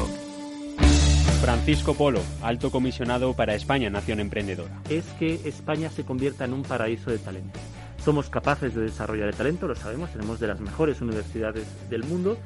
Francisco 1.41 1.93
Polo, 1.93 2.21
alto 2.41 2.71
comisionado 2.71 3.33
para 3.33 3.53
España 3.53 3.89
Nación 3.89 4.21
Emprendedora. 4.21 4.79
Es 4.89 5.03
que 5.19 5.41
España 5.43 5.89
se 5.89 6.05
convierta 6.05 6.45
en 6.45 6.53
un 6.53 6.63
paraíso 6.63 7.11
de 7.11 7.17
talento. 7.17 7.59
Somos 8.01 8.29
capaces 8.29 8.73
de 8.75 8.83
desarrollar 8.83 9.27
el 9.27 9.35
talento, 9.35 9.67
lo 9.67 9.75
sabemos, 9.75 10.09
tenemos 10.11 10.39
de 10.39 10.47
las 10.47 10.61
mejores 10.61 11.01
universidades 11.01 11.67
del 11.89 12.05
mundo, 12.05 12.37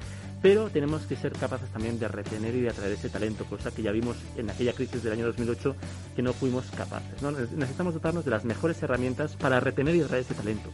pero 0.41 0.71
tenemos 0.71 1.04
que 1.04 1.15
ser 1.15 1.34
capaces 1.34 1.69
también 1.69 1.99
de 1.99 2.08
retener 2.08 2.56
y 2.56 2.62
de 2.62 2.69
atraer 2.69 2.93
ese 2.93 3.10
talento, 3.10 3.45
cosa 3.45 3.69
que 3.69 3.84
ya 3.84 3.91
vimos 3.91 4.17
en 4.36 4.49
aquella 4.49 4.73
crisis 4.73 5.04
del 5.04 5.13
año 5.13 5.28
2008 5.28 5.75
que 6.15 6.23
no 6.23 6.34
fuimos 6.34 6.65
capaces. 6.75 7.21
Necesitamos 7.21 7.93
dotarnos 7.93 8.25
de 8.25 8.32
las 8.32 8.45
mejores 8.45 8.82
herramientas 8.82 9.36
para 9.36 9.60
retener 9.60 9.95
y 9.95 10.02
atraer 10.02 10.23
ese 10.23 10.34
talento. 10.34 10.71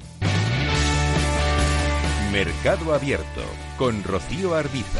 Mercado 2.36 2.94
Abierto 2.94 3.46
con 3.78 4.04
Rocío 4.04 4.56
Arbiza. 4.56 5.00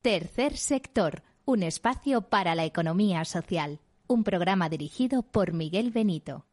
Tercer 0.00 0.56
sector, 0.56 1.22
un 1.44 1.62
espacio 1.62 2.22
para 2.22 2.56
la 2.56 2.64
economía 2.64 3.24
social, 3.24 3.78
un 4.08 4.24
programa 4.24 4.68
dirigido 4.68 5.22
por 5.22 5.52
Miguel 5.52 5.92
Benito. 5.92 6.44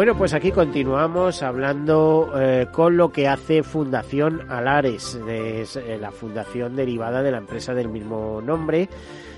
Bueno, 0.00 0.16
pues 0.16 0.32
aquí 0.32 0.50
continuamos 0.50 1.42
hablando 1.42 2.32
eh, 2.34 2.68
con 2.72 2.96
lo 2.96 3.12
que 3.12 3.28
hace 3.28 3.62
Fundación 3.62 4.50
Alares, 4.50 5.20
es 5.28 5.76
eh, 5.76 5.98
la 6.00 6.10
fundación 6.10 6.74
derivada 6.74 7.22
de 7.22 7.30
la 7.30 7.36
empresa 7.36 7.74
del 7.74 7.90
mismo 7.90 8.40
nombre, 8.40 8.88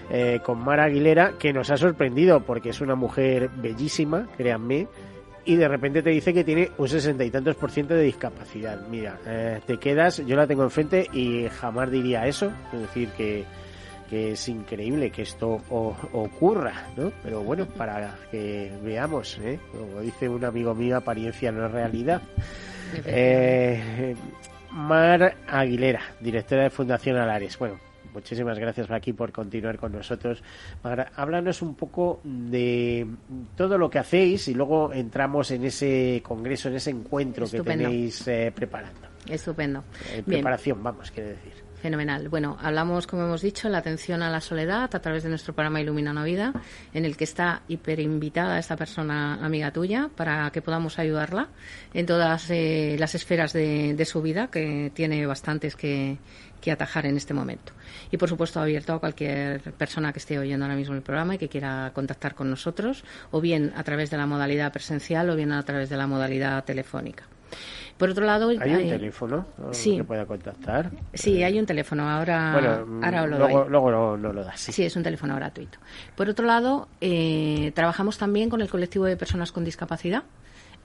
eh, 0.09 0.39
con 0.45 0.61
Mara 0.61 0.85
Aguilera, 0.85 1.33
que 1.37 1.53
nos 1.53 1.69
ha 1.73 1.77
sorprendido 1.77 2.45
porque 2.45 2.69
es 2.69 2.81
una 2.81 2.95
mujer 2.95 3.51
bellísima, 3.57 4.29
créanme, 4.37 4.87
y 5.45 5.57
de 5.57 5.67
repente 5.67 6.01
te 6.01 6.11
dice 6.11 6.33
que 6.33 6.45
tiene 6.45 6.71
un 6.79 6.87
sesenta 6.87 7.25
y 7.25 7.31
tantos 7.33 7.57
por 7.57 7.73
ciento 7.73 7.95
de 7.95 8.05
discapacidad. 8.05 8.87
Mira, 8.89 9.19
te 9.67 9.79
quedas, 9.79 10.25
yo 10.25 10.37
la 10.37 10.47
tengo 10.47 10.63
enfrente 10.63 11.09
y 11.13 11.49
jamás 11.49 11.91
diría 11.91 12.29
eso, 12.29 12.53
es 12.73 12.83
decir, 12.83 13.09
que 13.17 13.45
que 14.13 14.33
es 14.33 14.47
increíble 14.51 15.11
que 15.11 15.23
esto 15.23 15.63
ocurra, 15.71 16.87
¿no? 16.99 17.11
Pero 17.23 17.43
bueno, 17.43 17.65
para 17.65 18.15
que 18.31 18.71
veamos, 18.85 19.39
¿eh? 19.39 19.59
como 19.71 20.03
dice 20.03 20.29
un 20.29 20.45
amigo 20.45 20.75
mío, 20.75 20.99
apariencia 20.99 21.51
no 21.51 21.65
es 21.65 21.73
realidad. 21.73 22.21
Eh, 23.07 24.15
Mar 24.71 25.35
Aguilera, 25.49 26.03
directora 26.21 26.65
de 26.65 26.69
Fundación 26.69 27.17
Alares. 27.17 27.59
Bueno, 27.59 27.79
muchísimas 28.13 28.59
gracias 28.59 28.91
aquí 28.91 29.15
por 29.15 29.33
continuar 29.33 29.79
con 29.79 29.93
nosotros. 29.93 30.43
Mar, 30.85 31.11
háblanos 31.17 31.63
un 31.63 31.75
poco 31.75 32.21
de 32.23 33.07
todo 33.57 33.79
lo 33.79 33.89
que 33.89 33.99
hacéis 33.99 34.47
y 34.49 34.53
luego 34.53 34.93
entramos 34.93 35.53
en 35.53 35.65
ese 35.65 36.21
congreso, 36.23 36.69
en 36.69 36.75
ese 36.75 36.91
encuentro 36.91 37.49
que 37.49 37.63
tenéis 37.63 38.29
eh, 38.29 38.53
preparando. 38.55 39.09
Estupendo. 39.27 39.83
preparación, 40.27 40.83
vamos, 40.83 41.11
quiere 41.11 41.31
decir. 41.31 41.62
Fenomenal. 41.83 42.29
Bueno, 42.29 42.57
hablamos, 42.61 43.09
como 43.09 43.25
hemos 43.25 43.43
dicho, 43.43 43.69
la 43.69 43.79
atención 43.79 44.23
a 44.23 44.31
la 44.31 44.41
soledad 44.41 44.85
a 44.95 45.01
través 45.01 45.25
de 45.25 45.29
nuestro 45.29 45.53
programa 45.53 45.81
Ilumina 45.81 46.13
una 46.13 46.23
vida, 46.23 46.53
en 46.95 47.05
el 47.05 47.17
que 47.17 47.25
está 47.25 47.63
hiper 47.67 47.99
invitada 47.99 48.57
esta 48.61 48.77
persona 48.77 49.45
amiga 49.45 49.73
tuya 49.73 50.09
para 50.15 50.49
que 50.53 50.63
podamos 50.63 51.01
ayudarla 51.01 51.49
en 51.93 52.07
todas 52.07 52.49
eh, 52.51 52.95
las 53.01 53.17
esferas 53.17 53.53
de, 53.53 54.05
su 54.05 54.23
vida, 54.23 54.47
que 54.47 54.93
tiene 54.95 55.27
bastantes 55.27 55.75
que 55.75 56.19
atajar 56.71 57.07
en 57.07 57.17
este 57.17 57.35
momento. 57.35 57.73
Y 58.13 58.17
por 58.17 58.29
supuesto 58.29 58.61
abierto 58.61 58.93
a 58.93 59.01
cualquier 59.01 59.61
persona 59.73 60.13
que 60.13 60.21
esté 60.21 60.39
oyendo 60.39 60.65
ahora 60.65 60.77
mismo 60.77 60.95
el 60.95 61.03
programa 61.03 61.35
y 61.35 61.39
que 61.39 61.49
quiera 61.49 61.91
contactar 61.93 62.37
con 62.37 62.49
nosotros, 62.49 63.03
o 63.33 63.41
bien 63.41 63.73
a 63.75 63.83
través 63.83 64.09
de 64.09 64.19
la 64.19 64.27
modalidad 64.27 64.73
presencial 64.73 65.29
o 65.31 65.35
bien 65.35 65.51
a 65.51 65.65
través 65.65 65.91
de 65.91 65.97
la 65.97 66.07
modalidad 66.07 66.63
telefónica. 66.65 67.25
Por 68.03 68.11
otro 68.11 68.27
lado, 68.27 68.49
hay, 68.49 68.57
un 68.57 68.89
teléfono 68.89 69.47
que 69.81 70.03
pueda 70.03 70.27
contactar. 70.27 70.91
Sí, 71.15 71.45
hay 71.45 71.57
un 71.57 71.67
teléfono. 71.67 72.11
Ahora, 72.11 72.53
ahora 72.53 73.27
lo 73.29 73.39
luego, 73.39 73.69
luego 73.69 74.17
no, 74.17 74.33
lo 74.33 74.43
das. 74.43 74.59
Sí. 74.59 74.83
es 74.83 74.97
un 74.97 75.05
teléfono 75.05 75.37
gratuito. 75.37 75.79
Por 76.17 76.29
otro 76.29 76.45
lado, 76.45 76.89
eh, 77.01 77.71
trabajamos 77.77 78.19
también 78.19 78.51
con 78.51 78.61
el 78.61 78.69
colectivo 78.69 79.05
de 79.05 79.17
personas 79.17 79.53
con 79.53 79.65
discapacidad. 79.65 80.25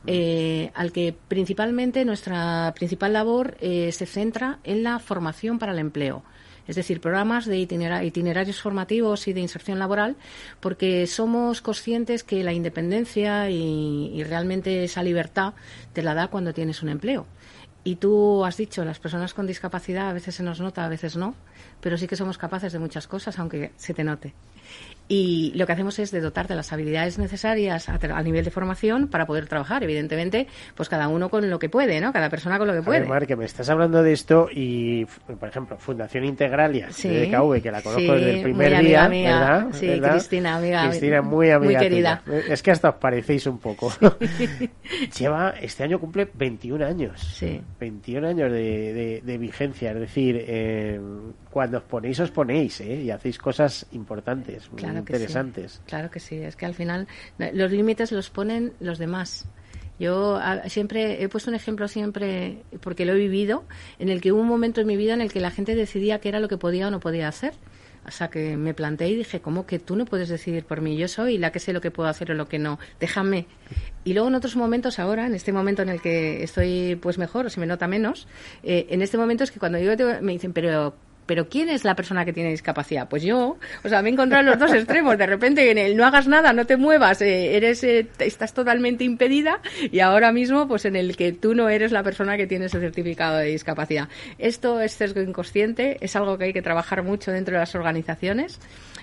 Eh, 0.05 0.69
al 0.75 0.91
que 0.91 1.15
principalmente 1.27 2.05
nuestra 2.05 2.71
principal 2.75 3.13
labor 3.13 3.57
eh, 3.61 3.91
se 3.91 4.05
centra 4.05 4.59
en 4.63 4.83
la 4.83 4.99
formación 4.99 5.57
para 5.57 5.71
el 5.71 5.79
empleo 5.79 6.21
es 6.67 6.75
decir, 6.75 7.01
programas 7.01 7.45
de 7.45 7.57
itinerarios 7.57 8.61
formativos 8.61 9.27
y 9.27 9.33
de 9.33 9.41
inserción 9.41 9.79
laboral, 9.79 10.15
porque 10.59 11.07
somos 11.07 11.61
conscientes 11.61 12.23
que 12.23 12.43
la 12.43 12.53
independencia 12.53 13.49
y, 13.49 14.23
realmente 14.23 14.83
esa 14.83 15.03
libertad 15.03 15.53
te 15.93 16.03
la 16.03 16.13
da 16.13 16.27
cuando 16.27 16.53
tienes 16.53 16.83
un 16.83 16.89
empleo. 16.89 17.25
Y 17.83 17.95
tú 17.95 18.43
has 18.43 18.57
dicho, 18.57 18.83
las 18.83 18.99
personas 18.99 19.33
con 19.33 19.47
discapacidad 19.47 20.09
a 20.09 20.13
veces 20.13 20.35
se 20.35 20.43
nos 20.43 20.59
nota, 20.59 20.83
a 20.83 20.89
veces 20.89 21.15
no, 21.15 21.35
pero 21.79 21.97
sí 21.97 22.07
que 22.07 22.17
somos 22.17 22.37
capaces 22.37 22.73
de 22.73 22.79
muchas 22.79 23.07
cosas, 23.07 23.39
aunque 23.39 23.71
se 23.77 23.93
te 23.93 24.03
note 24.03 24.33
y 25.07 25.53
lo 25.55 25.65
que 25.65 25.73
hacemos 25.73 25.99
es 25.99 26.11
de 26.11 26.19
dotar 26.19 26.47
de 26.47 26.55
las 26.55 26.73
habilidades 26.73 27.17
necesarias 27.17 27.87
a, 27.87 28.23
nivel 28.23 28.43
de 28.43 28.51
formación 28.51 29.07
para 29.07 29.25
poder 29.25 29.47
trabajar. 29.47 29.83
Evidentemente, 29.83 30.47
pues 30.75 30.89
cada 30.89 31.07
uno 31.07 31.29
con 31.29 31.49
lo 31.49 31.59
que 31.59 31.69
puede, 31.69 32.01
¿no? 32.01 32.11
Cada 32.11 32.29
persona 32.29 32.57
con 32.57 32.67
lo 32.67 32.73
que 32.73 32.81
puede. 32.81 33.05
Mar, 33.05 33.25
que 33.25 33.35
me 33.35 33.45
estás 33.45 33.69
hablando 33.69 34.03
de 34.03 34.11
esto 34.11 34.49
y, 34.51 35.05
por 35.39 35.47
ejemplo, 35.47 35.77
Fundación 35.77 36.25
Integralia 36.25 36.87
de 36.87 37.27
DKV, 37.27 37.61
que 37.61 37.71
la 37.71 37.81
conozco 37.81 38.13
desde 38.13 38.37
el 38.37 38.43
primer 38.43 38.79
día, 38.79 39.07
¿verdad? 39.07 39.67
Sí, 39.71 39.99
Cristina, 40.01 40.57
amiga. 40.57 40.89
Cristina, 40.89 41.21
muy 41.21 41.51
amiga 41.51 41.79
Muy 41.79 41.87
querida. 41.87 42.21
Es 42.49 42.61
que 42.61 42.71
hasta 42.71 42.89
os 42.89 42.95
parecéis 42.95 43.47
un 43.47 43.59
poco. 43.59 43.91
Lleva, 45.17 45.51
este 45.61 45.83
año 45.83 45.99
cumple 45.99 46.29
21 46.33 46.85
años. 46.85 47.21
Sí. 47.21 47.61
21 47.79 48.27
años 48.27 48.51
de, 48.51 49.21
de, 49.23 49.37
vigencia, 49.37 49.91
es 49.91 49.99
decir, 49.99 50.43
eh, 50.47 50.99
cuando 51.49 51.77
os 51.77 51.83
ponéis, 51.83 52.19
os 52.19 52.31
ponéis, 52.31 52.81
¿eh? 52.81 53.03
Y 53.03 53.11
hacéis 53.11 53.37
cosas 53.37 53.85
importantes. 53.91 54.69
Claro 54.75 54.96
interesantes. 54.97 55.81
Claro 55.85 56.11
que 56.11 56.19
sí, 56.19 56.35
es 56.35 56.55
que 56.55 56.65
al 56.65 56.73
final 56.73 57.07
los 57.53 57.71
límites 57.71 58.11
los 58.11 58.29
ponen 58.29 58.73
los 58.79 58.97
demás. 58.97 59.47
Yo 59.99 60.39
siempre 60.67 61.23
he 61.23 61.29
puesto 61.29 61.49
un 61.49 61.55
ejemplo 61.55 61.87
siempre, 61.87 62.63
porque 62.81 63.05
lo 63.05 63.13
he 63.13 63.17
vivido, 63.17 63.63
en 63.97 64.09
el 64.09 64.21
que 64.21 64.31
hubo 64.31 64.41
un 64.41 64.47
momento 64.47 64.81
en 64.81 64.87
mi 64.87 64.95
vida 64.95 65.13
en 65.13 65.21
el 65.21 65.31
que 65.31 65.39
la 65.39 65.49
gente 65.49 65.75
decidía 65.75 66.19
qué 66.19 66.29
era 66.29 66.39
lo 66.39 66.47
que 66.47 66.57
podía 66.57 66.87
o 66.87 66.91
no 66.91 66.99
podía 66.99 67.27
hacer. 67.27 67.53
O 68.05 68.11
sea, 68.11 68.29
que 68.29 68.55
me 68.55 68.73
planteé 68.73 69.09
y 69.09 69.15
dije, 69.17 69.41
¿cómo 69.41 69.65
que 69.65 69.79
tú 69.79 69.97
no 69.97 70.05
puedes 70.05 70.29
decidir 70.29 70.63
por 70.63 70.79
mí? 70.79 70.95
Yo 70.95 71.09
soy 71.09 71.37
la 71.37 71.51
que 71.51 71.59
sé 71.59 71.73
lo 71.73 71.81
que 71.81 71.91
puedo 71.91 72.07
hacer 72.07 72.31
o 72.31 72.35
lo 72.35 72.47
que 72.47 72.57
no. 72.57 72.79
Déjame. 73.01 73.47
Y 74.05 74.13
luego 74.13 74.29
en 74.29 74.35
otros 74.35 74.55
momentos 74.55 74.97
ahora, 74.97 75.25
en 75.25 75.35
este 75.35 75.51
momento 75.51 75.81
en 75.81 75.89
el 75.89 75.99
que 75.99 76.41
estoy 76.41 76.97
pues 77.01 77.17
mejor 77.17 77.47
o 77.47 77.49
se 77.49 77.59
me 77.59 77.65
nota 77.65 77.85
menos, 77.85 78.29
eh, 78.63 78.87
en 78.91 79.01
este 79.01 79.17
momento 79.17 79.43
es 79.43 79.51
que 79.51 79.59
cuando 79.59 79.77
yo 79.77 79.91
me 80.21 80.31
dicen, 80.31 80.53
pero 80.53 80.95
pero 81.27 81.47
¿quién 81.49 81.69
es 81.69 81.83
la 81.83 81.95
persona 81.95 82.25
que 82.25 82.33
tiene 82.33 82.49
discapacidad? 82.49 83.07
Pues 83.07 83.21
yo, 83.21 83.57
o 83.83 83.89
sea, 83.89 84.01
me 84.01 84.09
he 84.09 84.13
encontrado 84.13 84.41
en 84.41 84.49
los 84.49 84.59
dos 84.59 84.73
extremos, 84.73 85.17
de 85.17 85.27
repente 85.27 85.69
en 85.69 85.77
el 85.77 85.95
no 85.95 86.05
hagas 86.05 86.27
nada, 86.27 86.53
no 86.53 86.65
te 86.65 86.77
muevas, 86.77 87.21
eh, 87.21 87.55
eres, 87.55 87.83
eh, 87.83 88.07
estás 88.19 88.53
totalmente 88.53 89.03
impedida 89.03 89.59
y 89.91 89.99
ahora 89.99 90.31
mismo 90.31 90.67
pues 90.67 90.85
en 90.85 90.95
el 90.95 91.15
que 91.15 91.33
tú 91.33 91.53
no 91.53 91.69
eres 91.69 91.91
la 91.91 92.01
persona 92.01 92.37
que 92.37 92.47
tiene 92.47 92.65
ese 92.65 92.79
certificado 92.79 93.37
de 93.37 93.47
discapacidad. 93.47 94.07
Esto 94.39 94.81
es 94.81 94.93
sesgo 94.93 95.21
inconsciente, 95.21 95.97
es 96.01 96.15
algo 96.15 96.37
que 96.37 96.45
hay 96.45 96.53
que 96.53 96.61
trabajar 96.61 97.03
mucho 97.03 97.31
dentro 97.31 97.53
de 97.53 97.59
las 97.59 97.75
organizaciones 97.75 98.59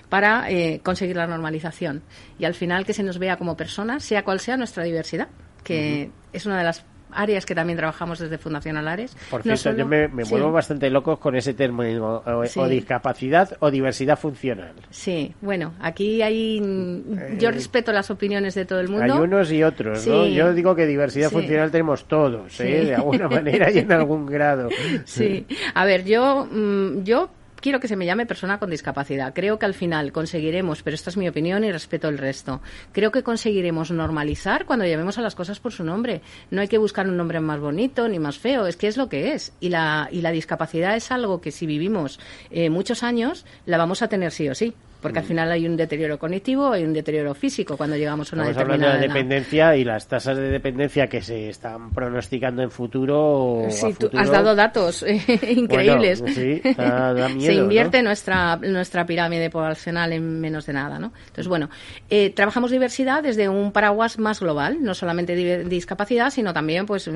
para 0.09 0.49
eh, 0.49 0.81
conseguir 0.83 1.15
la 1.15 1.27
normalización 1.27 2.01
y 2.39 2.45
al 2.45 2.55
final 2.55 2.85
que 2.85 2.93
se 2.93 3.03
nos 3.03 3.19
vea 3.19 3.37
como 3.37 3.55
personas, 3.55 4.03
sea 4.03 4.23
cual 4.23 4.39
sea 4.39 4.57
nuestra 4.57 4.83
diversidad, 4.83 5.27
que 5.63 6.09
es 6.33 6.45
una 6.45 6.57
de 6.57 6.63
las 6.63 6.85
áreas 7.15 7.45
que 7.45 7.55
también 7.55 7.77
trabajamos 7.77 8.19
desde 8.19 8.37
Fundación 8.37 8.77
Alares. 8.77 9.15
Por 9.29 9.43
cierto, 9.43 9.73
yo 9.73 9.85
me, 9.85 10.07
vuelvo 10.07 10.51
bastante 10.51 10.89
loco 10.89 11.17
con 11.19 11.35
ese 11.35 11.53
término, 11.53 12.23
o, 12.25 12.67
discapacidad 12.67 13.57
o 13.59 13.71
diversidad 13.71 14.17
funcional. 14.17 14.73
Sí, 14.89 15.33
bueno, 15.41 15.73
aquí 15.79 16.21
hay. 16.21 16.61
Mm, 16.61 17.37
yo 17.37 17.51
respeto 17.51 17.91
las 17.91 18.09
opiniones 18.11 18.55
de 18.55 18.65
todo 18.65 18.79
el 18.79 18.89
mundo. 18.89 19.13
Hay 19.13 19.19
unos 19.19 19.51
y 19.51 19.63
otros, 19.63 20.05
¿no? 20.07 20.27
Yo 20.27 20.53
digo 20.53 20.75
que 20.75 20.85
diversidad 20.85 21.29
funcional 21.29 21.71
tenemos 21.71 22.05
todos, 22.05 22.59
¿eh? 22.59 22.85
De 22.85 22.95
alguna 22.95 23.27
manera 23.29 23.71
y 23.71 23.79
en 23.79 23.91
algún 23.91 24.25
grado. 24.25 24.69
Sí, 25.05 25.45
a 25.73 25.85
ver, 25.85 26.03
yo, 26.05 26.47
mm, 26.51 27.03
yo 27.03 27.29
quiero 27.65 27.79
que 27.79 27.87
se 27.87 27.95
me 27.95 28.05
llame 28.05 28.27
persona 28.27 28.59
con 28.59 28.69
discapacidad. 28.69 29.33
Creo 29.33 29.57
que 29.57 29.65
al 29.65 29.73
final 29.73 30.11
conseguiremos, 30.11 30.83
pero 30.83 30.93
esta 30.93 31.09
es 31.09 31.17
mi 31.17 31.27
opinión 31.27 31.63
y 31.63 31.71
respeto 31.71 32.07
el 32.07 32.19
resto, 32.19 32.61
creo 32.91 33.11
que 33.11 33.23
conseguiremos 33.23 33.89
normalizar 33.89 34.67
cuando 34.67 34.85
llamemos 34.85 35.17
a 35.17 35.23
las 35.23 35.33
cosas 35.33 35.59
por 35.59 35.71
su 35.71 35.83
nombre. 35.83 36.21
No 36.51 36.61
hay 36.61 36.67
que 36.67 36.77
buscar 36.77 37.07
un 37.07 37.17
nombre 37.17 37.39
más 37.39 37.59
bonito 37.59 38.07
ni 38.07 38.19
más 38.19 38.37
feo, 38.37 38.67
es 38.67 38.77
que 38.77 38.85
es 38.85 38.97
lo 38.97 39.09
que 39.09 39.33
es. 39.33 39.51
Y 39.59 39.69
la, 39.69 40.07
y 40.11 40.21
la 40.21 40.29
discapacidad 40.29 40.95
es 40.95 41.09
algo 41.11 41.41
que 41.41 41.49
si 41.49 41.65
vivimos 41.65 42.19
eh, 42.51 42.69
muchos 42.69 43.01
años 43.01 43.47
la 43.65 43.77
vamos 43.77 44.03
a 44.03 44.09
tener 44.09 44.31
sí 44.31 44.47
o 44.47 44.53
sí 44.53 44.75
porque 45.01 45.19
al 45.19 45.25
mm. 45.25 45.27
final 45.27 45.51
hay 45.51 45.65
un 45.67 45.77
deterioro 45.77 46.17
cognitivo, 46.17 46.71
hay 46.71 46.83
un 46.83 46.93
deterioro 46.93 47.33
físico 47.35 47.77
cuando 47.77 47.95
llegamos 47.95 48.31
a 48.33 48.35
una 48.35 48.49
Estamos 48.49 48.67
determinada 48.67 48.95
hablando 48.95 49.13
de 49.13 49.19
dependencia 49.21 49.75
y 49.75 49.83
las 49.83 50.07
tasas 50.07 50.37
de 50.37 50.49
dependencia 50.49 51.07
que 51.07 51.21
se 51.21 51.49
están 51.49 51.91
pronosticando 51.91 52.63
en 52.63 52.71
futuro. 52.71 53.65
Sí, 53.69 53.93
tú 53.93 54.09
has 54.17 54.31
dado 54.31 54.55
datos 54.55 55.03
eh, 55.03 55.21
increíbles. 55.55 56.23
sí, 56.33 56.61
da, 56.75 57.13
miedo, 57.29 57.45
se 57.45 57.53
invierte 57.53 58.01
nuestra 58.01 58.57
nuestra 58.57 59.05
pirámide 59.05 59.49
poblacional 59.49 60.13
en 60.13 60.39
menos 60.41 60.65
de 60.65 60.73
nada, 60.73 60.97
¿no? 60.97 61.13
Entonces, 61.19 61.47
bueno, 61.47 61.69
eh, 62.09 62.31
trabajamos 62.31 62.71
diversidad 62.71 63.21
desde 63.21 63.47
un 63.47 63.71
paraguas 63.71 64.17
más 64.17 64.39
global, 64.39 64.77
no 64.81 64.95
solamente 64.95 65.35
discapacidad, 65.65 66.31
sino 66.31 66.51
también, 66.53 66.85
pues, 66.85 67.09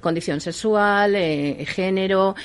condición 0.00 0.40
sexual, 0.40 1.14
eh, 1.16 1.64
género, 1.66 2.36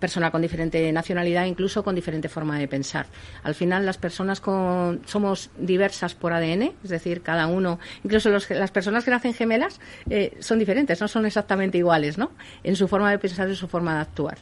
persona 0.00 0.30
con 0.30 0.42
diferente 0.42 0.90
nacionalidad, 0.92 1.44
incluso 1.44 1.84
con 1.84 1.94
diferente 1.94 2.28
forma 2.28 2.58
de 2.58 2.66
pensar. 2.66 3.06
Al 3.44 3.54
final, 3.54 3.86
las 3.86 3.96
personas 3.96 4.07
personas 4.08 4.40
con, 4.40 5.02
somos 5.04 5.50
diversas 5.58 6.14
por 6.14 6.32
ADN, 6.32 6.72
es 6.82 6.88
decir, 6.88 7.20
cada 7.20 7.46
uno, 7.46 7.78
incluso 8.02 8.30
las 8.30 8.70
personas 8.70 9.04
que 9.04 9.10
nacen 9.10 9.34
gemelas 9.34 9.80
eh, 10.08 10.34
son 10.40 10.58
diferentes, 10.58 10.98
no 11.02 11.08
son 11.08 11.26
exactamente 11.26 11.76
iguales, 11.76 12.16
¿no? 12.16 12.30
En 12.64 12.74
su 12.74 12.88
forma 12.88 13.10
de 13.10 13.18
pensar 13.18 13.50
y 13.50 13.54
su 13.54 13.68
forma 13.68 13.96
de 13.96 14.00
actuar. 14.00 14.38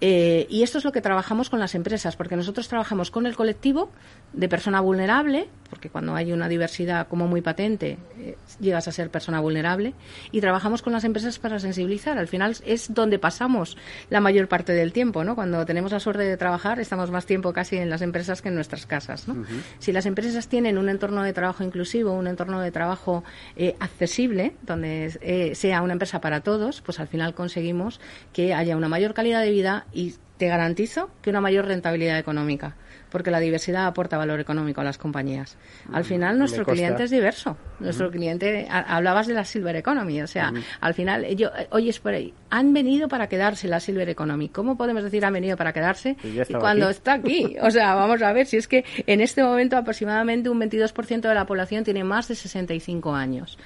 Eh, 0.00 0.46
y 0.48 0.62
esto 0.62 0.78
es 0.78 0.84
lo 0.84 0.92
que 0.92 1.00
trabajamos 1.00 1.50
con 1.50 1.58
las 1.58 1.74
empresas, 1.74 2.16
porque 2.16 2.36
nosotros 2.36 2.68
trabajamos 2.68 3.10
con 3.10 3.26
el 3.26 3.34
colectivo 3.34 3.90
de 4.32 4.48
persona 4.48 4.80
vulnerable, 4.80 5.48
porque 5.70 5.90
cuando 5.90 6.14
hay 6.14 6.32
una 6.32 6.48
diversidad 6.48 7.08
como 7.08 7.26
muy 7.26 7.40
patente, 7.40 7.98
eh, 8.18 8.36
llegas 8.60 8.86
a 8.86 8.92
ser 8.92 9.10
persona 9.10 9.40
vulnerable, 9.40 9.94
y 10.30 10.40
trabajamos 10.40 10.82
con 10.82 10.92
las 10.92 11.04
empresas 11.04 11.38
para 11.38 11.58
sensibilizar. 11.58 12.16
Al 12.16 12.28
final 12.28 12.56
es 12.64 12.94
donde 12.94 13.18
pasamos 13.18 13.76
la 14.08 14.20
mayor 14.20 14.46
parte 14.46 14.72
del 14.72 14.92
tiempo, 14.92 15.24
¿no? 15.24 15.34
Cuando 15.34 15.66
tenemos 15.66 15.90
la 15.90 16.00
suerte 16.00 16.22
de 16.22 16.36
trabajar, 16.36 16.78
estamos 16.78 17.10
más 17.10 17.26
tiempo 17.26 17.52
casi 17.52 17.76
en 17.76 17.90
las 17.90 18.02
empresas 18.02 18.40
que 18.40 18.48
en 18.48 18.54
nuestras 18.54 18.86
casas, 18.86 19.26
¿no? 19.26 19.44
Si 19.80 19.90
las 19.92 20.06
empresas 20.06 20.48
tienen 20.48 20.78
un 20.78 20.88
entorno 20.88 21.22
de 21.22 21.32
trabajo 21.32 21.64
inclusivo, 21.64 22.12
un 22.12 22.28
entorno 22.28 22.60
de 22.60 22.70
trabajo 22.70 23.24
eh, 23.56 23.74
accesible, 23.80 24.54
donde 24.62 25.54
sea 25.54 25.82
una 25.82 25.92
empresa 25.92 26.20
para 26.20 26.40
todos, 26.40 26.80
pues 26.82 27.00
al 27.00 27.08
final 27.08 27.34
conseguimos 27.34 28.00
que 28.32 28.54
haya 28.54 28.76
una 28.76 28.88
mayor 28.88 29.14
calidad 29.14 29.42
de 29.42 29.50
vida 29.50 29.86
y 29.92 30.14
te 30.38 30.46
garantizo 30.46 31.10
que 31.20 31.30
una 31.30 31.40
mayor 31.40 31.66
rentabilidad 31.66 32.18
económica, 32.18 32.76
porque 33.10 33.30
la 33.30 33.40
diversidad 33.40 33.86
aporta 33.86 34.16
valor 34.16 34.40
económico 34.40 34.80
a 34.80 34.84
las 34.84 34.96
compañías. 34.96 35.56
Al 35.92 36.04
final, 36.04 36.38
nuestro 36.38 36.64
cliente 36.64 37.02
es 37.02 37.10
diverso. 37.10 37.56
Nuestro 37.80 38.10
cliente, 38.10 38.68
hablabas 38.70 39.26
de 39.26 39.34
la 39.34 39.44
Silver 39.44 39.74
Economy, 39.76 40.22
o 40.22 40.26
sea, 40.26 40.52
al 40.80 40.94
final, 40.94 41.26
yo, 41.36 41.50
oye, 41.70 41.92
por 42.00 42.14
ahí, 42.14 42.32
han 42.50 42.72
venido 42.72 43.08
para 43.08 43.28
quedarse 43.28 43.66
la 43.66 43.80
Silver 43.80 44.08
Economy. 44.08 44.48
¿Cómo 44.48 44.76
podemos 44.76 45.02
decir 45.02 45.24
han 45.24 45.32
venido 45.32 45.56
para 45.56 45.72
quedarse 45.72 46.16
cuando 46.58 46.88
está 46.88 47.14
aquí? 47.14 47.56
O 47.68 47.70
sea, 47.70 47.94
vamos 47.94 48.22
a 48.22 48.32
ver 48.32 48.46
si 48.46 48.56
es 48.56 48.68
que 48.68 48.84
en 49.06 49.20
este 49.20 49.42
momento 49.42 49.76
aproximadamente 49.76 50.48
un 50.48 50.60
22% 50.60 51.20
de 51.20 51.34
la 51.34 51.44
población 51.44 51.84
tiene 51.84 52.04
más 52.04 52.28
de 52.28 52.34
65 52.34 53.14
años. 53.14 53.58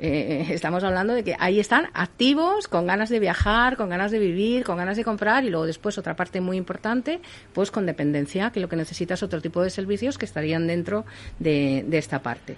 Eh, 0.00 0.46
estamos 0.50 0.84
hablando 0.84 1.12
de 1.12 1.24
que 1.24 1.34
ahí 1.38 1.58
están 1.58 1.88
activos, 1.92 2.68
con 2.68 2.86
ganas 2.86 3.08
de 3.08 3.18
viajar, 3.18 3.76
con 3.76 3.88
ganas 3.88 4.12
de 4.12 4.20
vivir, 4.20 4.64
con 4.64 4.76
ganas 4.76 4.96
de 4.96 5.04
comprar 5.04 5.44
y 5.44 5.50
luego 5.50 5.66
después 5.66 5.98
otra 5.98 6.14
parte 6.14 6.40
muy 6.40 6.56
importante, 6.56 7.20
pues 7.52 7.70
con 7.70 7.84
dependencia, 7.84 8.50
que 8.50 8.60
lo 8.60 8.68
que 8.68 8.76
necesita 8.76 9.14
es 9.14 9.22
otro 9.22 9.40
tipo 9.40 9.62
de 9.62 9.70
servicios 9.70 10.16
que 10.16 10.24
estarían 10.24 10.66
dentro 10.68 11.04
de, 11.40 11.84
de 11.86 11.98
esta 11.98 12.22
parte. 12.22 12.56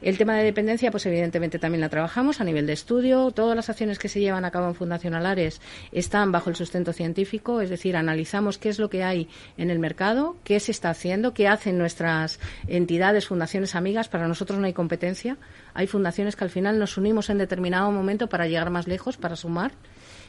El 0.00 0.16
tema 0.16 0.36
de 0.36 0.44
dependencia, 0.44 0.92
pues 0.92 1.06
evidentemente 1.06 1.58
también 1.58 1.80
la 1.80 1.88
trabajamos 1.88 2.40
a 2.40 2.44
nivel 2.44 2.68
de 2.68 2.72
estudio. 2.72 3.32
Todas 3.32 3.56
las 3.56 3.68
acciones 3.68 3.98
que 3.98 4.08
se 4.08 4.20
llevan 4.20 4.44
a 4.44 4.52
cabo 4.52 4.68
en 4.68 4.76
Fundación 4.76 5.14
Alares 5.14 5.60
están 5.90 6.30
bajo 6.30 6.50
el 6.50 6.56
sustento 6.56 6.92
científico, 6.92 7.60
es 7.60 7.68
decir, 7.68 7.96
analizamos 7.96 8.58
qué 8.58 8.68
es 8.68 8.78
lo 8.78 8.90
que 8.90 9.02
hay 9.02 9.28
en 9.56 9.70
el 9.70 9.80
mercado, 9.80 10.36
qué 10.44 10.60
se 10.60 10.70
está 10.70 10.90
haciendo, 10.90 11.34
qué 11.34 11.48
hacen 11.48 11.78
nuestras 11.78 12.38
entidades, 12.68 13.26
fundaciones 13.26 13.74
amigas. 13.74 14.08
Para 14.08 14.28
nosotros 14.28 14.60
no 14.60 14.66
hay 14.66 14.72
competencia. 14.72 15.36
Hay 15.74 15.88
fundaciones 15.88 16.36
que 16.36 16.44
al 16.44 16.50
final 16.50 16.78
nos 16.78 16.96
unimos 16.96 17.28
en 17.28 17.38
determinado 17.38 17.90
momento 17.90 18.28
para 18.28 18.46
llegar 18.46 18.70
más 18.70 18.86
lejos, 18.86 19.16
para 19.16 19.34
sumar 19.34 19.72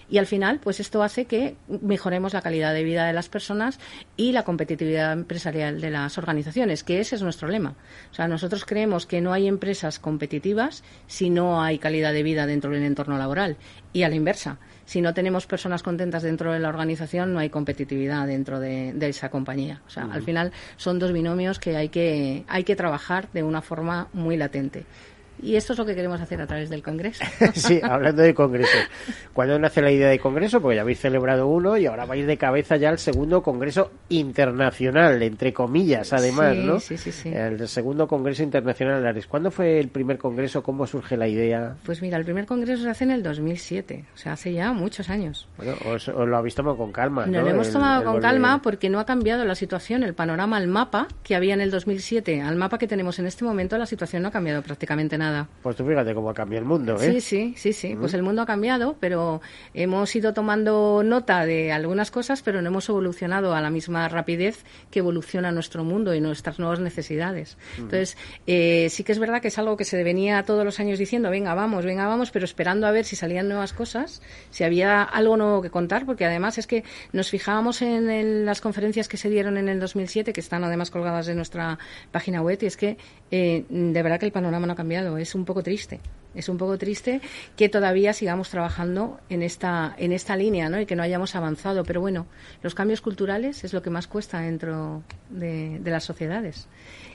y 0.10 0.18
al 0.18 0.26
final, 0.26 0.60
pues 0.60 0.80
esto 0.80 1.04
hace 1.04 1.26
que 1.26 1.56
mejoremos 1.68 2.34
la 2.34 2.42
calidad 2.42 2.74
de 2.74 2.84
vida 2.84 3.06
de 3.06 3.14
las 3.14 3.30
personas 3.30 3.80
y 4.18 4.32
la 4.32 4.44
competitividad 4.44 5.14
empresarial 5.14 5.80
de 5.80 5.92
las 5.92 6.18
organizaciones, 6.18 6.84
que 6.84 7.00
ese 7.00 7.16
es 7.16 7.22
nuestro 7.22 7.48
lema. 7.48 7.76
O 8.12 8.14
sea, 8.14 8.28
nosotros 8.28 8.66
creemos 8.66 9.06
que 9.06 9.22
no 9.22 9.34
hay 9.34 9.48
empresas 9.48 10.00
competitivas 10.00 10.84
si 11.08 11.30
no 11.30 11.62
hay 11.62 11.78
calidad 11.78 12.12
de 12.12 12.24
vida 12.24 12.48
dentro 12.48 12.72
del 12.72 12.84
entorno 12.84 13.18
laboral 13.18 13.58
y 13.94 14.04
a 14.04 14.10
la 14.10 14.16
inversa. 14.16 14.58
Si 14.86 15.02
no 15.02 15.14
tenemos 15.14 15.46
personas 15.46 15.84
contentas 15.84 16.24
dentro 16.24 16.52
de 16.52 16.60
la 16.60 16.70
organización, 16.70 17.32
no 17.32 17.40
hay 17.40 17.52
competitividad 17.52 18.26
dentro 18.26 18.60
de, 18.60 18.96
esa 19.08 19.30
compañía. 19.30 19.84
O 19.86 19.90
sea, 19.92 20.06
al 20.12 20.24
final 20.24 20.52
son 20.78 20.98
dos 20.98 21.12
binomios 21.12 21.60
que 21.60 21.78
hay 21.78 21.90
que, 21.90 22.44
hay 22.48 22.64
que 22.64 22.76
trabajar 22.76 23.30
de 23.32 23.44
una 23.44 23.62
forma 23.62 24.08
muy 24.14 24.36
latente. 24.36 24.86
Y 25.42 25.56
esto 25.56 25.74
es 25.74 25.80
lo 25.80 25.86
que 25.86 25.96
queremos 25.96 26.20
hacer 26.20 26.42
a 26.42 26.48
través 26.48 26.70
del 26.70 26.84
Congreso. 26.84 27.24
sí, 27.54 27.80
hablando 27.82 28.22
de 28.22 28.34
Congreso. 28.34 28.78
¿Cuándo 29.34 29.58
nace 29.58 29.82
la 29.82 29.92
idea 29.92 30.10
de 30.10 30.20
Congreso? 30.20 30.62
Porque 30.62 30.76
ya 30.76 30.82
habéis 30.82 31.00
celebrado 31.00 31.48
uno 31.48 31.78
y 31.78 31.86
ahora 31.86 32.06
vais 32.06 32.28
de 32.28 32.38
cabeza 32.38 32.76
ya 32.76 32.90
al 32.90 33.00
segundo 33.00 33.42
Congreso 33.42 33.92
Internacional, 34.10 35.22
entre 35.24 35.54
comillas, 35.54 36.12
además, 36.14 36.56
¿no? 36.58 36.80
Sí, 36.80 36.98
sí, 36.98 37.12
sí. 37.12 37.30
El 37.30 37.68
segundo 37.68 38.08
Congreso 38.08 38.44
Internacional 38.44 39.06
Ares. 39.06 39.28
¿Cuándo 39.28 39.52
fue 39.52 39.80
el 39.80 39.90
primer 39.90 40.18
Congreso? 40.18 40.62
¿Cómo 40.62 40.86
surge 40.86 41.16
la 41.16 41.28
idea? 41.28 41.76
Pues 41.86 42.02
mira, 42.02 42.18
el 42.18 42.26
primer 42.26 42.46
Congreso 42.46 42.84
se 42.84 42.90
hace 42.90 43.06
en 43.06 43.12
el 43.12 43.24
2007, 43.24 44.06
o 44.14 44.18
sea, 44.18 44.34
hace 44.34 44.54
ya 44.54 44.74
muchos 44.74 45.10
años. 45.10 45.48
Bueno, 45.58 45.74
os, 45.92 46.08
lo 46.08 46.38
habéis 46.38 46.56
tomado 46.56 46.78
con 46.78 46.92
calma, 46.92 47.26
¿no? 47.26 47.42
lo 47.42 47.50
hemos 47.50 47.72
tomado 47.72 48.04
con 48.04 48.20
calma 48.20 48.62
porque 48.62 48.90
no 48.90 49.00
ha 49.00 49.06
cambiado 49.06 49.46
la 49.46 49.56
situación, 49.56 50.04
el 50.04 50.14
panorama, 50.14 50.58
el 50.58 50.68
mapa 50.68 51.08
que 51.24 51.36
había 51.36 51.54
en 51.54 51.62
el 51.62 51.72
2007, 51.72 52.42
al 52.42 52.56
mapa 52.56 52.78
que 52.78 52.88
tenemos 52.88 53.20
en 53.20 53.28
este 53.28 53.46
momento, 53.46 53.78
la 53.78 53.86
situación 53.86 54.24
no 54.24 54.30
ha 54.30 54.32
cambiado 54.32 54.62
prácticamente 54.62 55.18
nada. 55.18 55.29
Pues 55.62 55.76
tú 55.76 55.86
fíjate 55.86 56.14
cómo 56.14 56.30
ha 56.30 56.34
cambiado 56.34 56.64
el 56.64 56.68
mundo, 56.68 56.96
¿eh? 56.96 57.14
Sí, 57.14 57.22
sí, 57.22 57.54
sí, 57.58 57.74
sí. 57.74 57.96
Pues 58.00 58.14
el 58.14 58.24
mundo 58.24 58.42
ha 58.42 58.46
cambiado, 58.46 58.96
pero 59.00 59.42
hemos 59.74 60.16
ido 60.16 60.34
tomando 60.34 61.02
nota 61.04 61.46
de 61.46 61.72
algunas 61.72 62.12
cosas, 62.12 62.42
pero 62.42 62.62
no 62.62 62.70
hemos 62.70 62.88
evolucionado 62.90 63.54
a 63.54 63.62
la 63.62 63.70
misma 63.70 64.08
rapidez 64.10 64.64
que 64.92 65.00
evoluciona 65.00 65.52
nuestro 65.52 65.84
mundo 65.84 66.14
y 66.14 66.22
nuestras 66.22 66.60
nuevas 66.60 66.80
necesidades. 66.80 67.58
Entonces, 67.78 68.18
eh, 68.48 68.88
sí 68.90 69.04
que 69.04 69.12
es 69.12 69.20
verdad 69.20 69.42
que 69.42 69.50
es 69.50 69.58
algo 69.58 69.78
que 69.78 69.86
se 69.86 70.04
venía 70.04 70.44
todos 70.44 70.66
los 70.66 70.80
años 70.80 71.00
diciendo, 71.00 71.30
venga, 71.30 71.54
vamos, 71.54 71.86
venga, 71.86 72.08
vamos, 72.08 72.32
pero 72.32 72.46
esperando 72.46 72.88
a 72.88 72.92
ver 72.92 73.06
si 73.06 73.16
salían 73.16 73.48
nuevas 73.48 73.74
cosas, 73.74 74.22
si 74.50 74.64
había 74.64 75.04
algo 75.04 75.38
nuevo 75.38 75.62
que 75.62 75.70
contar, 75.70 76.06
porque 76.06 76.26
además 76.26 76.58
es 76.58 76.68
que 76.68 76.84
nos 77.12 77.30
fijábamos 77.30 77.82
en, 77.82 78.46
las 78.46 78.62
conferencias 78.62 79.08
que 79.08 79.18
se 79.18 79.30
dieron 79.30 79.58
en 79.58 79.70
el 79.70 79.80
2007, 79.80 80.34
que 80.34 80.40
están 80.40 80.64
además 80.64 80.92
colgadas 80.92 81.28
en 81.28 81.36
nuestra 81.36 81.78
página 82.12 82.42
web, 82.42 82.58
y 82.62 82.66
es 82.66 82.78
que 82.78 82.98
eh, 83.32 83.66
de 83.70 84.04
verdad 84.04 84.20
que 84.20 84.26
el 84.26 84.32
panorama 84.32 84.66
no 84.66 84.74
ha 84.74 84.76
cambiado. 84.76 85.18
Es 85.20 85.36
un 85.36 85.44
poco 85.46 85.62
triste. 85.62 86.00
Es 86.36 86.48
un 86.48 86.58
poco 86.58 86.78
triste 86.78 87.22
que 87.56 87.70
todavía 87.70 88.14
sigamos 88.14 88.50
trabajando 88.50 89.20
en 89.30 89.42
esta, 89.42 89.96
en 89.98 90.12
esta 90.12 90.36
línea 90.36 90.70
¿no? 90.70 90.80
y 90.80 90.86
que 90.86 90.96
no 90.96 91.04
hayamos 91.04 91.36
avanzado. 91.36 91.84
Pero 91.84 92.02
bueno, 92.02 92.28
los 92.62 92.76
cambios 92.76 93.02
culturales 93.02 93.64
es 93.64 93.74
lo 93.74 93.82
que 93.82 93.90
más 93.90 94.08
cuesta 94.08 94.40
dentro 94.40 95.04
de, 95.30 95.80
de 95.80 95.92
las 95.92 96.04
sociedades 96.04 96.68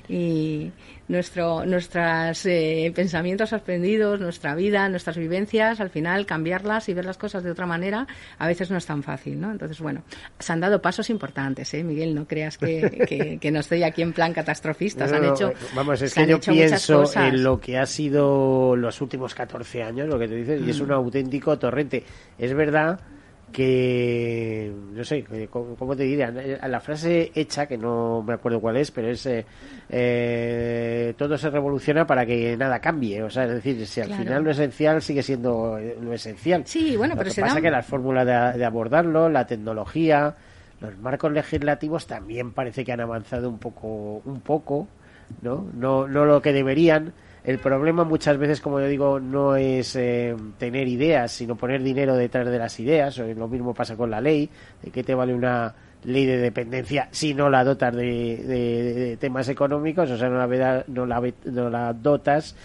y 0.08 0.72
nuestro, 1.08 1.64
nuestros 1.66 2.44
eh, 2.46 2.92
pensamientos 2.94 3.52
aprendidos, 3.52 4.20
nuestra 4.20 4.54
vida, 4.54 4.88
nuestras 4.88 5.16
vivencias, 5.16 5.80
al 5.80 5.90
final 5.90 6.26
cambiarlas 6.26 6.88
y 6.88 6.94
ver 6.94 7.04
las 7.04 7.18
cosas 7.18 7.42
de 7.42 7.50
otra 7.50 7.66
manera 7.66 8.06
a 8.38 8.46
veces 8.46 8.70
no 8.70 8.76
es 8.76 8.86
tan 8.86 9.02
fácil, 9.02 9.40
¿no? 9.40 9.50
Entonces, 9.50 9.80
bueno, 9.80 10.02
se 10.38 10.52
han 10.52 10.60
dado 10.60 10.80
pasos 10.80 11.10
importantes, 11.10 11.72
¿eh, 11.74 11.84
Miguel? 11.84 12.14
No 12.14 12.26
creas 12.26 12.58
que, 12.58 13.38
que, 13.40 13.50
no 13.50 13.60
estoy 13.60 13.82
aquí 13.82 14.02
en 14.02 14.12
plan 14.12 14.32
catastrofista. 14.32 15.04
han 15.04 15.24
hecho, 15.24 15.52
vamos, 15.74 16.00
es 16.02 16.14
que 16.14 16.26
yo 16.26 16.40
pienso 16.40 17.04
en 17.16 17.42
lo 17.42 17.60
que 17.60 17.78
ha 17.78 17.86
sido 17.86 18.76
los 18.76 19.00
últimos 19.04 19.34
14 19.34 19.82
años, 19.82 20.08
lo 20.08 20.18
que 20.18 20.28
te 20.28 20.34
dices, 20.34 20.60
y 20.66 20.70
es 20.70 20.80
mm. 20.80 20.84
un 20.84 20.92
auténtico 20.92 21.58
torrente. 21.58 22.02
Es 22.38 22.52
verdad 22.54 23.00
que 23.54 24.72
no 24.92 25.04
sé 25.04 25.24
cómo 25.48 25.94
te 25.94 26.02
diría 26.02 26.30
la 26.30 26.80
frase 26.80 27.30
hecha 27.36 27.66
que 27.66 27.78
no 27.78 28.20
me 28.20 28.34
acuerdo 28.34 28.60
cuál 28.60 28.76
es 28.78 28.90
pero 28.90 29.08
es 29.10 29.24
eh, 29.26 29.46
eh, 29.88 31.14
todo 31.16 31.38
se 31.38 31.50
revoluciona 31.50 32.04
para 32.04 32.26
que 32.26 32.56
nada 32.56 32.80
cambie. 32.80 33.22
O 33.22 33.30
sea 33.30 33.44
es 33.44 33.50
decir 33.50 33.86
si 33.86 34.00
al 34.00 34.12
final 34.12 34.42
lo 34.42 34.50
esencial 34.50 35.00
sigue 35.00 35.22
siendo 35.22 35.78
lo 36.00 36.12
esencial. 36.12 36.66
Sí 36.66 36.96
bueno 36.96 37.14
lo 37.14 37.20
pero 37.20 37.32
que 37.32 37.40
pasa 37.40 37.60
que 37.60 37.70
las 37.70 37.86
fórmulas 37.86 38.26
de, 38.26 38.64
abordarlo 38.64 39.28
la 39.28 39.46
tecnología 39.46 40.34
los 40.80 40.98
marcos 40.98 41.30
legislativos 41.30 42.08
también 42.08 42.52
parece 42.52 42.84
que 42.84 42.90
han 42.90 43.00
avanzado 43.00 43.48
un 43.48 43.58
poco 43.58 44.20
un 44.24 44.40
poco 44.40 44.88
no 45.42 45.70
no 45.74 46.08
no 46.08 46.24
lo 46.24 46.42
que 46.42 46.52
deberían 46.52 47.12
el 47.44 47.58
problema 47.58 48.04
muchas 48.04 48.38
veces, 48.38 48.62
como 48.62 48.80
yo 48.80 48.86
digo, 48.86 49.20
no 49.20 49.54
es 49.54 49.96
eh, 49.96 50.34
tener 50.58 50.88
ideas, 50.88 51.30
sino 51.30 51.56
poner 51.56 51.82
dinero 51.82 52.16
detrás 52.16 52.48
de 52.48 52.58
las 52.58 52.80
ideas. 52.80 53.18
O 53.18 53.26
lo 53.26 53.48
mismo 53.48 53.74
pasa 53.74 53.96
con 53.96 54.10
la 54.10 54.20
ley. 54.20 54.48
¿De 54.82 54.90
qué 54.90 55.04
te 55.04 55.14
vale 55.14 55.34
una 55.34 55.74
ley 56.04 56.24
de 56.24 56.38
dependencia 56.38 57.08
si 57.10 57.34
no 57.34 57.50
la 57.50 57.62
dotas 57.62 57.94
de, 57.94 59.18
temas 59.20 59.50
económicos? 59.50 60.10
O 60.10 60.16
sea, 60.16 60.30
no 60.30 60.38
la, 60.38 60.84
no 60.88 61.04
la, 61.04 61.32
no 61.44 61.68
la 61.68 61.92
dotas 61.92 62.56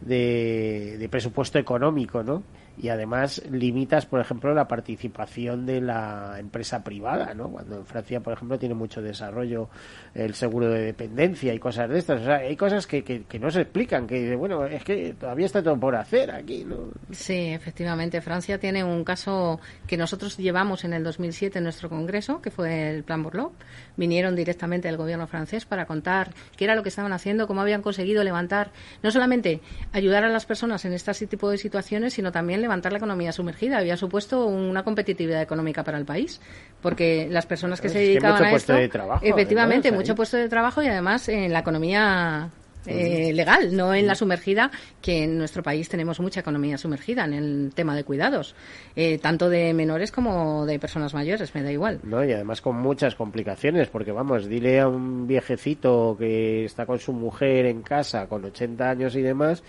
de, 0.00 0.96
de 1.00 1.08
presupuesto 1.08 1.58
económico, 1.58 2.22
¿no? 2.22 2.44
Y 2.80 2.88
además 2.88 3.42
limitas, 3.50 4.06
por 4.06 4.20
ejemplo, 4.20 4.54
la 4.54 4.68
participación 4.68 5.66
de 5.66 5.80
la 5.80 6.36
empresa 6.38 6.84
privada, 6.84 7.34
¿no? 7.34 7.48
Cuando 7.50 7.76
en 7.76 7.86
Francia, 7.86 8.20
por 8.20 8.34
ejemplo, 8.34 8.58
tiene 8.58 8.74
mucho 8.74 9.02
desarrollo 9.02 9.68
el 10.14 10.34
seguro 10.34 10.70
de 10.70 10.82
dependencia 10.82 11.52
y 11.52 11.58
cosas 11.58 11.90
de 11.90 11.98
estas. 11.98 12.20
O 12.20 12.24
sea, 12.24 12.36
hay 12.36 12.56
cosas 12.56 12.86
que, 12.86 13.02
que, 13.02 13.38
no 13.38 13.50
se 13.50 13.62
explican, 13.62 14.06
que 14.06 14.36
bueno, 14.36 14.64
es 14.64 14.84
que 14.84 15.14
todavía 15.18 15.46
está 15.46 15.62
todo 15.62 15.78
por 15.78 15.96
hacer 15.96 16.30
aquí, 16.30 16.64
¿no? 16.64 16.90
Sí, 17.10 17.48
efectivamente. 17.48 18.20
Francia 18.20 18.58
tiene 18.58 18.84
un 18.84 19.02
caso 19.02 19.60
que 19.86 19.96
nosotros 19.96 20.36
llevamos 20.36 20.84
en 20.84 20.92
el 20.92 21.02
2007 21.02 21.58
en 21.58 21.64
nuestro 21.64 21.88
congreso, 21.88 22.40
que 22.40 22.50
fue 22.50 22.90
el 22.90 23.02
Plan 23.02 23.22
Bourlot. 23.22 23.52
Vinieron 23.96 24.36
directamente 24.36 24.86
del 24.88 24.96
gobierno 24.96 25.26
francés 25.26 25.64
para 25.64 25.86
contar 25.86 26.32
qué 26.56 26.64
era 26.64 26.76
lo 26.76 26.82
que 26.84 26.90
estaban 26.90 27.12
haciendo, 27.12 27.48
cómo 27.48 27.60
habían 27.60 27.82
conseguido 27.82 28.22
levantar, 28.22 28.70
no 29.02 29.10
solamente 29.10 29.60
ayudar 29.92 30.24
a 30.24 30.28
las 30.28 30.46
personas 30.46 30.84
en 30.84 30.92
este 30.92 31.08
tipo 31.26 31.50
de 31.50 31.58
situaciones, 31.58 32.14
sino 32.14 32.32
también 32.32 32.60
levantar 32.68 32.92
la 32.92 32.98
economía 32.98 33.32
sumergida, 33.32 33.78
había 33.78 33.96
supuesto 33.96 34.44
una 34.44 34.84
competitividad 34.84 35.40
económica 35.40 35.82
para 35.82 35.96
el 35.96 36.04
país, 36.04 36.40
porque 36.82 37.26
las 37.30 37.46
personas 37.46 37.80
que 37.80 37.88
se 37.88 37.98
dedicaban 37.98 38.44
a 38.44 38.52
esto, 38.52 38.74
de 38.74 38.88
trabajo, 38.88 39.24
efectivamente, 39.24 39.90
mucho 39.90 40.14
puesto 40.14 40.36
de 40.36 40.48
trabajo 40.48 40.82
y 40.82 40.86
además 40.86 41.28
en 41.30 41.50
la 41.52 41.60
economía 41.60 42.50
eh, 42.86 43.32
legal, 43.32 43.74
no 43.74 43.94
en 43.94 44.06
la 44.06 44.14
sumergida, 44.14 44.70
que 45.00 45.24
en 45.24 45.38
nuestro 45.38 45.62
país 45.62 45.88
tenemos 45.88 46.20
mucha 46.20 46.40
economía 46.40 46.78
sumergida 46.78 47.24
en 47.24 47.32
el 47.32 47.72
tema 47.74 47.96
de 47.96 48.04
cuidados, 48.04 48.54
eh, 48.96 49.18
tanto 49.18 49.48
de 49.48 49.72
menores 49.74 50.12
como 50.12 50.66
de 50.66 50.78
personas 50.78 51.14
mayores, 51.14 51.54
me 51.54 51.62
da 51.62 51.72
igual. 51.72 52.00
No, 52.02 52.22
y 52.24 52.32
además 52.32 52.60
con 52.60 52.76
muchas 52.76 53.14
complicaciones, 53.14 53.88
porque 53.88 54.12
vamos, 54.12 54.46
dile 54.46 54.80
a 54.80 54.88
un 54.88 55.26
viejecito 55.26 56.16
que 56.18 56.64
está 56.64 56.86
con 56.86 56.98
su 56.98 57.12
mujer 57.12 57.66
en 57.66 57.82
casa 57.82 58.26
con 58.26 58.44
80 58.44 58.90
años 58.90 59.16
y 59.16 59.22
demás, 59.22 59.62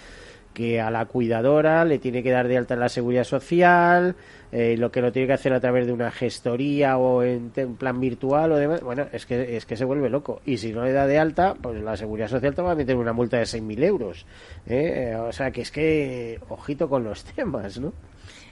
que 0.54 0.82
a 0.82 0.92
la 0.92 1.06
cuidadora 1.06 1.86
le 1.86 2.00
tiene 2.00 2.24
que 2.24 2.32
dar 2.32 2.48
de 2.48 2.58
alta 2.58 2.74
en 2.74 2.80
la 2.80 2.90
seguridad 2.90 3.24
social, 3.24 4.16
eh, 4.52 4.76
lo 4.78 4.92
que 4.92 5.02
lo 5.02 5.12
tiene 5.12 5.28
que 5.28 5.34
hacer 5.34 5.54
a 5.54 5.60
través 5.60 5.86
de 5.86 5.94
una 5.94 6.12
gestoría 6.12 6.98
o 6.98 7.24
en, 7.24 7.52
plan 7.78 8.00
virtual 8.00 8.52
o 8.52 8.58
demás, 8.58 8.82
bueno, 8.82 9.08
es 9.12 9.26
que, 9.26 9.56
es 9.56 9.66
que 9.66 9.76
se 9.76 9.86
vuelve 9.86 10.10
loco. 10.10 10.42
Y 10.46 10.58
si 10.58 10.74
no 10.74 10.84
le 10.84 10.92
da 10.92 11.06
de 11.06 11.20
alta, 11.20 11.54
pues 11.54 11.82
la 11.82 11.96
seguridad 11.96 12.28
social 12.28 12.56
te 12.56 12.62
va 12.62 12.72
a 12.72 12.76
meter 12.76 12.96
una 12.96 13.14
multa 13.14 13.38
de 13.38 13.44
6.000 13.44 13.84
euros. 13.84 14.26
¿eh? 14.68 15.16
O 15.18 15.32
sea 15.32 15.52
que 15.52 15.62
es 15.62 15.72
que, 15.72 16.40
ojito 16.50 16.90
con 16.90 17.04
los 17.04 17.24
temas, 17.36 17.80
¿no? 17.80 17.94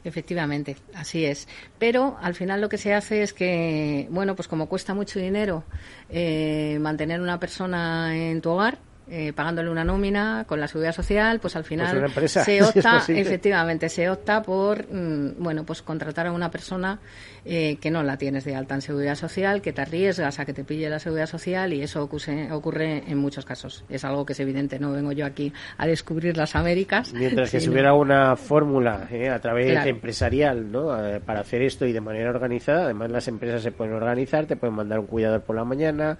Efectivamente, 0.03 0.77
así 0.93 1.25
es. 1.25 1.47
Pero 1.79 2.17
al 2.21 2.35
final 2.35 2.61
lo 2.61 2.69
que 2.69 2.77
se 2.77 2.93
hace 2.93 3.23
es 3.23 3.33
que, 3.33 4.07
bueno, 4.09 4.35
pues 4.35 4.47
como 4.47 4.69
cuesta 4.69 4.93
mucho 4.93 5.19
dinero 5.19 5.63
eh, 6.09 6.77
mantener 6.79 7.19
una 7.19 7.39
persona 7.39 8.15
en 8.15 8.39
tu 8.41 8.51
hogar, 8.51 8.77
eh, 9.09 9.31
pagándole 9.33 9.69
una 9.69 9.83
nómina 9.83 10.43
con 10.47 10.59
la 10.59 10.67
seguridad 10.67 10.93
social, 10.93 11.39
pues 11.39 11.55
al 11.55 11.63
final 11.63 12.11
se 12.27 12.63
opta, 12.63 13.03
efectivamente, 13.07 13.89
se 13.89 14.09
opta 14.09 14.41
por, 14.41 14.85
mm, 14.91 15.35
bueno, 15.37 15.63
pues 15.63 15.81
contratar 15.81 16.27
a 16.27 16.31
una 16.31 16.51
persona 16.51 16.99
eh, 17.47 17.77
que 17.79 17.91
no 17.91 18.03
la 18.03 18.17
tienes 18.17 18.43
de 18.45 18.55
alta 18.55 18.75
en 18.75 18.81
seguridad 18.81 19.15
social, 19.15 19.61
que 19.61 19.73
te 19.73 19.81
arriesgas 19.81 20.39
a 20.39 20.45
que 20.45 20.53
te 20.53 20.63
pille 20.63 20.89
la 20.89 20.99
seguridad 20.99 21.27
social 21.27 21.73
y 21.73 21.81
eso 21.81 22.03
ocurre, 22.03 22.51
ocurre 22.51 23.03
en 23.07 23.17
muchos 23.17 23.45
casos. 23.45 23.85
Es 23.89 24.03
algo 24.03 24.25
que 24.25 24.33
es 24.33 24.39
evidente, 24.39 24.79
no 24.79 24.91
vengo 24.91 25.11
yo 25.11 25.25
aquí 25.25 25.53
a 25.77 25.87
descubrir 25.87 26.35
las 26.35 26.55
Américas. 26.55 27.13
Mientras 27.13 27.51
que 27.51 27.59
si 27.59 27.69
hubiera 27.69 27.93
una 27.93 28.35
fórmula 28.35 29.07
eh, 29.11 29.29
a 29.29 29.39
través 29.39 29.85
empresarial, 29.85 30.71
¿no? 30.71 30.87
para 31.25 31.41
hacer 31.41 31.61
esto 31.61 31.85
y 31.85 31.93
de 31.93 32.01
manera 32.01 32.29
organizada, 32.29 32.85
además 32.85 33.11
las 33.11 33.27
empresas 33.27 33.61
se 33.61 33.71
pueden 33.71 33.93
organizar, 33.93 34.45
te 34.45 34.55
pueden 34.55 34.75
mandar 34.75 34.99
un 34.99 35.07
cuidador 35.07 35.41
por 35.41 35.55
la 35.55 35.63
mañana, 35.63 36.17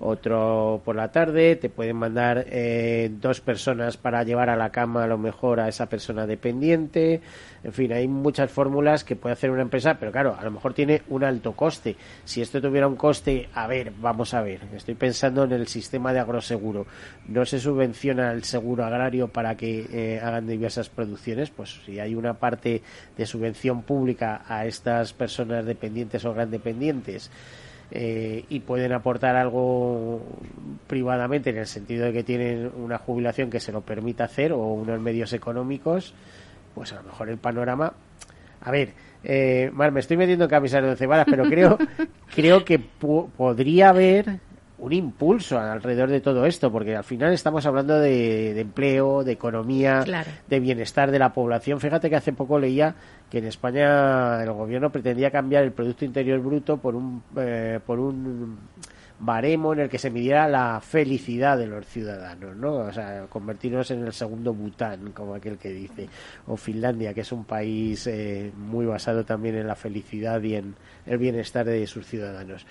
otro 0.00 0.80
por 0.84 0.96
la 0.96 1.10
tarde, 1.10 1.56
te 1.56 1.68
pueden 1.68 1.96
mandar 1.96 2.46
eh, 2.48 3.10
dos 3.20 3.40
personas 3.40 3.96
para 3.96 4.22
llevar 4.24 4.48
a 4.48 4.56
la 4.56 4.70
cama 4.70 5.04
a 5.04 5.06
lo 5.06 5.18
mejor 5.18 5.60
a 5.60 5.68
esa 5.68 5.86
persona 5.86 6.26
dependiente, 6.26 7.20
en 7.62 7.72
fin, 7.72 7.92
hay 7.92 8.08
muchas 8.08 8.50
fórmulas 8.50 9.04
que 9.04 9.16
puede 9.16 9.34
hacer 9.34 9.50
una 9.50 9.62
empresa, 9.62 9.98
pero 10.00 10.10
claro, 10.10 10.34
a 10.38 10.42
lo 10.44 10.50
mejor 10.50 10.69
tiene 10.74 11.02
un 11.08 11.24
alto 11.24 11.52
coste. 11.52 11.96
Si 12.24 12.40
esto 12.40 12.60
tuviera 12.60 12.86
un 12.86 12.96
coste, 12.96 13.48
a 13.54 13.66
ver, 13.66 13.92
vamos 13.98 14.34
a 14.34 14.42
ver, 14.42 14.60
estoy 14.74 14.94
pensando 14.94 15.44
en 15.44 15.52
el 15.52 15.66
sistema 15.66 16.12
de 16.12 16.20
agroseguro, 16.20 16.86
no 17.28 17.44
se 17.44 17.60
subvenciona 17.60 18.32
el 18.32 18.44
seguro 18.44 18.84
agrario 18.84 19.28
para 19.28 19.56
que 19.56 19.86
eh, 19.92 20.20
hagan 20.20 20.46
diversas 20.46 20.88
producciones, 20.88 21.50
pues 21.50 21.80
si 21.84 21.98
hay 21.98 22.14
una 22.14 22.34
parte 22.34 22.82
de 23.16 23.26
subvención 23.26 23.82
pública 23.82 24.42
a 24.46 24.66
estas 24.66 25.12
personas 25.12 25.64
dependientes 25.64 26.24
o 26.24 26.34
gran 26.34 26.50
dependientes, 26.50 27.30
eh, 27.92 28.44
y 28.48 28.60
pueden 28.60 28.92
aportar 28.92 29.34
algo 29.34 30.22
privadamente 30.86 31.50
en 31.50 31.58
el 31.58 31.66
sentido 31.66 32.06
de 32.06 32.12
que 32.12 32.22
tienen 32.22 32.70
una 32.76 32.98
jubilación 32.98 33.50
que 33.50 33.58
se 33.58 33.72
lo 33.72 33.80
permita 33.80 34.24
hacer 34.24 34.52
o 34.52 34.58
unos 34.58 35.00
medios 35.00 35.32
económicos, 35.32 36.14
pues 36.74 36.92
a 36.92 36.96
lo 36.96 37.04
mejor 37.04 37.30
el 37.30 37.38
panorama. 37.38 37.92
A 38.60 38.70
ver, 38.70 38.92
eh, 39.22 39.70
Mar, 39.72 39.92
me 39.92 40.00
estoy 40.00 40.16
metiendo 40.16 40.44
en 40.44 40.50
camisas 40.50 40.82
de 40.82 40.90
once 40.90 41.06
varas, 41.06 41.26
pero 41.28 41.44
creo, 41.44 41.78
creo 42.34 42.64
que 42.64 42.78
podría 42.78 43.90
haber 43.90 44.40
un 44.80 44.92
impulso 44.94 45.58
alrededor 45.58 46.08
de 46.08 46.20
todo 46.20 46.46
esto, 46.46 46.72
porque 46.72 46.96
al 46.96 47.04
final 47.04 47.32
estamos 47.32 47.66
hablando 47.66 47.98
de, 47.98 48.58
empleo, 48.58 49.22
de 49.22 49.32
economía, 49.32 50.04
de 50.48 50.60
bienestar 50.60 51.10
de 51.10 51.18
la 51.18 51.32
población. 51.32 51.80
Fíjate 51.80 52.08
que 52.08 52.16
hace 52.16 52.32
poco 52.32 52.58
leía 52.58 52.94
que 53.30 53.38
en 53.38 53.46
España 53.46 54.42
el 54.42 54.52
gobierno 54.52 54.90
pretendía 54.90 55.30
cambiar 55.30 55.64
el 55.64 55.72
Producto 55.72 56.04
Interior 56.04 56.40
Bruto 56.40 56.78
por 56.78 56.94
un, 56.94 57.22
eh, 57.36 57.78
por 57.84 58.00
un 58.00 58.58
baremo 59.20 59.74
en 59.74 59.80
el 59.80 59.88
que 59.88 59.98
se 59.98 60.10
midiera 60.10 60.48
la 60.48 60.80
felicidad 60.80 61.58
de 61.58 61.66
los 61.66 61.86
ciudadanos, 61.86 62.56
¿no? 62.56 62.76
O 62.76 62.92
sea, 62.92 63.26
convertirnos 63.28 63.90
en 63.90 64.04
el 64.04 64.12
segundo 64.12 64.54
Bután, 64.54 65.12
como 65.12 65.34
aquel 65.34 65.58
que 65.58 65.70
dice, 65.70 66.08
o 66.46 66.56
Finlandia, 66.56 67.14
que 67.14 67.20
es 67.20 67.30
un 67.30 67.44
país 67.44 68.06
eh, 68.06 68.50
muy 68.56 68.86
basado 68.86 69.24
también 69.24 69.56
en 69.56 69.66
la 69.66 69.76
felicidad 69.76 70.42
y 70.42 70.56
en 70.56 70.74
el 71.06 71.18
bienestar 71.18 71.66
de 71.66 71.86
sus 71.86 72.06
ciudadanos. 72.06 72.66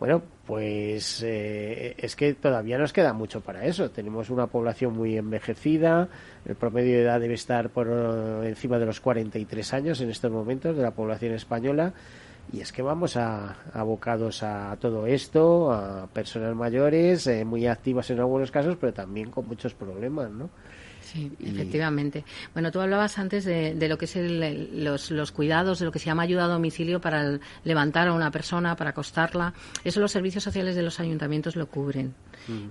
Bueno, 0.00 0.22
pues 0.46 1.22
eh, 1.22 1.94
es 1.98 2.16
que 2.16 2.32
todavía 2.32 2.78
nos 2.78 2.94
queda 2.94 3.12
mucho 3.12 3.42
para 3.42 3.66
eso. 3.66 3.90
Tenemos 3.90 4.30
una 4.30 4.46
población 4.46 4.96
muy 4.96 5.18
envejecida, 5.18 6.08
el 6.46 6.54
promedio 6.54 6.96
de 6.96 7.02
edad 7.02 7.20
debe 7.20 7.34
estar 7.34 7.68
por 7.68 7.88
eh, 7.90 8.48
encima 8.48 8.78
de 8.78 8.86
los 8.86 8.98
43 9.00 9.74
años 9.74 10.00
en 10.00 10.08
estos 10.08 10.32
momentos 10.32 10.74
de 10.74 10.82
la 10.82 10.92
población 10.92 11.34
española. 11.34 11.92
Y 12.52 12.60
es 12.60 12.72
que 12.72 12.82
vamos 12.82 13.16
a, 13.16 13.56
abocados 13.72 14.42
a 14.42 14.76
todo 14.80 15.06
esto, 15.06 15.72
a 15.72 16.06
personas 16.08 16.54
mayores, 16.56 17.26
eh, 17.26 17.44
muy 17.44 17.66
activas 17.66 18.10
en 18.10 18.18
algunos 18.18 18.50
casos, 18.50 18.76
pero 18.80 18.92
también 18.92 19.30
con 19.30 19.46
muchos 19.46 19.74
problemas, 19.74 20.30
¿no? 20.30 20.50
Sí, 21.12 21.32
efectivamente. 21.40 22.24
Bueno, 22.52 22.70
tú 22.70 22.80
hablabas 22.80 23.18
antes 23.18 23.44
de, 23.44 23.88
lo 23.88 23.98
que 23.98 24.04
es 24.04 24.16
los, 24.72 25.10
los, 25.10 25.32
cuidados, 25.32 25.80
de 25.80 25.86
lo 25.86 25.92
que 25.92 25.98
se 25.98 26.06
llama 26.06 26.22
ayuda 26.22 26.44
a 26.44 26.48
domicilio 26.48 27.00
para 27.00 27.40
levantar 27.64 28.08
a 28.08 28.12
una 28.12 28.30
persona, 28.30 28.76
para 28.76 28.90
acostarla. 28.90 29.52
Eso 29.82 29.98
los 29.98 30.12
servicios 30.12 30.44
sociales 30.44 30.76
de 30.76 30.82
los 30.82 31.00
ayuntamientos 31.00 31.56
lo 31.56 31.66
cubren. 31.66 32.14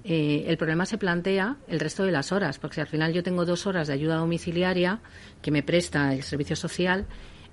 Eh, 0.04 0.46
el 0.48 0.58
problema 0.58 0.86
se 0.86 0.98
plantea 0.98 1.58
el 1.68 1.80
resto 1.80 2.04
de 2.04 2.12
las 2.12 2.32
horas, 2.32 2.60
porque 2.60 2.76
si 2.76 2.82
al 2.82 2.88
final 2.88 3.14
yo 3.14 3.24
tengo 3.24 3.46
dos 3.46 3.68
horas 3.68 3.88
de 3.88 3.94
ayuda 3.94 4.16
domiciliaria 4.16 5.00
que 5.42 5.52
me 5.52 5.64
presta 5.64 6.14
el 6.14 6.24
servicio 6.24 6.56
social, 6.56 7.06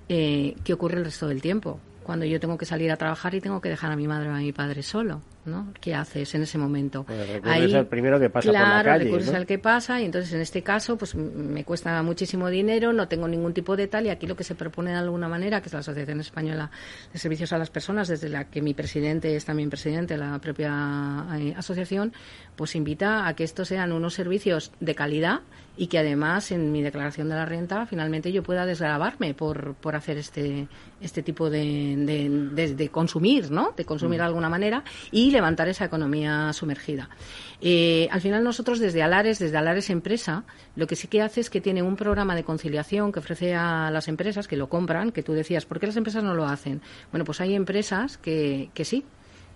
eh, 0.09 0.55
¿qué 0.63 0.73
ocurre 0.73 0.97
el 0.99 1.05
resto 1.05 1.27
del 1.27 1.41
tiempo? 1.41 1.79
Cuando 2.07 2.25
yo 2.25 2.39
tengo 2.39 2.57
que 2.57 2.65
salir 2.65 2.89
a 2.89 2.95
trabajar 2.95 3.35
y 3.35 3.41
tengo 3.41 3.59
que 3.59 3.67
dejar 3.67 3.91
a 3.91 3.97
mi 3.97 4.07
madre 4.07 4.29
o 4.29 4.33
a 4.33 4.37
mi 4.37 4.53
padre 4.53 4.81
solo. 4.81 5.21
¿no? 5.47 5.73
¿Qué 5.79 5.95
haces 5.95 6.35
en 6.35 6.43
ese 6.43 6.57
momento? 6.57 7.03
Pues 7.03 7.41
Ahí, 7.43 7.65
es 7.65 7.73
el 7.73 7.85
primero 7.87 8.19
que 8.19 8.29
pasa 8.29 8.49
claro, 8.49 8.65
por 8.65 8.75
la 8.75 8.83
calle, 8.83 9.03
recurres 9.05 9.33
al 9.33 9.45
que 9.45 9.57
pasa 9.57 9.99
y 10.01 10.05
entonces 10.05 10.33
en 10.33 10.41
este 10.41 10.61
caso 10.61 10.97
pues 10.97 11.15
me 11.15 11.63
cuesta 11.63 12.01
muchísimo 12.03 12.49
dinero, 12.49 12.93
no 12.93 13.07
tengo 13.07 13.27
ningún 13.27 13.53
tipo 13.53 13.75
de 13.75 13.87
tal 13.87 14.05
y 14.05 14.09
aquí 14.09 14.27
lo 14.27 14.35
que 14.35 14.43
se 14.43 14.55
propone 14.55 14.91
de 14.91 14.97
alguna 14.97 15.27
manera, 15.27 15.61
que 15.61 15.67
es 15.67 15.73
la 15.73 15.79
Asociación 15.79 16.19
Española 16.19 16.69
de 17.11 17.19
Servicios 17.19 17.53
a 17.53 17.57
las 17.57 17.69
Personas, 17.69 18.07
desde 18.07 18.29
la 18.29 18.45
que 18.45 18.61
mi 18.61 18.73
presidente 18.73 19.35
es 19.35 19.45
también 19.45 19.69
presidente 19.69 20.15
de 20.15 20.19
la 20.19 20.39
propia 20.39 21.25
eh, 21.39 21.53
asociación, 21.57 22.13
pues 22.55 22.75
invita 22.75 23.27
a 23.27 23.35
que 23.35 23.43
estos 23.43 23.69
sean 23.69 23.91
unos 23.91 24.13
servicios 24.13 24.71
de 24.79 24.95
calidad 24.95 25.41
y 25.77 25.87
que 25.87 25.99
además 25.99 26.51
en 26.51 26.71
mi 26.71 26.81
declaración 26.81 27.29
de 27.29 27.35
la 27.35 27.45
renta 27.45 27.85
finalmente 27.85 28.31
yo 28.31 28.43
pueda 28.43 28.65
desgravarme 28.65 29.33
por, 29.33 29.75
por 29.75 29.95
hacer 29.95 30.17
este, 30.17 30.67
este 31.01 31.21
tipo 31.21 31.49
de, 31.49 31.95
de, 32.75 32.89
consumir, 32.89 33.51
¿no? 33.51 33.73
De 33.75 33.85
consumir 33.85 34.19
de 34.19 34.23
mm. 34.23 34.27
alguna 34.27 34.49
manera 34.49 34.83
y 35.11 35.31
levantar 35.31 35.67
esa 35.67 35.85
economía 35.85 36.51
sumergida. 36.53 37.09
Eh, 37.61 38.07
al 38.11 38.21
final 38.21 38.43
nosotros 38.43 38.79
desde 38.79 39.03
Alares, 39.03 39.39
desde 39.39 39.57
Alares 39.57 39.89
Empresa, 39.89 40.43
lo 40.75 40.87
que 40.87 40.95
sí 40.95 41.07
que 41.07 41.21
hace 41.21 41.41
es 41.41 41.49
que 41.49 41.61
tiene 41.61 41.81
un 41.83 41.95
programa 41.95 42.35
de 42.35 42.43
conciliación 42.43 43.11
que 43.11 43.19
ofrece 43.19 43.55
a 43.55 43.89
las 43.91 44.07
empresas 44.07 44.47
que 44.47 44.57
lo 44.57 44.69
compran, 44.69 45.11
que 45.11 45.23
tú 45.23 45.33
decías, 45.33 45.65
¿por 45.65 45.79
qué 45.79 45.87
las 45.87 45.97
empresas 45.97 46.23
no 46.23 46.33
lo 46.33 46.45
hacen? 46.45 46.81
Bueno, 47.11 47.25
pues 47.25 47.41
hay 47.41 47.55
empresas 47.55 48.17
que, 48.17 48.69
que 48.73 48.85
sí, 48.85 49.03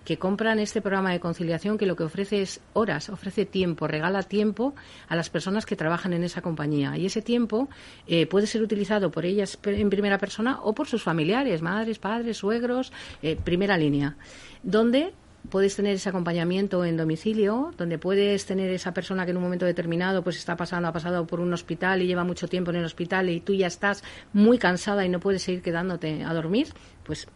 que 0.04 0.18
compran 0.18 0.58
este 0.58 0.80
programa 0.80 1.12
de 1.12 1.20
conciliación 1.20 1.78
que 1.78 1.86
lo 1.86 1.96
que 1.96 2.04
ofrece 2.04 2.42
es 2.42 2.60
horas, 2.72 3.08
ofrece 3.08 3.46
tiempo, 3.46 3.86
regala 3.86 4.22
tiempo 4.22 4.74
a 5.08 5.16
las 5.16 5.30
personas 5.30 5.66
que 5.66 5.76
trabajan 5.76 6.12
en 6.12 6.24
esa 6.24 6.42
compañía. 6.42 6.96
Y 6.96 7.06
ese 7.06 7.22
tiempo 7.22 7.68
eh, 8.06 8.26
puede 8.26 8.46
ser 8.46 8.62
utilizado 8.62 9.10
por 9.10 9.24
ellas 9.24 9.58
en 9.64 9.90
primera 9.90 10.18
persona 10.18 10.60
o 10.62 10.74
por 10.74 10.88
sus 10.88 11.02
familiares, 11.02 11.62
madres, 11.62 11.98
padres, 11.98 12.36
suegros, 12.38 12.92
eh, 13.22 13.36
primera 13.36 13.76
línea, 13.76 14.16
donde 14.62 15.12
puedes 15.48 15.74
tener 15.74 15.94
ese 15.94 16.08
acompañamiento 16.08 16.84
en 16.84 16.96
domicilio, 16.96 17.72
donde 17.76 17.98
puedes 17.98 18.46
tener 18.46 18.70
esa 18.70 18.94
persona 18.94 19.24
que 19.24 19.32
en 19.32 19.36
un 19.36 19.42
momento 19.42 19.66
determinado 19.66 20.22
pues 20.22 20.36
está 20.36 20.56
pasando, 20.56 20.88
ha 20.88 20.92
pasado 20.92 21.26
por 21.26 21.40
un 21.40 21.52
hospital 21.52 22.02
y 22.02 22.06
lleva 22.06 22.24
mucho 22.24 22.48
tiempo 22.48 22.70
en 22.70 22.76
el 22.76 22.84
hospital 22.84 23.28
y 23.28 23.40
tú 23.40 23.54
ya 23.54 23.66
estás 23.66 24.04
muy 24.32 24.58
cansada 24.58 25.04
y 25.04 25.08
no 25.08 25.20
puedes 25.20 25.42
seguir 25.42 25.62
quedándote 25.62 26.22
a 26.24 26.32
dormir, 26.32 26.68
pues 27.04 27.26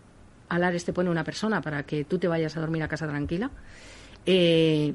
Alares 0.49 0.85
te 0.85 0.93
pone 0.93 1.11
una 1.11 1.25
persona 1.25 1.61
para 1.61 1.83
que 1.85 2.05
tú 2.05 2.19
te 2.19 2.29
vayas 2.29 2.57
a 2.57 2.61
dormir 2.61 2.83
a 2.83 2.89
casa 2.89 3.07
tranquila. 3.07 3.51
Eh, 4.25 4.95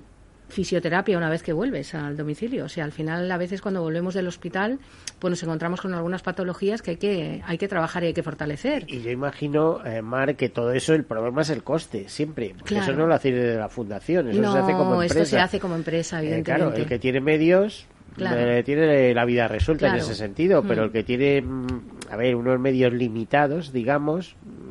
fisioterapia 0.51 1.17
una 1.17 1.29
vez 1.29 1.41
que 1.41 1.53
vuelves 1.53 1.95
al 1.95 2.15
domicilio. 2.15 2.65
O 2.65 2.69
sea, 2.69 2.83
al 2.83 2.91
final, 2.91 3.31
a 3.31 3.37
veces 3.37 3.61
cuando 3.61 3.81
volvemos 3.81 4.13
del 4.13 4.27
hospital, 4.27 4.79
pues 5.17 5.31
nos 5.31 5.43
encontramos 5.43 5.81
con 5.81 5.93
algunas 5.93 6.21
patologías 6.21 6.81
que 6.81 6.91
hay 6.91 6.97
que, 6.97 7.41
hay 7.45 7.57
que 7.57 7.67
trabajar 7.67 8.03
y 8.03 8.07
hay 8.07 8.13
que 8.13 8.23
fortalecer. 8.23 8.85
Y 8.87 9.01
yo 9.01 9.11
imagino, 9.11 9.83
eh, 9.85 10.01
Mar, 10.01 10.35
que 10.35 10.49
todo 10.49 10.71
eso, 10.73 10.93
el 10.93 11.05
problema 11.05 11.41
es 11.41 11.49
el 11.49 11.63
coste, 11.63 12.09
siempre. 12.09 12.53
Eso 12.69 12.93
no 12.93 13.07
lo 13.07 13.15
hace 13.15 13.31
de 13.31 13.57
la 13.57 13.69
fundación, 13.69 14.27
eso 14.27 14.51
se 14.51 14.59
hace 14.59 14.73
como 14.73 15.01
empresa. 15.01 15.21
esto 15.21 15.25
se 15.25 15.39
hace 15.39 15.59
como 15.59 15.75
empresa, 15.75 16.19
evidentemente. 16.19 16.65
claro, 16.65 16.75
el 16.75 16.85
que 16.85 16.99
tiene 16.99 17.21
medios 17.21 17.87
eh, 18.19 18.61
tiene 18.65 19.13
la 19.13 19.25
vida 19.25 19.47
resuelta 19.47 19.89
en 19.89 19.95
ese 19.95 20.15
sentido, 20.15 20.63
pero 20.63 20.81
mm. 20.81 20.85
el 20.85 20.91
que 20.91 21.03
tiene, 21.03 21.41
mm, 21.41 21.67
a 22.11 22.15
ver, 22.17 22.35
unos 22.35 22.59
medios 22.59 22.91
limitados, 22.93 23.71
digamos, 23.71 24.35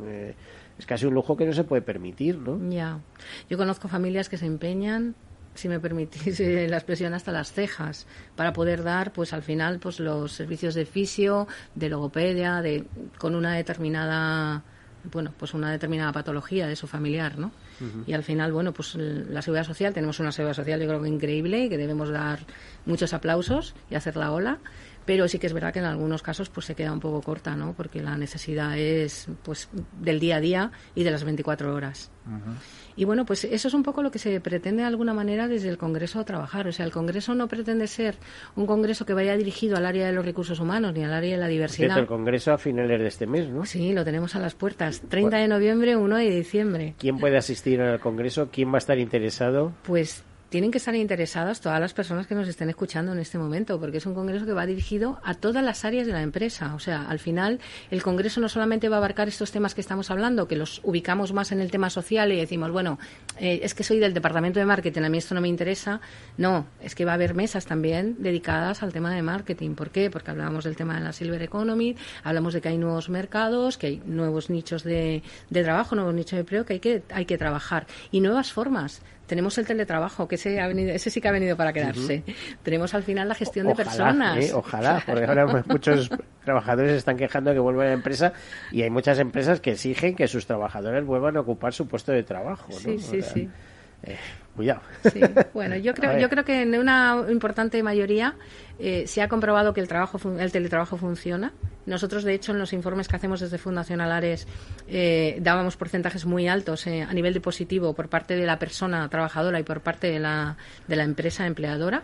es 0.81 0.87
casi 0.87 1.05
un 1.05 1.13
lujo 1.13 1.37
que 1.37 1.45
no 1.45 1.53
se 1.53 1.63
puede 1.63 1.83
permitir, 1.83 2.39
¿no? 2.39 2.59
Ya. 2.71 2.99
Yo 3.49 3.57
conozco 3.57 3.87
familias 3.87 4.29
que 4.29 4.37
se 4.37 4.47
empeñan 4.47 5.15
si 5.53 5.69
me 5.69 5.79
permitís 5.79 6.39
la 6.69 6.77
expresión, 6.77 7.13
hasta 7.13 7.31
las 7.31 7.53
cejas, 7.53 8.07
para 8.35 8.51
poder 8.51 8.83
dar, 8.83 9.13
pues 9.13 9.31
al 9.33 9.43
final, 9.43 9.79
pues 9.79 9.99
los 9.99 10.31
servicios 10.31 10.73
de 10.73 10.85
fisio, 10.85 11.47
de 11.75 11.89
logopedia, 11.89 12.61
de, 12.61 12.85
con 13.19 13.35
una 13.35 13.53
determinada, 13.53 14.63
bueno, 15.11 15.33
pues 15.37 15.53
una 15.53 15.71
determinada 15.71 16.11
patología 16.13 16.65
de 16.65 16.75
su 16.75 16.87
familiar, 16.87 17.37
¿no? 17.37 17.51
Y 18.05 18.13
al 18.13 18.23
final, 18.23 18.51
bueno, 18.51 18.73
pues 18.73 18.95
la 18.95 19.41
seguridad 19.41 19.65
social, 19.65 19.91
tenemos 19.93 20.19
una 20.19 20.31
seguridad 20.31 20.55
social 20.55 20.79
yo 20.79 20.87
creo 20.87 21.01
que 21.01 21.09
increíble 21.09 21.65
y 21.65 21.69
que 21.69 21.77
debemos 21.77 22.09
dar 22.09 22.39
muchos 22.85 23.11
aplausos 23.13 23.73
y 23.89 23.95
hacer 23.95 24.17
la 24.17 24.31
ola 24.31 24.59
pero 25.05 25.27
sí 25.27 25.39
que 25.39 25.47
es 25.47 25.53
verdad 25.53 25.73
que 25.73 25.79
en 25.79 25.85
algunos 25.85 26.21
casos 26.21 26.49
pues 26.49 26.65
se 26.65 26.75
queda 26.75 26.91
un 26.91 26.99
poco 26.99 27.21
corta, 27.21 27.55
¿no? 27.55 27.73
Porque 27.73 28.01
la 28.01 28.17
necesidad 28.17 28.77
es 28.77 29.27
pues 29.43 29.69
del 29.99 30.19
día 30.19 30.37
a 30.37 30.39
día 30.39 30.71
y 30.95 31.03
de 31.03 31.11
las 31.11 31.23
24 31.23 31.73
horas. 31.73 32.11
Y 32.95 33.05
bueno, 33.05 33.25
pues 33.25 33.45
eso 33.45 33.67
es 33.67 33.73
un 33.73 33.83
poco 33.83 34.03
lo 34.03 34.11
que 34.11 34.19
se 34.19 34.39
pretende 34.41 34.83
de 34.83 34.87
alguna 34.87 35.13
manera 35.13 35.47
desde 35.47 35.69
el 35.69 35.77
Congreso 35.77 36.19
a 36.19 36.25
trabajar. 36.25 36.67
O 36.67 36.71
sea, 36.71 36.85
el 36.85 36.91
Congreso 36.91 37.33
no 37.33 37.47
pretende 37.47 37.87
ser 37.87 38.15
un 38.55 38.65
Congreso 38.65 39.05
que 39.05 39.13
vaya 39.13 39.35
dirigido 39.35 39.77
al 39.77 39.85
área 39.85 40.05
de 40.05 40.13
los 40.13 40.23
recursos 40.23 40.59
humanos 40.59 40.93
ni 40.93 41.03
al 41.03 41.13
área 41.13 41.31
de 41.31 41.37
la 41.37 41.47
diversidad. 41.47 41.97
el 41.97 42.05
Congreso 42.05 42.53
a 42.53 42.57
finales 42.57 42.99
de 42.99 43.07
este 43.07 43.25
mes, 43.25 43.49
¿no? 43.49 43.65
Sí, 43.65 43.93
lo 43.93 44.03
tenemos 44.03 44.35
a 44.35 44.39
las 44.39 44.53
puertas. 44.53 45.01
30 45.09 45.37
de 45.37 45.47
noviembre, 45.47 45.95
1 45.95 46.17
de 46.17 46.29
diciembre. 46.29 46.95
¿Quién 46.99 47.17
puede 47.17 47.37
asistir 47.37 47.81
al 47.81 47.99
Congreso? 47.99 48.49
¿Quién 48.51 48.69
va 48.69 48.75
a 48.75 48.77
estar 48.79 48.99
interesado? 48.99 49.73
Pues 49.83 50.23
tienen 50.51 50.69
que 50.69 50.79
estar 50.79 50.93
interesadas 50.95 51.61
todas 51.61 51.79
las 51.79 51.93
personas 51.93 52.27
que 52.27 52.35
nos 52.35 52.45
estén 52.45 52.69
escuchando 52.69 53.13
en 53.13 53.19
este 53.19 53.37
momento, 53.37 53.79
porque 53.79 53.99
es 53.99 54.05
un 54.05 54.13
congreso 54.13 54.45
que 54.45 54.51
va 54.51 54.65
dirigido 54.65 55.17
a 55.23 55.33
todas 55.33 55.63
las 55.63 55.85
áreas 55.85 56.05
de 56.05 56.11
la 56.11 56.21
empresa. 56.21 56.75
O 56.75 56.79
sea, 56.79 57.07
al 57.07 57.19
final, 57.19 57.61
el 57.89 58.03
congreso 58.03 58.41
no 58.41 58.49
solamente 58.49 58.89
va 58.89 58.97
a 58.97 58.99
abarcar 58.99 59.29
estos 59.29 59.53
temas 59.53 59.73
que 59.73 59.79
estamos 59.79 60.11
hablando, 60.11 60.49
que 60.49 60.57
los 60.57 60.81
ubicamos 60.83 61.31
más 61.31 61.53
en 61.53 61.61
el 61.61 61.71
tema 61.71 61.89
social 61.89 62.33
y 62.33 62.35
decimos, 62.35 62.69
bueno, 62.69 62.99
eh, 63.39 63.61
es 63.63 63.73
que 63.73 63.85
soy 63.85 63.99
del 63.99 64.13
departamento 64.13 64.59
de 64.59 64.65
marketing, 64.65 65.03
a 65.03 65.09
mí 65.09 65.19
esto 65.19 65.33
no 65.35 65.39
me 65.39 65.47
interesa. 65.47 66.01
No, 66.37 66.65
es 66.81 66.95
que 66.95 67.05
va 67.05 67.11
a 67.11 67.15
haber 67.15 67.33
mesas 67.33 67.65
también 67.65 68.17
dedicadas 68.19 68.83
al 68.83 68.91
tema 68.91 69.15
de 69.15 69.21
marketing. 69.21 69.75
¿Por 69.75 69.89
qué? 69.89 70.09
Porque 70.09 70.31
hablábamos 70.31 70.65
del 70.65 70.75
tema 70.75 70.95
de 70.95 70.99
la 71.05 71.13
Silver 71.13 71.41
Economy, 71.41 71.95
hablamos 72.25 72.53
de 72.53 72.59
que 72.59 72.67
hay 72.67 72.77
nuevos 72.77 73.07
mercados, 73.07 73.77
que 73.77 73.87
hay 73.87 74.01
nuevos 74.05 74.49
nichos 74.49 74.83
de, 74.83 75.23
de 75.49 75.63
trabajo, 75.63 75.95
nuevos 75.95 76.13
nichos 76.13 76.33
de 76.33 76.39
empleo 76.39 76.65
que 76.65 76.73
hay 76.73 76.79
que, 76.81 77.03
hay 77.09 77.23
que 77.23 77.37
trabajar 77.37 77.87
y 78.11 78.19
nuevas 78.19 78.51
formas 78.51 79.01
tenemos 79.31 79.57
el 79.57 79.65
teletrabajo, 79.65 80.27
que 80.27 80.35
ese, 80.35 80.59
ha 80.59 80.67
venido, 80.67 80.91
ese 80.91 81.09
sí 81.09 81.21
que 81.21 81.29
ha 81.29 81.31
venido 81.31 81.55
para 81.55 81.71
quedarse. 81.71 82.21
Tenemos 82.63 82.93
al 82.93 83.03
final 83.03 83.29
la 83.29 83.33
gestión 83.33 83.65
de 83.65 83.75
personas. 83.75 84.37
¿eh? 84.37 84.51
ojalá, 84.53 85.01
porque 85.07 85.23
ahora 85.23 85.63
muchos 85.69 86.09
trabajadores 86.43 86.91
están 86.91 87.15
quejando 87.15 87.51
de 87.51 87.55
que 87.55 87.61
vuelvan 87.61 87.85
a 87.85 87.89
la 87.91 87.95
empresa 87.95 88.33
y 88.73 88.81
hay 88.81 88.89
muchas 88.89 89.19
empresas 89.19 89.61
que 89.61 89.71
exigen 89.71 90.17
que 90.17 90.27
sus 90.27 90.45
trabajadores 90.45 91.05
vuelvan 91.05 91.37
a 91.37 91.39
ocupar 91.39 91.71
su 91.71 91.87
puesto 91.87 92.11
de 92.11 92.23
trabajo. 92.23 92.73
Sí, 92.73 92.99
sí, 92.99 93.21
sí. 93.21 93.49
Eh, 94.03 94.17
cuidado. 94.55 94.81
Sí. 95.11 95.21
Bueno, 95.53 95.75
yo 95.75 95.93
creo, 95.95 96.17
yo 96.17 96.29
creo 96.29 96.43
que 96.43 96.61
en 96.61 96.77
una 96.77 97.25
importante 97.29 97.81
mayoría 97.83 98.35
eh, 98.79 99.05
se 99.05 99.21
ha 99.21 99.27
comprobado 99.27 99.73
que 99.73 99.81
el 99.81 99.87
trabajo, 99.87 100.19
el 100.39 100.51
teletrabajo 100.51 100.97
funciona. 100.97 101.53
Nosotros, 101.85 102.23
de 102.23 102.33
hecho, 102.33 102.51
en 102.51 102.59
los 102.59 102.73
informes 102.73 103.07
que 103.07 103.15
hacemos 103.15 103.39
desde 103.39 103.57
Fundación 103.57 104.01
Alares 104.01 104.47
eh, 104.87 105.37
dábamos 105.41 105.77
porcentajes 105.77 106.25
muy 106.25 106.47
altos 106.47 106.85
eh, 106.87 107.01
a 107.01 107.13
nivel 107.13 107.33
de 107.33 107.41
positivo 107.41 107.93
por 107.93 108.07
parte 108.07 108.35
de 108.35 108.45
la 108.45 108.59
persona 108.59 109.07
trabajadora 109.09 109.59
y 109.59 109.63
por 109.63 109.81
parte 109.81 110.07
de 110.11 110.19
la, 110.19 110.57
de 110.87 110.95
la 110.95 111.03
empresa 111.03 111.47
empleadora 111.47 112.03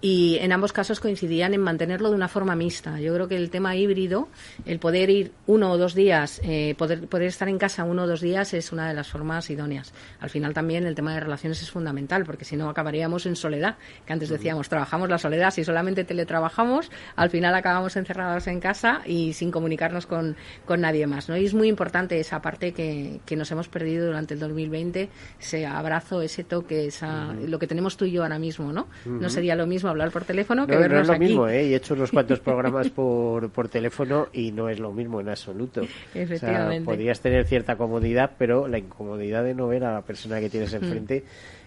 y 0.00 0.36
en 0.40 0.52
ambos 0.52 0.72
casos 0.72 1.00
coincidían 1.00 1.54
en 1.54 1.60
mantenerlo 1.60 2.10
de 2.10 2.16
una 2.16 2.28
forma 2.28 2.54
mixta. 2.54 3.00
Yo 3.00 3.14
creo 3.14 3.28
que 3.28 3.36
el 3.36 3.50
tema 3.50 3.74
híbrido, 3.76 4.28
el 4.64 4.78
poder 4.78 5.10
ir 5.10 5.32
uno 5.46 5.72
o 5.72 5.78
dos 5.78 5.94
días, 5.94 6.40
eh, 6.44 6.74
poder, 6.78 7.08
poder 7.08 7.28
estar 7.28 7.48
en 7.48 7.58
casa 7.58 7.84
uno 7.84 8.04
o 8.04 8.06
dos 8.06 8.20
días 8.20 8.54
es 8.54 8.72
una 8.72 8.88
de 8.88 8.94
las 8.94 9.08
formas 9.08 9.50
idóneas. 9.50 9.92
Al 10.20 10.30
final 10.30 10.54
también 10.54 10.86
el 10.86 10.94
tema 10.94 11.14
de 11.14 11.20
relaciones 11.20 11.60
es 11.62 11.70
fundamental, 11.70 12.24
porque 12.24 12.44
si 12.44 12.56
no 12.56 12.68
acabaríamos 12.68 13.26
en 13.26 13.36
soledad, 13.36 13.76
que 14.06 14.12
antes 14.12 14.28
decíamos, 14.28 14.68
trabajamos 14.68 15.08
la 15.08 15.18
soledad, 15.18 15.50
si 15.50 15.64
solamente 15.64 16.04
teletrabajamos, 16.04 16.90
al 17.16 17.30
final 17.30 17.54
acabamos 17.54 17.96
encerrados 17.96 18.46
en 18.46 18.60
casa 18.60 19.02
y 19.04 19.32
sin 19.32 19.50
comunicarnos 19.50 20.06
con, 20.06 20.36
con 20.64 20.80
nadie 20.80 21.06
más. 21.06 21.28
¿no? 21.28 21.36
Y 21.36 21.44
es 21.44 21.54
muy 21.54 21.68
importante 21.68 22.20
esa 22.20 22.40
parte 22.40 22.72
que, 22.72 23.20
que 23.26 23.36
nos 23.36 23.50
hemos 23.50 23.68
perdido 23.68 24.06
durante 24.06 24.34
el 24.34 24.40
2020, 24.40 25.08
ese 25.40 25.66
abrazo, 25.66 26.22
ese 26.22 26.44
toque, 26.44 26.86
esa, 26.86 27.32
lo 27.32 27.58
que 27.58 27.66
tenemos 27.66 27.96
tú 27.96 28.04
y 28.04 28.12
yo 28.12 28.22
ahora 28.22 28.38
mismo, 28.38 28.72
¿no? 28.72 28.86
No 29.04 29.28
sería 29.28 29.56
lo 29.56 29.66
mismo 29.66 29.87
hablar 29.90 30.10
por 30.10 30.24
teléfono 30.24 30.66
que 30.66 30.76
vernos 30.76 31.06
no 31.08 31.14
es 31.14 31.20
lo 31.20 31.26
mismo, 31.26 31.48
¿eh? 31.48 31.62
He 31.62 31.76
hecho 31.76 31.94
unos 31.94 32.10
cuantos 32.10 32.40
programas 32.40 32.88
por, 32.90 33.50
por 33.50 33.68
teléfono 33.68 34.28
y 34.32 34.52
no 34.52 34.68
es 34.68 34.78
lo 34.78 34.92
mismo 34.92 35.20
en 35.20 35.28
absoluto. 35.28 35.82
Efectivamente. 36.14 36.84
podrías 36.84 37.20
tener 37.20 37.46
cierta 37.46 37.76
comodidad, 37.76 38.32
pero 38.38 38.68
la 38.68 38.78
incomodidad 38.78 39.44
de 39.44 39.54
no 39.54 39.68
ver 39.68 39.84
a 39.84 39.92
la 39.92 40.02
persona 40.02 40.40
que 40.40 40.50
tienes 40.50 40.72
mm. 40.74 40.76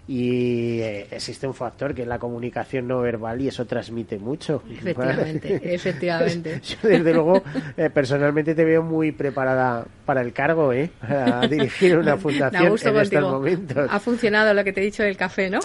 Y 0.07 0.79
eh, 0.81 1.07
existe 1.11 1.47
un 1.47 1.53
factor 1.53 1.93
que 1.93 2.01
es 2.01 2.07
la 2.07 2.17
comunicación 2.17 2.87
no 2.87 3.01
verbal 3.01 3.39
y 3.39 3.47
eso 3.47 3.65
transmite 3.65 4.17
mucho. 4.17 4.63
Efectivamente, 4.71 5.73
efectivamente. 5.73 6.61
Yo 6.63 6.89
desde 6.89 7.13
luego 7.13 7.43
eh, 7.77 7.89
personalmente 7.89 8.55
te 8.55 8.65
veo 8.65 8.81
muy 8.81 9.11
preparada 9.11 9.85
para 10.05 10.21
el 10.21 10.33
cargo, 10.33 10.73
¿eh? 10.73 10.89
Para 10.99 11.41
dirigir 11.47 11.97
una 11.97 12.17
fundación 12.17 12.75
en 12.83 12.97
estos 12.97 13.21
momentos. 13.21 13.87
Ha 13.89 13.99
funcionado 13.99 14.53
lo 14.53 14.63
que 14.63 14.73
te 14.73 14.81
he 14.81 14.85
dicho 14.85 15.03
del 15.03 15.15
café, 15.15 15.49
¿no? 15.49 15.59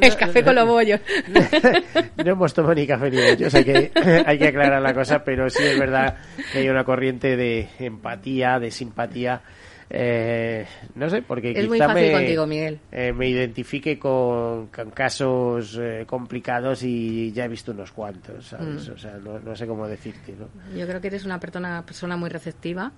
el 0.00 0.16
café 0.16 0.44
con 0.44 0.54
los 0.54 0.66
bollos. 0.66 1.00
no 2.24 2.30
hemos 2.30 2.54
tomado 2.54 2.74
ni 2.74 2.86
café 2.86 3.10
ni 3.10 3.16
bollos, 3.16 3.54
hay 3.54 3.64
que, 3.64 3.90
hay 4.26 4.38
que 4.38 4.48
aclarar 4.48 4.80
la 4.80 4.94
cosa, 4.94 5.24
pero 5.24 5.50
sí 5.50 5.62
es 5.62 5.78
verdad 5.78 6.16
que 6.52 6.60
hay 6.60 6.68
una 6.68 6.84
corriente 6.84 7.36
de 7.36 7.68
empatía, 7.78 8.58
de 8.58 8.70
simpatía 8.70 9.42
eh, 9.88 10.66
no 10.94 11.08
sé, 11.08 11.22
porque 11.22 11.52
es 11.52 11.68
quizá 11.68 11.88
me, 11.88 12.12
contigo, 12.12 12.46
Miguel. 12.46 12.80
Eh, 12.90 13.12
me 13.12 13.28
identifique 13.28 13.98
con, 13.98 14.68
casos 14.94 15.78
eh, 15.80 16.04
complicados 16.06 16.82
y 16.82 17.32
ya 17.32 17.44
he 17.44 17.48
visto 17.48 17.72
unos 17.72 17.92
cuantos, 17.92 18.52
mm. 18.52 18.92
O 18.92 18.98
sea, 18.98 19.18
no, 19.18 19.54
sé 19.54 19.66
cómo 19.66 19.86
decirte, 19.86 20.34
¿no? 20.38 20.48
Yo 20.76 20.86
creo 20.86 21.00
que 21.00 21.08
eres 21.08 21.24
una 21.24 21.38
persona, 21.38 21.84
persona 21.86 22.16
muy 22.16 22.30
receptiva 22.30 22.92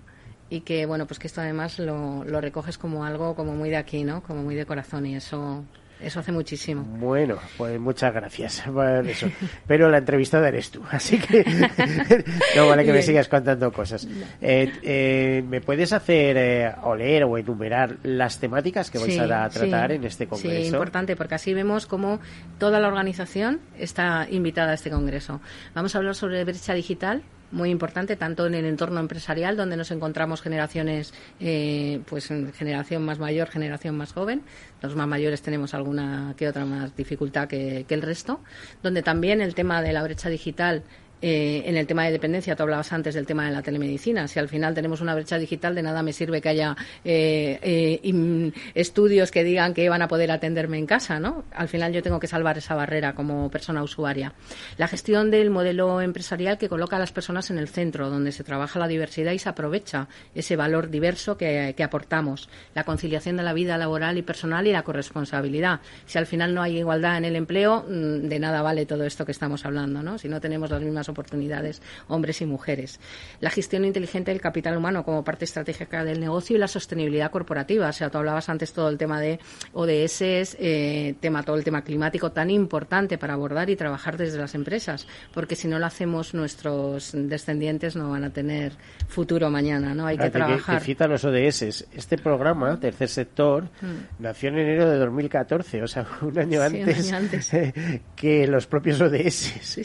y 0.49 0.61
que, 0.61 0.87
bueno, 0.87 1.07
pues 1.07 1.19
que 1.19 1.27
esto 1.27 1.43
además 1.43 1.79
lo, 1.79 2.25
lo 2.25 2.41
recoges 2.41 2.79
como 2.79 3.05
algo 3.05 3.35
como 3.35 3.55
muy 3.55 3.69
de 3.69 3.77
aquí, 3.77 4.05
¿no? 4.05 4.23
Como 4.23 4.43
muy 4.43 4.55
de 4.55 4.65
corazón 4.65 5.05
y 5.07 5.17
eso 5.17 5.65
eso 6.01 6.21
hace 6.21 6.33
muchísimo. 6.33 6.83
Bueno, 6.83 7.39
pues 7.57 7.79
muchas 7.81 8.13
gracias 8.15 8.63
por 8.73 9.07
eso. 9.07 9.29
Pero 9.67 9.89
la 9.89 9.99
entrevistada 9.99 10.49
eres 10.49 10.71
tú, 10.71 10.83
así 10.91 11.19
que 11.19 11.45
no 12.57 12.69
vale 12.69 12.85
que 12.85 12.93
me 12.93 13.03
sigas 13.03 13.29
contando 13.29 13.73
cosas. 13.73 14.07
Eh, 14.41 14.73
eh, 14.83 15.45
¿Me 15.49 15.61
puedes 15.61 15.93
hacer 15.93 16.37
eh, 16.37 16.73
o 16.83 16.95
leer 16.95 17.25
o 17.25 17.37
enumerar 17.37 17.97
las 18.03 18.39
temáticas 18.39 18.91
que 18.91 18.99
vais 18.99 19.19
a 19.19 19.49
tratar 19.49 19.93
en 19.93 20.05
este 20.05 20.27
congreso? 20.27 20.61
Sí, 20.63 20.67
importante, 20.69 21.17
porque 21.17 21.35
así 21.35 21.55
vemos 21.55 21.87
cómo 21.87 22.21
toda 22.59 22.81
la 22.81 22.89
organización 22.89 23.61
está 23.79 24.27
invitada 24.31 24.73
a 24.73 24.75
este 24.75 24.91
congreso. 24.91 25.41
Vamos 25.75 25.95
a 25.95 25.99
hablar 25.99 26.15
sobre 26.15 26.45
brecha 26.45 26.75
digital, 26.75 27.23
muy 27.51 27.71
importante 27.71 28.17
tanto 28.17 28.47
en 28.47 28.55
el 28.55 28.65
entorno 28.65 29.01
empresarial 29.01 29.57
donde 29.57 29.77
nos 29.77 29.91
encontramos 29.91 30.43
generaciones 30.43 31.15
eh, 31.41 32.01
pues 32.07 32.29
generación 32.29 33.05
más 33.05 33.19
mayor 33.19 33.49
generación 33.49 33.97
más 33.97 34.13
joven. 34.13 34.43
Los 34.83 34.95
más 34.95 35.09
mayores 35.09 35.43
tenemos 35.43 35.75
alguna 35.75 36.35
que 36.37 36.49
otra 36.49 36.65
más 36.65 36.95
dificultad 36.97 37.49
que, 37.49 37.85
que 37.89 37.95
el 37.95 38.03
resto. 38.03 38.41
Donde 38.83 39.03
también 39.03 39.41
el 39.41 39.55
tema 39.55 39.83
de 39.83 39.93
la 39.93 40.03
brecha 40.03 40.29
digital 40.29 40.83
eh, 41.21 41.63
en 41.67 41.77
el 41.77 41.87
tema 41.87 42.05
de 42.05 42.13
dependencia, 42.13 42.55
tú 42.55 42.63
hablabas 42.63 42.93
antes 42.93 43.15
del 43.15 43.27
tema 43.27 43.47
de 43.47 43.53
la 43.53 43.63
telemedicina. 43.63 44.29
Si 44.29 44.39
al 44.39 44.49
final 44.49 44.75
tenemos 44.75 45.01
una 45.01 45.15
brecha 45.15 45.39
digital, 45.39 45.75
de 45.75 45.83
nada 45.83 46.03
me 46.03 46.13
sirve 46.13 46.41
que 46.41 46.49
haya 46.49 46.77
eh, 47.05 47.59
eh, 47.63 48.53
estudios 48.75 49.31
que 49.31 49.43
digan 49.45 49.75
que 49.75 49.89
van 49.89 50.03
a 50.03 50.09
poder 50.09 50.31
atenderme 50.31 50.79
en 50.79 50.87
casa, 50.87 51.19
¿no? 51.19 51.45
Al 51.53 51.69
final 51.69 51.93
yo 51.93 52.03
tengo 52.03 52.21
que 52.21 52.27
salvar 52.27 52.59
esa 52.59 52.75
barrera 52.75 53.15
como 53.15 53.51
persona 53.51 53.83
usuaria. 53.83 54.35
La 54.77 54.87
gestión 54.87 55.31
del 55.31 55.51
modelo 55.51 56.01
empresarial 56.01 56.59
que 56.59 56.69
coloca 56.69 56.97
a 56.97 56.99
las 56.99 57.13
personas 57.13 57.51
en 57.51 57.59
el 57.59 57.69
centro, 57.69 58.11
donde 58.11 58.33
se 58.33 58.45
trabaja 58.45 58.79
la 58.79 58.87
diversidad 58.87 59.33
y 59.33 59.39
se 59.39 59.49
aprovecha 59.49 60.09
ese 60.35 60.57
valor 60.57 60.89
diverso 60.89 61.37
que, 61.37 61.75
que 61.77 61.83
aportamos. 61.83 62.49
La 62.75 62.85
conciliación 62.85 63.37
de 63.37 63.43
la 63.43 63.53
vida 63.53 63.77
laboral 63.77 64.19
y 64.19 64.23
personal 64.23 64.67
y 64.67 64.73
la 64.73 64.83
corresponsabilidad. 64.83 65.81
Si 66.07 66.19
al 66.19 66.27
final 66.27 66.55
no 66.55 66.63
hay 66.63 66.79
igualdad 66.79 67.17
en 67.17 67.25
el 67.25 67.37
empleo, 67.37 67.85
mm, 67.89 68.29
de 68.29 68.39
nada 68.39 68.63
vale 68.63 68.87
todo 68.87 69.05
esto 69.05 69.25
que 69.27 69.33
estamos 69.33 69.65
hablando, 69.65 70.03
¿no? 70.03 70.19
Si 70.19 70.29
no 70.29 70.41
tenemos 70.41 70.71
las 70.71 70.81
mismas 70.81 71.08
oportunidades, 71.11 71.83
hombres 72.09 72.41
y 72.41 72.47
mujeres. 72.47 73.01
La 73.41 73.51
gestión 73.51 73.85
inteligente 73.85 74.31
del 74.31 74.41
capital 74.41 74.77
humano 74.77 75.05
como 75.05 75.25
parte 75.25 75.45
estratégica 75.45 76.05
del 76.05 76.21
negocio 76.21 76.57
y 76.57 76.59
la 76.59 76.69
sostenibilidad 76.69 77.31
corporativa. 77.31 77.89
O 77.89 77.93
sea, 77.93 78.11
tú 78.11 78.19
hablabas 78.19 78.49
antes 78.49 78.73
todo 78.73 78.89
el 78.89 78.99
tema 78.99 79.21
de 79.21 79.39
ODS, 79.73 80.57
eh, 80.59 81.15
tema, 81.21 81.43
todo 81.43 81.57
el 81.57 81.65
tema 81.65 81.83
climático 81.83 82.33
tan 82.33 82.51
importante 82.51 83.19
para 83.19 83.35
abordar 83.35 83.71
y 83.71 83.77
trabajar 83.77 84.17
desde 84.17 84.39
las 84.39 84.55
empresas, 84.55 85.07
porque 85.33 85.57
si 85.57 85.69
no 85.69 85.79
lo 85.79 85.87
hacemos 85.87 86.35
nuestros 86.35 87.13
descendientes 87.15 87.97
no 87.97 88.11
van 88.11 88.25
a 88.25 88.31
tener 88.31 88.73
futuro 89.09 89.51
mañana, 89.51 89.95
¿no? 89.95 90.07
Hay 90.07 90.19
que 90.19 90.31
trabajar. 90.31 90.83
Que, 90.83 91.09
los 91.09 91.25
ODS. 91.25 91.87
Este 91.93 92.19
programa, 92.19 92.79
Tercer 92.79 93.09
Sector, 93.09 93.65
mm. 93.65 94.23
nació 94.23 94.51
en 94.51 94.59
enero 94.59 94.91
de 94.91 94.99
2014, 94.99 95.83
o 95.83 95.87
sea, 95.87 96.07
un 96.23 96.39
año 96.39 96.61
antes, 96.61 97.51
que 98.17 98.47
los 98.47 98.67
propios 98.67 99.01
ODS. 99.01 99.79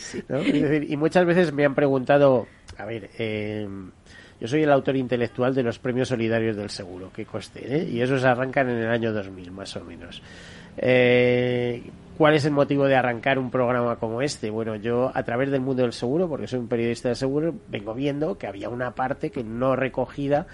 y 0.87 0.97
muchas 0.97 1.12
veces 1.25 1.53
me 1.53 1.65
han 1.65 1.75
preguntado, 1.75 2.47
a 2.77 2.85
ver, 2.85 3.09
eh, 3.17 3.67
yo 4.39 4.47
soy 4.47 4.63
el 4.63 4.71
autor 4.71 4.97
intelectual 4.97 5.55
de 5.55 5.63
los 5.63 5.79
premios 5.79 6.09
solidarios 6.09 6.57
del 6.57 6.69
seguro, 6.69 7.11
que 7.13 7.25
coste, 7.25 7.77
¿eh? 7.77 7.89
y 7.89 8.01
esos 8.01 8.23
arrancan 8.23 8.69
en 8.69 8.77
el 8.77 8.89
año 8.89 9.13
2000, 9.13 9.51
más 9.51 9.75
o 9.77 9.83
menos. 9.83 10.21
Eh, 10.77 11.83
¿Cuál 12.17 12.35
es 12.35 12.45
el 12.45 12.51
motivo 12.51 12.85
de 12.85 12.95
arrancar 12.95 13.39
un 13.39 13.49
programa 13.49 13.95
como 13.95 14.21
este? 14.21 14.49
Bueno, 14.49 14.75
yo 14.75 15.11
a 15.13 15.23
través 15.23 15.49
del 15.49 15.61
mundo 15.61 15.81
del 15.81 15.93
seguro, 15.93 16.27
porque 16.29 16.47
soy 16.47 16.59
un 16.59 16.67
periodista 16.67 17.09
de 17.09 17.15
seguro, 17.15 17.55
vengo 17.69 17.93
viendo 17.93 18.37
que 18.37 18.45
había 18.45 18.69
una 18.69 18.91
parte 18.91 19.31
que 19.31 19.43
no 19.43 19.75
recogida 19.75 20.45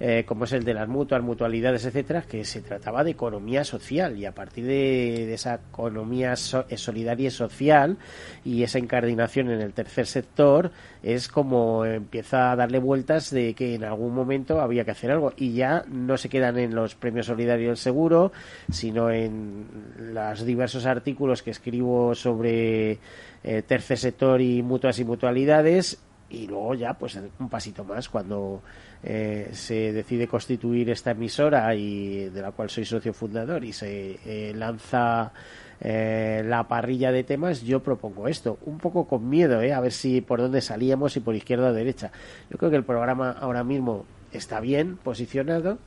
eh, 0.00 0.24
como 0.26 0.44
es 0.44 0.52
el 0.52 0.64
de 0.64 0.74
las 0.74 0.88
mutuas, 0.88 1.22
mutualidades, 1.22 1.84
etcétera, 1.84 2.22
que 2.22 2.44
se 2.44 2.60
trataba 2.60 3.04
de 3.04 3.12
economía 3.12 3.64
social. 3.64 4.16
Y 4.18 4.26
a 4.26 4.32
partir 4.32 4.66
de, 4.66 5.32
esa 5.32 5.60
economía 5.70 6.34
eh, 6.34 6.76
solidaria 6.76 7.28
y 7.28 7.30
social 7.30 7.96
y 8.44 8.62
esa 8.62 8.78
incardinación 8.78 9.50
en 9.50 9.60
el 9.60 9.72
tercer 9.72 10.06
sector 10.06 10.70
es 11.02 11.28
como 11.28 11.84
empieza 11.84 12.52
a 12.52 12.56
darle 12.56 12.78
vueltas 12.78 13.30
de 13.30 13.54
que 13.54 13.74
en 13.74 13.84
algún 13.84 14.14
momento 14.14 14.60
había 14.60 14.84
que 14.84 14.90
hacer 14.90 15.10
algo. 15.10 15.32
Y 15.36 15.52
ya 15.52 15.84
no 15.88 16.16
se 16.16 16.28
quedan 16.28 16.58
en 16.58 16.74
los 16.74 16.94
premios 16.94 17.26
solidarios 17.26 17.68
del 17.68 17.76
seguro, 17.76 18.32
sino 18.70 19.10
en 19.10 19.66
los 19.98 20.44
diversos 20.44 20.86
artículos 20.86 21.42
que 21.42 21.50
escribo 21.50 22.14
sobre 22.14 22.98
eh, 23.42 23.62
tercer 23.66 23.98
sector 23.98 24.40
y 24.40 24.62
mutuas 24.62 24.98
y 24.98 25.04
mutualidades. 25.04 25.98
Y 26.30 26.46
luego 26.46 26.74
ya 26.74 26.94
pues 26.94 27.18
un 27.38 27.48
pasito 27.48 27.84
más 27.84 28.08
cuando 28.08 28.62
eh, 29.06 29.50
se 29.52 29.92
decide 29.92 30.26
constituir 30.26 30.88
esta 30.88 31.10
emisora 31.10 31.74
y 31.74 32.30
de 32.30 32.40
la 32.40 32.52
cual 32.52 32.70
soy 32.70 32.86
socio 32.86 33.12
fundador 33.12 33.62
y 33.62 33.70
se 33.70 34.18
eh, 34.24 34.54
lanza 34.54 35.30
eh, 35.78 36.42
la 36.42 36.66
parrilla 36.66 37.12
de 37.12 37.22
temas, 37.22 37.60
yo 37.60 37.82
propongo 37.82 38.28
esto, 38.28 38.58
un 38.64 38.78
poco 38.78 39.06
con 39.06 39.28
miedo, 39.28 39.58
a 39.58 39.80
ver 39.80 39.92
si 39.92 40.22
por 40.22 40.40
dónde 40.40 40.62
salíamos 40.62 41.18
y 41.18 41.20
por 41.20 41.34
izquierda 41.34 41.68
o 41.68 41.72
derecha. 41.74 42.12
Yo 42.48 42.56
creo 42.56 42.70
que 42.70 42.78
el 42.78 42.84
programa 42.84 43.32
ahora 43.32 43.62
mismo 43.62 44.06
está 44.32 44.58
bien 44.60 44.96
posicionado, 44.96 45.78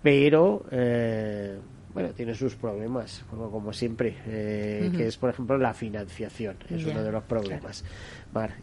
pero 0.00 0.64
bueno, 0.70 2.10
tiene 2.14 2.36
sus 2.36 2.54
problemas, 2.54 3.24
como, 3.30 3.50
como 3.50 3.72
siempre, 3.72 4.16
que 4.24 5.08
es, 5.08 5.16
por 5.16 5.30
ejemplo, 5.30 5.58
la 5.58 5.74
financiación, 5.74 6.56
es 6.70 6.86
uno 6.86 7.02
de 7.02 7.10
los 7.10 7.24
problemas 7.24 7.84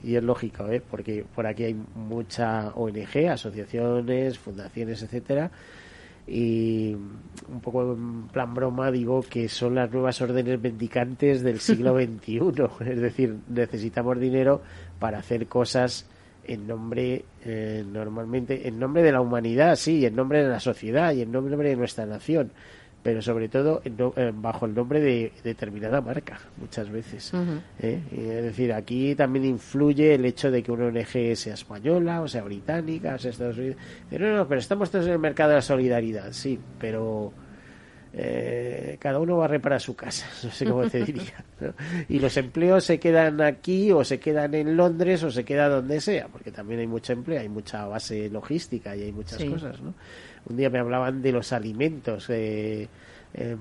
y 0.03 0.15
es 0.15 0.23
lógico, 0.23 0.67
¿eh? 0.67 0.81
porque 0.81 1.25
por 1.35 1.45
aquí 1.45 1.65
hay 1.65 1.75
mucha 1.95 2.69
ONG, 2.69 3.29
asociaciones, 3.29 4.39
fundaciones, 4.39 5.03
etcétera, 5.03 5.51
y 6.27 6.93
un 6.93 7.59
poco 7.61 7.93
en 7.93 8.27
plan 8.27 8.53
broma 8.53 8.91
digo 8.91 9.21
que 9.21 9.49
son 9.49 9.75
las 9.75 9.91
nuevas 9.91 10.21
órdenes 10.21 10.61
mendicantes 10.61 11.43
del 11.43 11.59
siglo 11.59 11.95
XXI, 11.95 12.39
es 12.89 13.01
decir, 13.01 13.35
necesitamos 13.47 14.19
dinero 14.19 14.61
para 14.99 15.19
hacer 15.19 15.47
cosas 15.47 16.07
en 16.45 16.65
nombre, 16.65 17.25
eh, 17.45 17.85
normalmente, 17.87 18.67
en 18.67 18.79
nombre 18.79 19.03
de 19.03 19.11
la 19.11 19.21
humanidad, 19.21 19.75
sí, 19.75 20.03
en 20.05 20.15
nombre 20.15 20.41
de 20.43 20.49
la 20.49 20.59
sociedad 20.59 21.13
y 21.13 21.21
en 21.21 21.31
nombre 21.31 21.69
de 21.69 21.75
nuestra 21.75 22.07
nación 22.07 22.51
pero 23.01 23.21
sobre 23.21 23.47
todo 23.47 23.81
eh, 23.85 24.31
bajo 24.33 24.65
el 24.65 24.73
nombre 24.73 24.99
de 24.99 25.31
determinada 25.43 26.01
marca 26.01 26.39
muchas 26.57 26.89
veces. 26.89 27.31
¿eh? 27.79 28.01
Es 28.11 28.43
decir, 28.43 28.73
aquí 28.73 29.15
también 29.15 29.45
influye 29.45 30.15
el 30.15 30.25
hecho 30.25 30.51
de 30.51 30.61
que 30.61 30.71
una 30.71 30.87
ONG 30.87 31.35
sea 31.35 31.53
española 31.53 32.21
o 32.21 32.27
sea 32.27 32.43
británica, 32.43 33.15
o 33.15 33.17
sea 33.17 33.31
Estados 33.31 33.57
Unidos. 33.57 33.77
Pero 34.09 34.35
no, 34.35 34.47
pero 34.47 34.59
estamos 34.59 34.91
todos 34.91 35.05
en 35.05 35.13
el 35.13 35.19
mercado 35.19 35.51
de 35.51 35.55
la 35.55 35.61
solidaridad, 35.61 36.31
sí, 36.33 36.59
pero 36.79 37.31
eh, 38.13 38.97
cada 38.99 39.19
uno 39.19 39.37
va 39.37 39.45
a 39.45 39.47
reparar 39.47 39.79
su 39.79 39.95
casa, 39.95 40.27
no 40.43 40.51
sé 40.51 40.65
cómo 40.65 40.87
te 40.87 41.03
diría. 41.03 41.45
Y 42.07 42.19
los 42.19 42.35
empleos 42.37 42.83
se 42.83 42.99
quedan 42.99 43.41
aquí 43.41 43.91
o 43.91 44.03
se 44.03 44.19
quedan 44.19 44.53
en 44.55 44.75
Londres 44.75 45.23
o 45.23 45.31
se 45.31 45.43
queda 45.43 45.69
donde 45.69 46.01
sea, 46.01 46.27
porque 46.27 46.51
también 46.51 46.79
hay 46.79 46.87
mucho 46.87 47.13
empleo, 47.13 47.39
hay 47.39 47.49
mucha 47.49 47.85
base 47.85 48.29
logística 48.29 48.95
y 48.95 49.03
hay 49.03 49.11
muchas 49.11 49.43
cosas, 49.43 49.81
¿no? 49.81 49.93
Un 50.49 50.57
día 50.57 50.69
me 50.69 50.79
hablaban 50.79 51.21
de 51.21 51.31
los 51.31 51.53
alimentos 51.53 52.29
eh, 52.29 52.87
eh, 53.33 53.55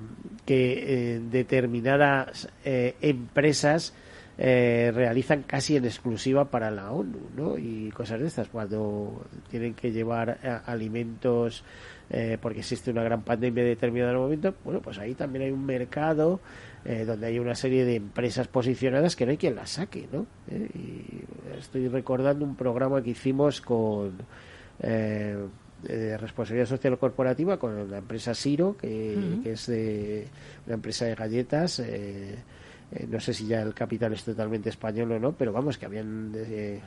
que 0.47 1.17
eh, 1.17 1.21
determinadas 1.31 2.49
empresas 2.65 3.93
realizan 4.39 5.43
casi 5.43 5.77
en 5.77 5.85
exclusiva 5.85 6.45
para 6.45 6.71
la 6.71 6.93
ONU, 6.93 7.19
¿no? 7.37 7.59
Y 7.59 7.91
cosas 7.91 8.21
de 8.21 8.29
estas, 8.29 8.49
cuando 8.49 9.27
tienen 9.51 9.75
que 9.75 9.91
llevar 9.91 10.63
alimentos 10.67 11.65
porque 12.41 12.61
existe 12.61 12.91
una 12.91 13.03
gran 13.03 13.23
pandemia 13.23 13.65
en 13.65 13.69
determinado 13.71 14.19
momento, 14.19 14.55
bueno, 14.65 14.81
pues 14.81 14.99
ahí 14.99 15.15
también 15.15 15.45
hay 15.45 15.51
un 15.51 15.67
mercado 15.67 16.41
donde 16.85 17.27
hay 17.27 17.39
una 17.39 17.55
serie 17.55 17.85
de 17.85 17.97
empresas 17.97 18.49
posicionadas 18.49 19.15
que 19.15 19.27
no 19.27 19.33
hay 19.33 19.37
quien 19.37 19.57
las 19.57 19.71
saque, 19.71 20.09
¿no? 20.11 20.27
y 20.51 21.25
estoy 21.59 21.89
recordando 21.89 22.45
un 22.47 22.57
programa 22.57 23.03
que 23.03 23.11
hicimos 23.11 23.61
con 23.61 24.17
de 25.83 26.19
responsabilidad 26.19 26.67
social 26.67 26.99
corporativa 26.99 27.59
con 27.59 27.91
la 27.91 27.99
empresa 27.99 28.35
Siro, 28.35 28.77
que, 28.77 29.41
es 29.45 29.67
de 29.67 30.27
una 30.67 30.75
empresa 30.75 31.05
de 31.05 31.15
galletas. 31.15 31.81
Eh, 31.81 32.37
eh, 32.93 33.07
no 33.09 33.21
sé 33.21 33.35
si 33.35 33.47
ya 33.47 33.61
el 33.63 33.75
capital 33.75 34.13
es 34.13 34.25
totalmente 34.25 34.71
español 34.71 35.13
o 35.13 35.19
no, 35.19 35.33
pero 35.33 35.53
vamos, 35.53 35.77
que 35.77 35.87
habían 35.87 36.33
eh, 36.35 36.81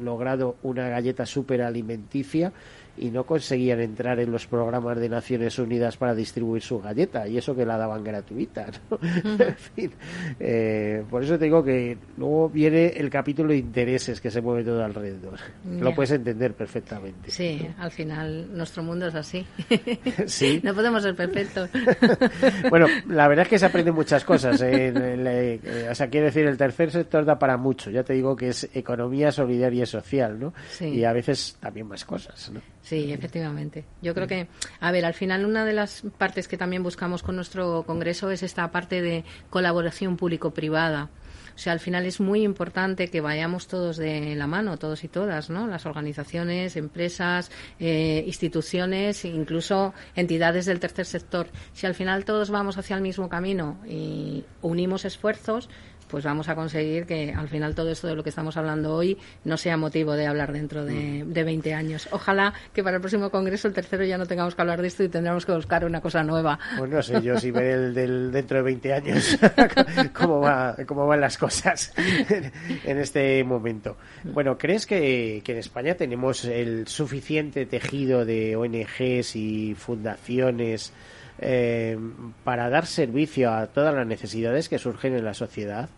logrado 0.00 0.56
una 0.62 0.88
galleta 0.88 1.26
súper 1.26 1.62
alimenticia 1.62 2.52
y 3.00 3.10
no 3.10 3.24
conseguían 3.24 3.80
entrar 3.80 4.20
en 4.20 4.32
los 4.32 4.46
programas 4.46 4.98
de 4.98 5.08
Naciones 5.08 5.58
Unidas 5.58 5.96
para 5.96 6.14
distribuir 6.14 6.62
su 6.62 6.80
galleta 6.80 7.26
y 7.28 7.38
eso 7.38 7.54
que 7.54 7.64
la 7.64 7.76
daban 7.76 8.04
gratuita. 8.04 8.66
en 9.02 9.56
fin, 9.56 9.92
eh, 10.40 11.04
por 11.10 11.22
eso 11.22 11.38
te 11.38 11.44
digo 11.44 11.62
que 11.62 11.96
luego 12.16 12.48
viene 12.48 12.88
el 12.88 13.10
capítulo 13.10 13.50
de 13.50 13.58
intereses 13.58 14.20
que 14.20 14.30
se 14.30 14.40
mueve 14.40 14.64
todo 14.64 14.84
alrededor. 14.84 15.38
Lo 15.64 15.94
puedes 15.94 16.12
entender 16.12 16.54
perfectamente. 16.54 17.30
Sí, 17.30 17.66
al 17.78 17.90
final 17.90 18.56
nuestro 18.56 18.82
mundo 18.82 19.06
es 19.06 19.14
así. 19.14 19.46
sí. 20.26 20.60
no 20.62 20.74
podemos 20.74 21.02
ser 21.02 21.14
perfectos. 21.14 21.70
bueno, 22.70 22.86
la 23.08 23.28
verdad 23.28 23.44
es 23.44 23.48
que 23.48 23.58
se 23.58 23.66
aprenden 23.66 23.94
muchas 23.94 24.24
cosas. 24.24 24.60
¿eh? 24.62 24.92
Eh, 24.94 25.88
o 25.90 25.94
sea, 25.94 26.08
quiero 26.08 26.26
decir, 26.26 26.46
el 26.46 26.56
tercer 26.56 26.90
sector 26.90 27.24
da 27.24 27.38
para 27.38 27.56
mucho. 27.56 27.90
Ya 27.90 28.02
te 28.02 28.14
digo 28.14 28.36
que 28.36 28.48
es 28.48 28.68
economía 28.74 29.30
solidaria 29.32 29.82
y 29.82 29.86
social, 29.86 30.38
¿no? 30.38 30.54
Y 30.80 31.04
a 31.04 31.12
veces 31.12 31.56
también 31.60 31.86
más 31.86 32.04
cosas, 32.04 32.50
¿no? 32.52 32.60
Sí, 32.88 33.12
efectivamente. 33.12 33.84
Yo 34.00 34.14
creo 34.14 34.26
que, 34.26 34.48
a 34.80 34.90
ver, 34.90 35.04
al 35.04 35.12
final 35.12 35.44
una 35.44 35.66
de 35.66 35.74
las 35.74 36.04
partes 36.16 36.48
que 36.48 36.56
también 36.56 36.82
buscamos 36.82 37.22
con 37.22 37.36
nuestro 37.36 37.82
congreso 37.82 38.30
es 38.30 38.42
esta 38.42 38.70
parte 38.70 39.02
de 39.02 39.24
colaboración 39.50 40.16
público-privada. 40.16 41.10
O 41.54 41.58
sea, 41.58 41.74
al 41.74 41.80
final 41.80 42.06
es 42.06 42.18
muy 42.18 42.44
importante 42.44 43.08
que 43.08 43.20
vayamos 43.20 43.66
todos 43.66 43.98
de 43.98 44.34
la 44.36 44.46
mano, 44.46 44.78
todos 44.78 45.04
y 45.04 45.08
todas, 45.08 45.50
¿no? 45.50 45.66
Las 45.66 45.84
organizaciones, 45.84 46.76
empresas, 46.76 47.50
eh, 47.78 48.24
instituciones, 48.26 49.26
incluso 49.26 49.92
entidades 50.16 50.64
del 50.64 50.80
tercer 50.80 51.04
sector. 51.04 51.48
Si 51.74 51.84
al 51.86 51.94
final 51.94 52.24
todos 52.24 52.48
vamos 52.48 52.78
hacia 52.78 52.96
el 52.96 53.02
mismo 53.02 53.28
camino 53.28 53.76
y 53.86 54.46
unimos 54.62 55.04
esfuerzos, 55.04 55.68
pues 56.08 56.24
vamos 56.24 56.48
a 56.48 56.54
conseguir 56.54 57.06
que 57.06 57.32
al 57.32 57.48
final 57.48 57.74
todo 57.74 57.90
esto 57.90 58.06
de 58.06 58.14
lo 58.14 58.22
que 58.22 58.30
estamos 58.30 58.56
hablando 58.56 58.94
hoy 58.94 59.18
no 59.44 59.56
sea 59.56 59.76
motivo 59.76 60.14
de 60.14 60.26
hablar 60.26 60.52
dentro 60.52 60.84
de, 60.84 61.24
de 61.26 61.44
20 61.44 61.74
años. 61.74 62.08
Ojalá 62.10 62.52
que 62.72 62.82
para 62.82 62.96
el 62.96 63.00
próximo 63.00 63.30
congreso, 63.30 63.68
el 63.68 63.74
tercero, 63.74 64.04
ya 64.04 64.18
no 64.18 64.26
tengamos 64.26 64.54
que 64.54 64.62
hablar 64.62 64.82
de 64.82 64.88
esto 64.88 65.04
y 65.04 65.08
tendremos 65.08 65.46
que 65.46 65.52
buscar 65.52 65.84
una 65.84 66.00
cosa 66.00 66.22
nueva. 66.22 66.58
Pues 66.76 66.90
no 66.90 67.02
sé 67.02 67.20
yo 67.22 67.38
si 67.38 67.50
ver 67.50 67.66
el 67.66 67.94
del 67.94 68.32
dentro 68.32 68.58
de 68.58 68.62
20 68.62 68.92
años 68.92 69.38
cómo, 70.12 70.40
va, 70.40 70.76
cómo 70.86 71.06
van 71.06 71.20
las 71.20 71.38
cosas 71.38 71.92
en 71.96 72.98
este 72.98 73.44
momento. 73.44 73.96
Bueno, 74.24 74.58
¿crees 74.58 74.86
que, 74.86 75.42
que 75.44 75.52
en 75.52 75.58
España 75.58 75.94
tenemos 75.94 76.44
el 76.44 76.86
suficiente 76.88 77.66
tejido 77.66 78.24
de 78.24 78.56
ONGs 78.56 79.36
y 79.36 79.74
fundaciones 79.74 80.92
eh, 81.38 81.98
para 82.44 82.68
dar 82.70 82.86
servicio 82.86 83.52
a 83.52 83.66
todas 83.66 83.94
las 83.94 84.06
necesidades 84.06 84.68
que 84.68 84.78
surgen 84.78 85.14
en 85.14 85.24
la 85.24 85.34
sociedad? 85.34 85.88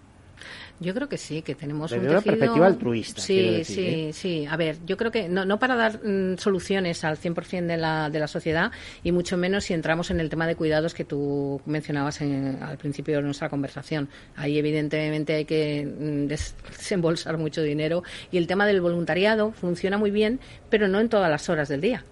Yo 0.82 0.94
creo 0.94 1.10
que 1.10 1.18
sí, 1.18 1.42
que 1.42 1.54
tenemos 1.54 1.90
Desde 1.90 2.04
un 2.04 2.10
una 2.10 2.20
tejido... 2.22 2.36
perspectiva 2.38 2.66
altruista, 2.66 3.20
Sí, 3.20 3.36
decir, 3.58 3.64
sí, 3.76 3.86
¿eh? 3.86 4.12
sí. 4.14 4.46
A 4.46 4.56
ver, 4.56 4.78
yo 4.86 4.96
creo 4.96 5.10
que 5.10 5.28
no, 5.28 5.44
no 5.44 5.58
para 5.58 5.76
dar 5.76 6.00
mm, 6.02 6.38
soluciones 6.38 7.04
al 7.04 7.18
100% 7.18 7.66
de 7.66 7.76
la, 7.76 8.08
de 8.08 8.18
la 8.18 8.26
sociedad 8.26 8.72
y 9.02 9.12
mucho 9.12 9.36
menos 9.36 9.64
si 9.64 9.74
entramos 9.74 10.10
en 10.10 10.20
el 10.20 10.30
tema 10.30 10.46
de 10.46 10.56
cuidados 10.56 10.94
que 10.94 11.04
tú 11.04 11.60
mencionabas 11.66 12.22
en- 12.22 12.62
al 12.62 12.78
principio 12.78 13.16
de 13.16 13.22
nuestra 13.22 13.50
conversación. 13.50 14.08
Ahí 14.36 14.56
evidentemente 14.58 15.34
hay 15.34 15.44
que 15.44 15.84
mm, 15.84 16.26
des- 16.28 16.54
desembolsar 16.70 17.36
mucho 17.36 17.60
dinero 17.62 18.02
y 18.32 18.38
el 18.38 18.46
tema 18.46 18.64
del 18.66 18.80
voluntariado 18.80 19.52
funciona 19.52 19.98
muy 19.98 20.10
bien, 20.10 20.40
pero 20.70 20.88
no 20.88 20.98
en 21.00 21.10
todas 21.10 21.30
las 21.30 21.46
horas 21.50 21.68
del 21.68 21.82
día. 21.82 22.04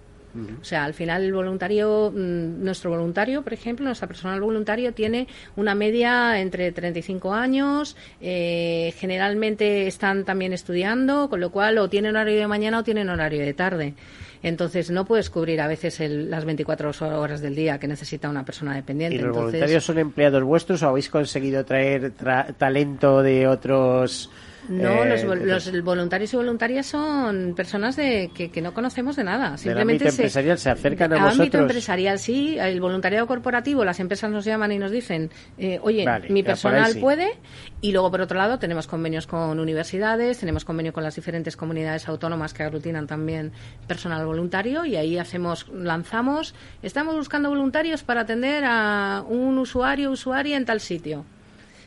O 0.61 0.65
sea, 0.65 0.85
al 0.85 0.95
final 0.95 1.23
el 1.25 1.33
voluntario, 1.33 2.13
mm, 2.15 2.63
nuestro 2.65 2.91
voluntario, 2.91 3.43
por 3.43 3.53
ejemplo, 3.53 3.85
nuestra 3.85 4.09
personal 4.09 4.41
voluntario 4.41 4.93
tiene 4.93 5.27
una 5.57 5.75
media 5.75 6.41
entre 6.41 6.73
35 6.73 7.33
años, 7.35 7.97
eh, 8.21 8.93
generalmente 8.99 9.87
están 9.87 10.25
también 10.25 10.53
estudiando, 10.53 11.29
con 11.29 11.41
lo 11.41 11.51
cual 11.51 11.79
o 11.79 11.89
tienen 11.89 12.17
horario 12.17 12.39
de 12.41 12.47
mañana 12.47 12.79
o 12.81 12.85
tienen 12.85 13.09
horario 13.09 13.41
de 13.41 13.55
tarde. 13.55 13.95
Entonces 14.43 14.91
no 14.91 15.05
puedes 15.05 15.31
cubrir 15.31 15.61
a 15.61 15.67
veces 15.67 15.99
el- 16.01 16.31
las 16.31 16.45
24 16.45 16.93
horas 17.21 17.41
del 17.41 17.55
día 17.57 17.79
que 17.79 17.89
necesita 17.89 18.29
una 18.29 18.45
persona 18.45 18.75
dependiente. 18.75 19.17
¿Y 19.17 19.19
los 19.19 19.29
Entonces, 19.29 19.53
voluntarios 19.53 19.85
son 19.85 19.99
empleados 19.99 20.43
vuestros 20.45 20.83
o 20.83 20.89
habéis 20.89 21.09
conseguido 21.09 21.65
traer 21.65 22.13
tra- 22.17 22.55
talento 22.57 23.23
de 23.23 23.49
otros? 23.49 24.31
No, 24.69 25.05
eh, 25.05 25.09
los, 25.09 25.23
de 25.23 25.47
los 25.47 25.83
voluntarios 25.83 26.33
y 26.33 26.37
voluntarias 26.37 26.87
son 26.87 27.55
personas 27.57 27.97
de, 27.97 28.31
que, 28.35 28.51
que 28.51 28.61
no 28.61 28.75
conocemos 28.75 29.17
de 29.17 29.25
nada. 29.25 29.51
Del 29.51 29.59
Simplemente 29.59 30.05
ámbito 30.05 30.11
se- 30.17 30.23
empresarial 30.23 30.59
se 30.59 30.71
acercan 30.71 31.13
a 31.13 31.17
ámbito 31.17 31.37
vosotros. 31.39 31.61
empresarial, 31.63 32.19
sí. 32.19 32.59
El 32.59 32.81
voluntariado 32.81 33.27
corporativo, 33.27 33.85
las 33.85 33.99
empresas 34.01 34.31
nos 34.31 34.45
llaman 34.45 34.73
y 34.73 34.79
nos 34.79 34.91
dicen, 34.91 35.31
eh, 35.57 35.79
oye, 35.83 36.05
Vale, 36.05 36.29
mi 36.29 36.43
personal 36.43 36.93
sí. 36.93 37.01
puede. 37.01 37.29
Y 37.81 37.93
luego, 37.93 38.11
por 38.11 38.21
otro 38.21 38.37
lado, 38.37 38.59
tenemos 38.59 38.87
convenios 38.87 39.27
con 39.27 39.59
universidades, 39.59 40.39
tenemos 40.39 40.65
convenio 40.65 40.93
con 40.93 41.03
las 41.03 41.15
diferentes 41.15 41.57
comunidades 41.57 42.09
autónomas 42.09 42.53
que 42.53 42.63
aglutinan 42.65 43.07
también 43.07 43.53
personal 43.87 44.27
voluntario 44.27 44.85
y 44.85 44.97
ahí 44.97 45.17
hacemos, 45.19 45.67
lanzamos, 45.73 46.55
estamos 46.83 47.15
buscando 47.15 47.49
voluntarios 47.49 48.03
para 48.03 48.23
atender 48.23 48.65
a 48.67 49.25
un 49.29 49.57
usuario, 49.59 50.11
usuaria 50.11 50.57
en 50.57 50.65
tal 50.65 50.81
sitio 50.81 51.25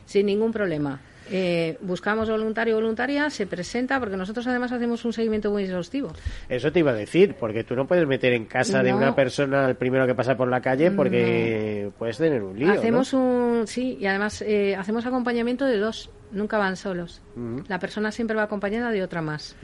sin 0.06 0.26
ningún 0.26 0.52
problema. 0.52 1.00
Eh, 1.34 1.78
buscamos 1.80 2.28
voluntario 2.28 2.74
o 2.74 2.78
voluntaria, 2.78 3.30
se 3.30 3.46
presenta, 3.46 3.98
porque 3.98 4.18
nosotros 4.18 4.46
además 4.46 4.70
hacemos 4.70 5.02
un 5.06 5.14
seguimiento 5.14 5.50
muy 5.50 5.64
exhaustivo. 5.64 6.12
Eso 6.46 6.70
te 6.70 6.80
iba 6.80 6.90
a 6.90 6.94
decir, 6.94 7.36
porque 7.40 7.64
tú 7.64 7.74
no 7.74 7.86
puedes 7.86 8.06
meter 8.06 8.34
en 8.34 8.44
casa 8.44 8.82
de 8.82 8.92
una 8.92 9.14
persona 9.14 9.64
al 9.64 9.76
primero 9.76 10.06
que 10.06 10.14
pasa 10.14 10.36
por 10.36 10.48
la 10.48 10.60
calle 10.60 10.90
porque 10.90 11.90
puedes 11.98 12.18
tener 12.18 12.42
un 12.42 12.58
lío. 12.58 12.68
¿no? 12.68 12.74
hacemos 12.74 13.14
un, 13.14 13.64
sí, 13.66 13.96
y 13.98 14.04
además 14.04 14.42
eh, 14.42 14.76
hacemos 14.76 15.06
acompañamiento 15.06 15.64
de 15.64 15.78
dos, 15.78 16.10
nunca 16.32 16.58
van 16.58 16.76
solos. 16.76 17.22
La 17.66 17.78
persona 17.78 18.12
siempre 18.12 18.36
va 18.36 18.42
acompañada 18.42 18.90
de 18.90 19.02
otra 19.02 19.22
más 19.22 19.56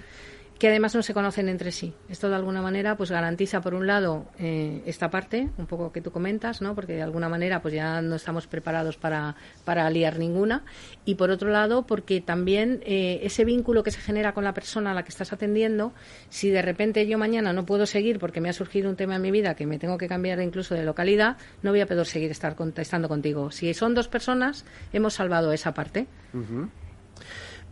que 0.59 0.69
además 0.69 0.95
no 0.95 1.03
se 1.03 1.15
conocen 1.15 1.49
entre 1.49 1.71
sí. 1.71 1.95
Esto 2.09 2.29
de 2.29 2.35
alguna 2.35 2.63
manera 2.63 2.97
pues 2.97 3.11
garantiza 3.11 3.61
por 3.61 3.75
un 3.75 3.87
lado 3.87 4.27
eh, 4.39 4.83
esta 4.87 5.09
parte, 5.09 5.51
un 5.57 5.67
poco 5.67 5.93
que 5.93 6.01
tú 6.01 6.11
comentas, 6.11 6.61
¿no? 6.61 6.75
Porque 6.75 6.95
de 6.95 7.03
alguna 7.03 7.29
manera 7.29 7.63
pues 7.63 7.75
ya 7.75 8.03
no 8.03 8.17
estamos 8.17 8.47
preparados 8.47 8.97
para, 8.97 9.37
para 9.65 9.89
liar 9.91 10.19
ninguna 10.19 10.65
y 11.05 11.15
por 11.15 11.31
otro 11.31 11.51
lado 11.51 11.87
porque 11.87 12.21
también 12.21 12.81
eh, 12.85 13.21
ese 13.23 13.45
vínculo 13.45 13.85
que 13.85 13.93
se 13.93 14.01
genera 14.01 14.33
con 14.33 14.45
la 14.45 14.53
persona 14.53 14.91
a 14.91 14.95
la 14.95 15.05
que 15.05 15.11
estás 15.11 15.33
atendiendo, 15.33 15.93
si 16.29 16.51
de 16.51 16.63
repente 16.63 17.07
yo 17.07 17.19
mañana 17.19 17.53
no 17.53 17.65
puedo 17.65 17.87
seguir 17.87 18.19
porque 18.19 18.41
me 18.41 18.49
ha 18.49 18.53
surgido 18.53 18.91
un 18.91 18.97
tema 18.97 19.17
en 19.17 19.23
mi 19.23 19.31
vida 19.31 19.55
que 19.55 19.67
me 19.67 19.79
tengo 19.79 19.97
que 19.97 20.09
cambiar 20.09 20.41
incluso 20.41 20.75
de 20.75 20.85
localidad, 20.85 21.37
no 21.63 21.71
voy 21.71 21.81
a 21.81 21.87
poder 21.87 22.07
seguir 22.07 22.31
estar 22.31 22.57
contestando 22.57 23.09
contigo. 23.09 23.51
Si 23.53 23.73
son 23.75 23.95
dos 23.95 24.09
personas, 24.09 24.65
hemos 24.93 25.15
salvado 25.15 25.53
esa 25.53 25.73
parte. 25.73 26.07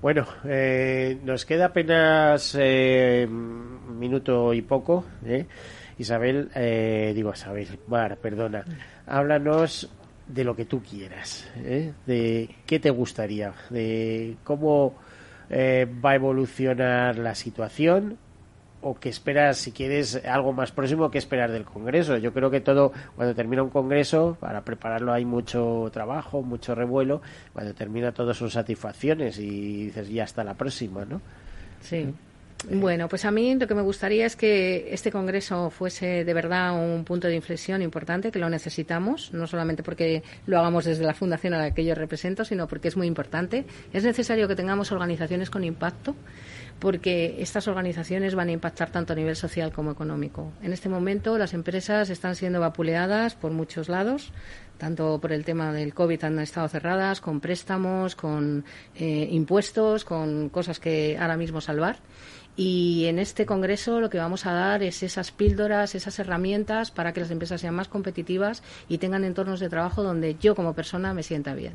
Bueno, 0.02 0.26
eh, 0.44 1.18
nos 1.24 1.46
queda 1.46 1.66
apenas 1.66 2.54
eh, 2.58 3.26
un 3.28 3.98
minuto 3.98 4.52
y 4.52 4.62
poco. 4.62 5.04
¿eh? 5.24 5.46
Isabel, 5.98 6.50
eh, 6.54 7.12
digo 7.14 7.32
Isabel, 7.32 7.78
Mar, 7.86 8.18
perdona. 8.18 8.64
Háblanos 9.06 9.88
de 10.28 10.44
lo 10.44 10.54
que 10.54 10.66
tú 10.66 10.82
quieras, 10.82 11.50
¿eh? 11.56 11.92
de 12.04 12.50
qué 12.66 12.78
te 12.78 12.90
gustaría, 12.90 13.54
de 13.70 14.36
cómo 14.44 14.96
eh, 15.48 15.86
va 16.04 16.10
a 16.10 16.14
evolucionar 16.16 17.16
la 17.18 17.34
situación 17.34 18.18
o 18.88 18.94
qué 18.94 19.08
esperas, 19.08 19.58
si 19.58 19.72
quieres 19.72 20.22
algo 20.24 20.52
más 20.52 20.70
próximo, 20.70 21.10
que 21.10 21.18
esperar 21.18 21.50
del 21.50 21.64
Congreso. 21.64 22.16
Yo 22.18 22.32
creo 22.32 22.50
que 22.50 22.60
todo, 22.60 22.92
cuando 23.16 23.34
termina 23.34 23.62
un 23.62 23.70
Congreso, 23.70 24.36
para 24.38 24.62
prepararlo 24.62 25.12
hay 25.12 25.24
mucho 25.24 25.90
trabajo, 25.92 26.42
mucho 26.42 26.74
revuelo. 26.74 27.20
Cuando 27.52 27.74
termina 27.74 28.12
todo 28.12 28.32
son 28.32 28.48
satisfacciones 28.48 29.38
y 29.38 29.86
dices, 29.86 30.08
ya 30.08 30.22
hasta 30.22 30.44
la 30.44 30.54
próxima, 30.54 31.04
¿no? 31.04 31.20
Sí. 31.80 32.14
Bueno, 32.70 33.06
pues 33.08 33.24
a 33.24 33.30
mí 33.30 33.54
lo 33.54 33.66
que 33.66 33.74
me 33.74 33.82
gustaría 33.82 34.24
es 34.24 34.34
que 34.34 34.88
este 34.92 35.12
Congreso 35.12 35.68
fuese 35.70 36.24
de 36.24 36.34
verdad 36.34 36.74
un 36.74 37.04
punto 37.04 37.28
de 37.28 37.34
inflexión 37.34 37.82
importante, 37.82 38.32
que 38.32 38.38
lo 38.38 38.48
necesitamos, 38.48 39.32
no 39.34 39.46
solamente 39.46 39.82
porque 39.82 40.22
lo 40.46 40.58
hagamos 40.58 40.86
desde 40.86 41.04
la 41.04 41.12
fundación 41.12 41.54
a 41.54 41.58
la 41.58 41.74
que 41.74 41.84
yo 41.84 41.94
represento, 41.94 42.44
sino 42.44 42.66
porque 42.66 42.88
es 42.88 42.96
muy 42.96 43.06
importante. 43.06 43.66
Es 43.92 44.04
necesario 44.04 44.48
que 44.48 44.56
tengamos 44.56 44.90
organizaciones 44.90 45.50
con 45.50 45.64
impacto, 45.64 46.16
porque 46.78 47.36
estas 47.38 47.68
organizaciones 47.68 48.34
van 48.34 48.48
a 48.48 48.52
impactar 48.52 48.90
tanto 48.90 49.12
a 49.12 49.16
nivel 49.16 49.36
social 49.36 49.72
como 49.72 49.90
económico. 49.90 50.52
En 50.62 50.72
este 50.72 50.88
momento 50.88 51.38
las 51.38 51.54
empresas 51.54 52.10
están 52.10 52.36
siendo 52.36 52.60
vapuleadas 52.60 53.34
por 53.34 53.52
muchos 53.52 53.88
lados, 53.88 54.32
tanto 54.78 55.18
por 55.20 55.32
el 55.32 55.44
tema 55.44 55.72
del 55.72 55.94
COVID 55.94 56.24
han 56.24 56.38
estado 56.38 56.68
cerradas, 56.68 57.20
con 57.20 57.40
préstamos, 57.40 58.14
con 58.14 58.64
eh, 58.94 59.28
impuestos, 59.30 60.04
con 60.04 60.50
cosas 60.50 60.78
que 60.78 61.16
ahora 61.18 61.36
mismo 61.36 61.60
salvar. 61.60 61.96
Y 62.56 63.04
en 63.06 63.18
este 63.18 63.44
Congreso 63.44 64.00
lo 64.00 64.08
que 64.08 64.18
vamos 64.18 64.46
a 64.46 64.52
dar 64.52 64.82
es 64.82 65.02
esas 65.02 65.30
píldoras, 65.30 65.94
esas 65.94 66.18
herramientas 66.18 66.90
para 66.90 67.12
que 67.12 67.20
las 67.20 67.30
empresas 67.30 67.60
sean 67.60 67.74
más 67.74 67.88
competitivas 67.88 68.62
y 68.88 68.98
tengan 68.98 69.24
entornos 69.24 69.60
de 69.60 69.68
trabajo 69.68 70.02
donde 70.02 70.36
yo 70.40 70.54
como 70.54 70.74
persona 70.74 71.12
me 71.12 71.22
sienta 71.22 71.54
bien. 71.54 71.74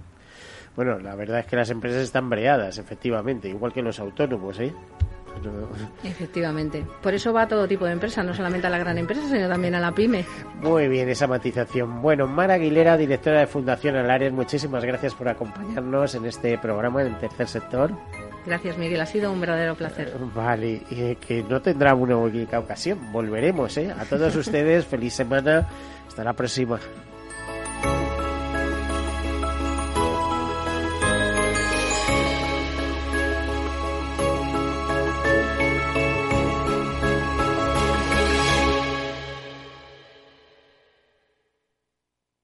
Bueno, 0.75 0.99
la 0.99 1.15
verdad 1.15 1.39
es 1.39 1.45
que 1.45 1.55
las 1.55 1.69
empresas 1.69 2.01
están 2.03 2.29
breadas, 2.29 2.77
efectivamente, 2.77 3.49
igual 3.49 3.73
que 3.73 3.81
los 3.81 3.99
autónomos, 3.99 4.59
¿eh? 4.59 4.73
Pero- 5.41 5.69
Efectivamente. 6.03 6.85
Por 7.01 7.13
eso 7.13 7.31
va 7.33 7.43
a 7.43 7.47
todo 7.47 7.67
tipo 7.67 7.85
de 7.85 7.93
empresa, 7.93 8.21
no 8.21 8.33
solamente 8.33 8.67
a 8.67 8.69
la 8.69 8.77
gran 8.77 8.97
empresa, 8.97 9.21
sino 9.29 9.47
también 9.47 9.73
a 9.75 9.79
la 9.79 9.91
pyme. 9.93 10.25
Muy 10.61 10.87
bien, 10.87 11.07
esa 11.09 11.25
matización. 11.27 12.01
Bueno, 12.01 12.27
Mara 12.27 12.55
Aguilera, 12.55 12.97
directora 12.97 13.39
de 13.39 13.47
Fundación 13.47 13.95
Alares, 13.95 14.31
muchísimas 14.33 14.83
gracias 14.83 15.13
por 15.13 15.29
acompañarnos 15.29 16.15
en 16.15 16.25
este 16.25 16.57
programa 16.57 17.01
en 17.01 17.07
el 17.07 17.17
tercer 17.17 17.47
sector. 17.47 17.91
Gracias, 18.45 18.77
Miguel. 18.77 18.99
Ha 19.01 19.05
sido 19.05 19.31
un 19.31 19.39
verdadero 19.39 19.75
placer. 19.75 20.13
Vale, 20.35 20.81
y 20.89 21.15
que 21.15 21.43
no 21.43 21.61
tendrá 21.61 21.95
una 21.95 22.17
única 22.17 22.59
ocasión. 22.59 22.99
Volveremos, 23.11 23.75
¿eh? 23.77 23.91
A 23.97 24.03
todos 24.05 24.35
ustedes, 24.35 24.85
feliz 24.85 25.13
semana. 25.13 25.67
Hasta 26.07 26.23
la 26.23 26.33
próxima. 26.33 26.77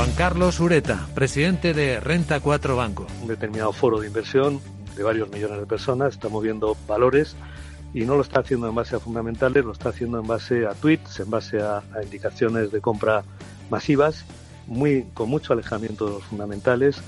Juan 0.00 0.12
Carlos 0.12 0.58
Ureta, 0.60 1.06
presidente 1.14 1.74
de 1.74 2.00
Renta 2.00 2.40
4 2.40 2.74
Banco. 2.74 3.06
Un 3.20 3.28
determinado 3.28 3.70
foro 3.70 4.00
de 4.00 4.06
inversión 4.06 4.58
de 4.96 5.02
varios 5.02 5.28
millones 5.28 5.60
de 5.60 5.66
personas 5.66 6.14
está 6.14 6.30
moviendo 6.30 6.74
valores 6.88 7.36
y 7.92 8.06
no 8.06 8.16
lo 8.16 8.22
está 8.22 8.40
haciendo 8.40 8.66
en 8.66 8.74
base 8.74 8.96
a 8.96 8.98
fundamentales, 8.98 9.62
lo 9.62 9.72
está 9.72 9.90
haciendo 9.90 10.18
en 10.18 10.26
base 10.26 10.66
a 10.66 10.70
tweets, 10.70 11.20
en 11.20 11.28
base 11.28 11.60
a, 11.60 11.82
a 11.94 12.02
indicaciones 12.02 12.72
de 12.72 12.80
compra 12.80 13.24
masivas, 13.68 14.24
muy, 14.66 15.04
con 15.12 15.28
mucho 15.28 15.52
alejamiento 15.52 16.06
de 16.06 16.12
los 16.12 16.24
fundamentales 16.24 17.02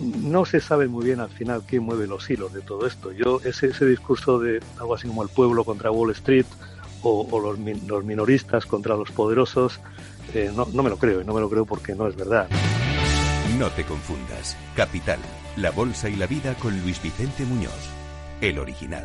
no 0.00 0.44
se 0.44 0.60
sabe 0.60 0.88
muy 0.88 1.04
bien 1.04 1.20
al 1.20 1.30
final 1.30 1.62
quién 1.66 1.84
mueve 1.84 2.06
los 2.06 2.28
hilos 2.28 2.52
de 2.52 2.60
todo 2.60 2.88
esto. 2.88 3.12
Yo 3.12 3.40
ese, 3.44 3.68
ese 3.68 3.86
discurso 3.86 4.38
de 4.38 4.60
algo 4.78 4.94
así 4.94 5.06
como 5.06 5.22
el 5.22 5.28
pueblo 5.28 5.64
contra 5.64 5.92
Wall 5.92 6.10
Street 6.10 6.46
o, 7.02 7.40
los, 7.40 7.58
los, 7.86 8.04
minoristas 8.04 8.66
contra 8.66 8.96
los 8.96 9.12
poderosos, 9.12 9.80
no, 10.54 10.66
no 10.72 10.82
me 10.82 10.90
lo 10.90 10.96
creo 10.96 11.20
y 11.20 11.24
no 11.24 11.34
me 11.34 11.40
lo 11.40 11.50
creo 11.50 11.64
porque 11.64 11.94
no 11.94 12.06
es 12.06 12.16
verdad. 12.16 12.48
No 13.58 13.70
te 13.70 13.84
confundas. 13.84 14.56
Capital, 14.74 15.18
la 15.56 15.70
bolsa 15.70 16.08
y 16.08 16.16
la 16.16 16.26
vida 16.26 16.54
con 16.54 16.78
Luis 16.82 17.02
Vicente 17.02 17.44
Muñoz, 17.44 17.90
el 18.40 18.58
original. 18.58 19.04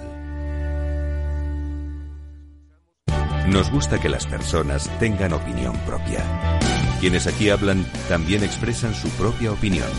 Nos 3.47 3.71
gusta 3.71 3.99
que 3.99 4.09
las 4.09 4.25
personas 4.25 4.89
tengan 4.99 5.34
opinión 5.34 5.75
propia. 5.86 6.23
Quienes 6.99 7.27
aquí 7.27 7.49
hablan 7.49 7.86
también 8.07 8.43
expresan 8.43 8.93
su 8.93 9.09
propia 9.09 9.51
opinión. 9.51 9.89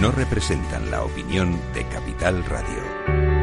No 0.00 0.10
representan 0.10 0.90
la 0.90 1.02
opinión 1.02 1.58
de 1.74 1.84
Capital 1.88 2.44
Radio. 2.44 3.35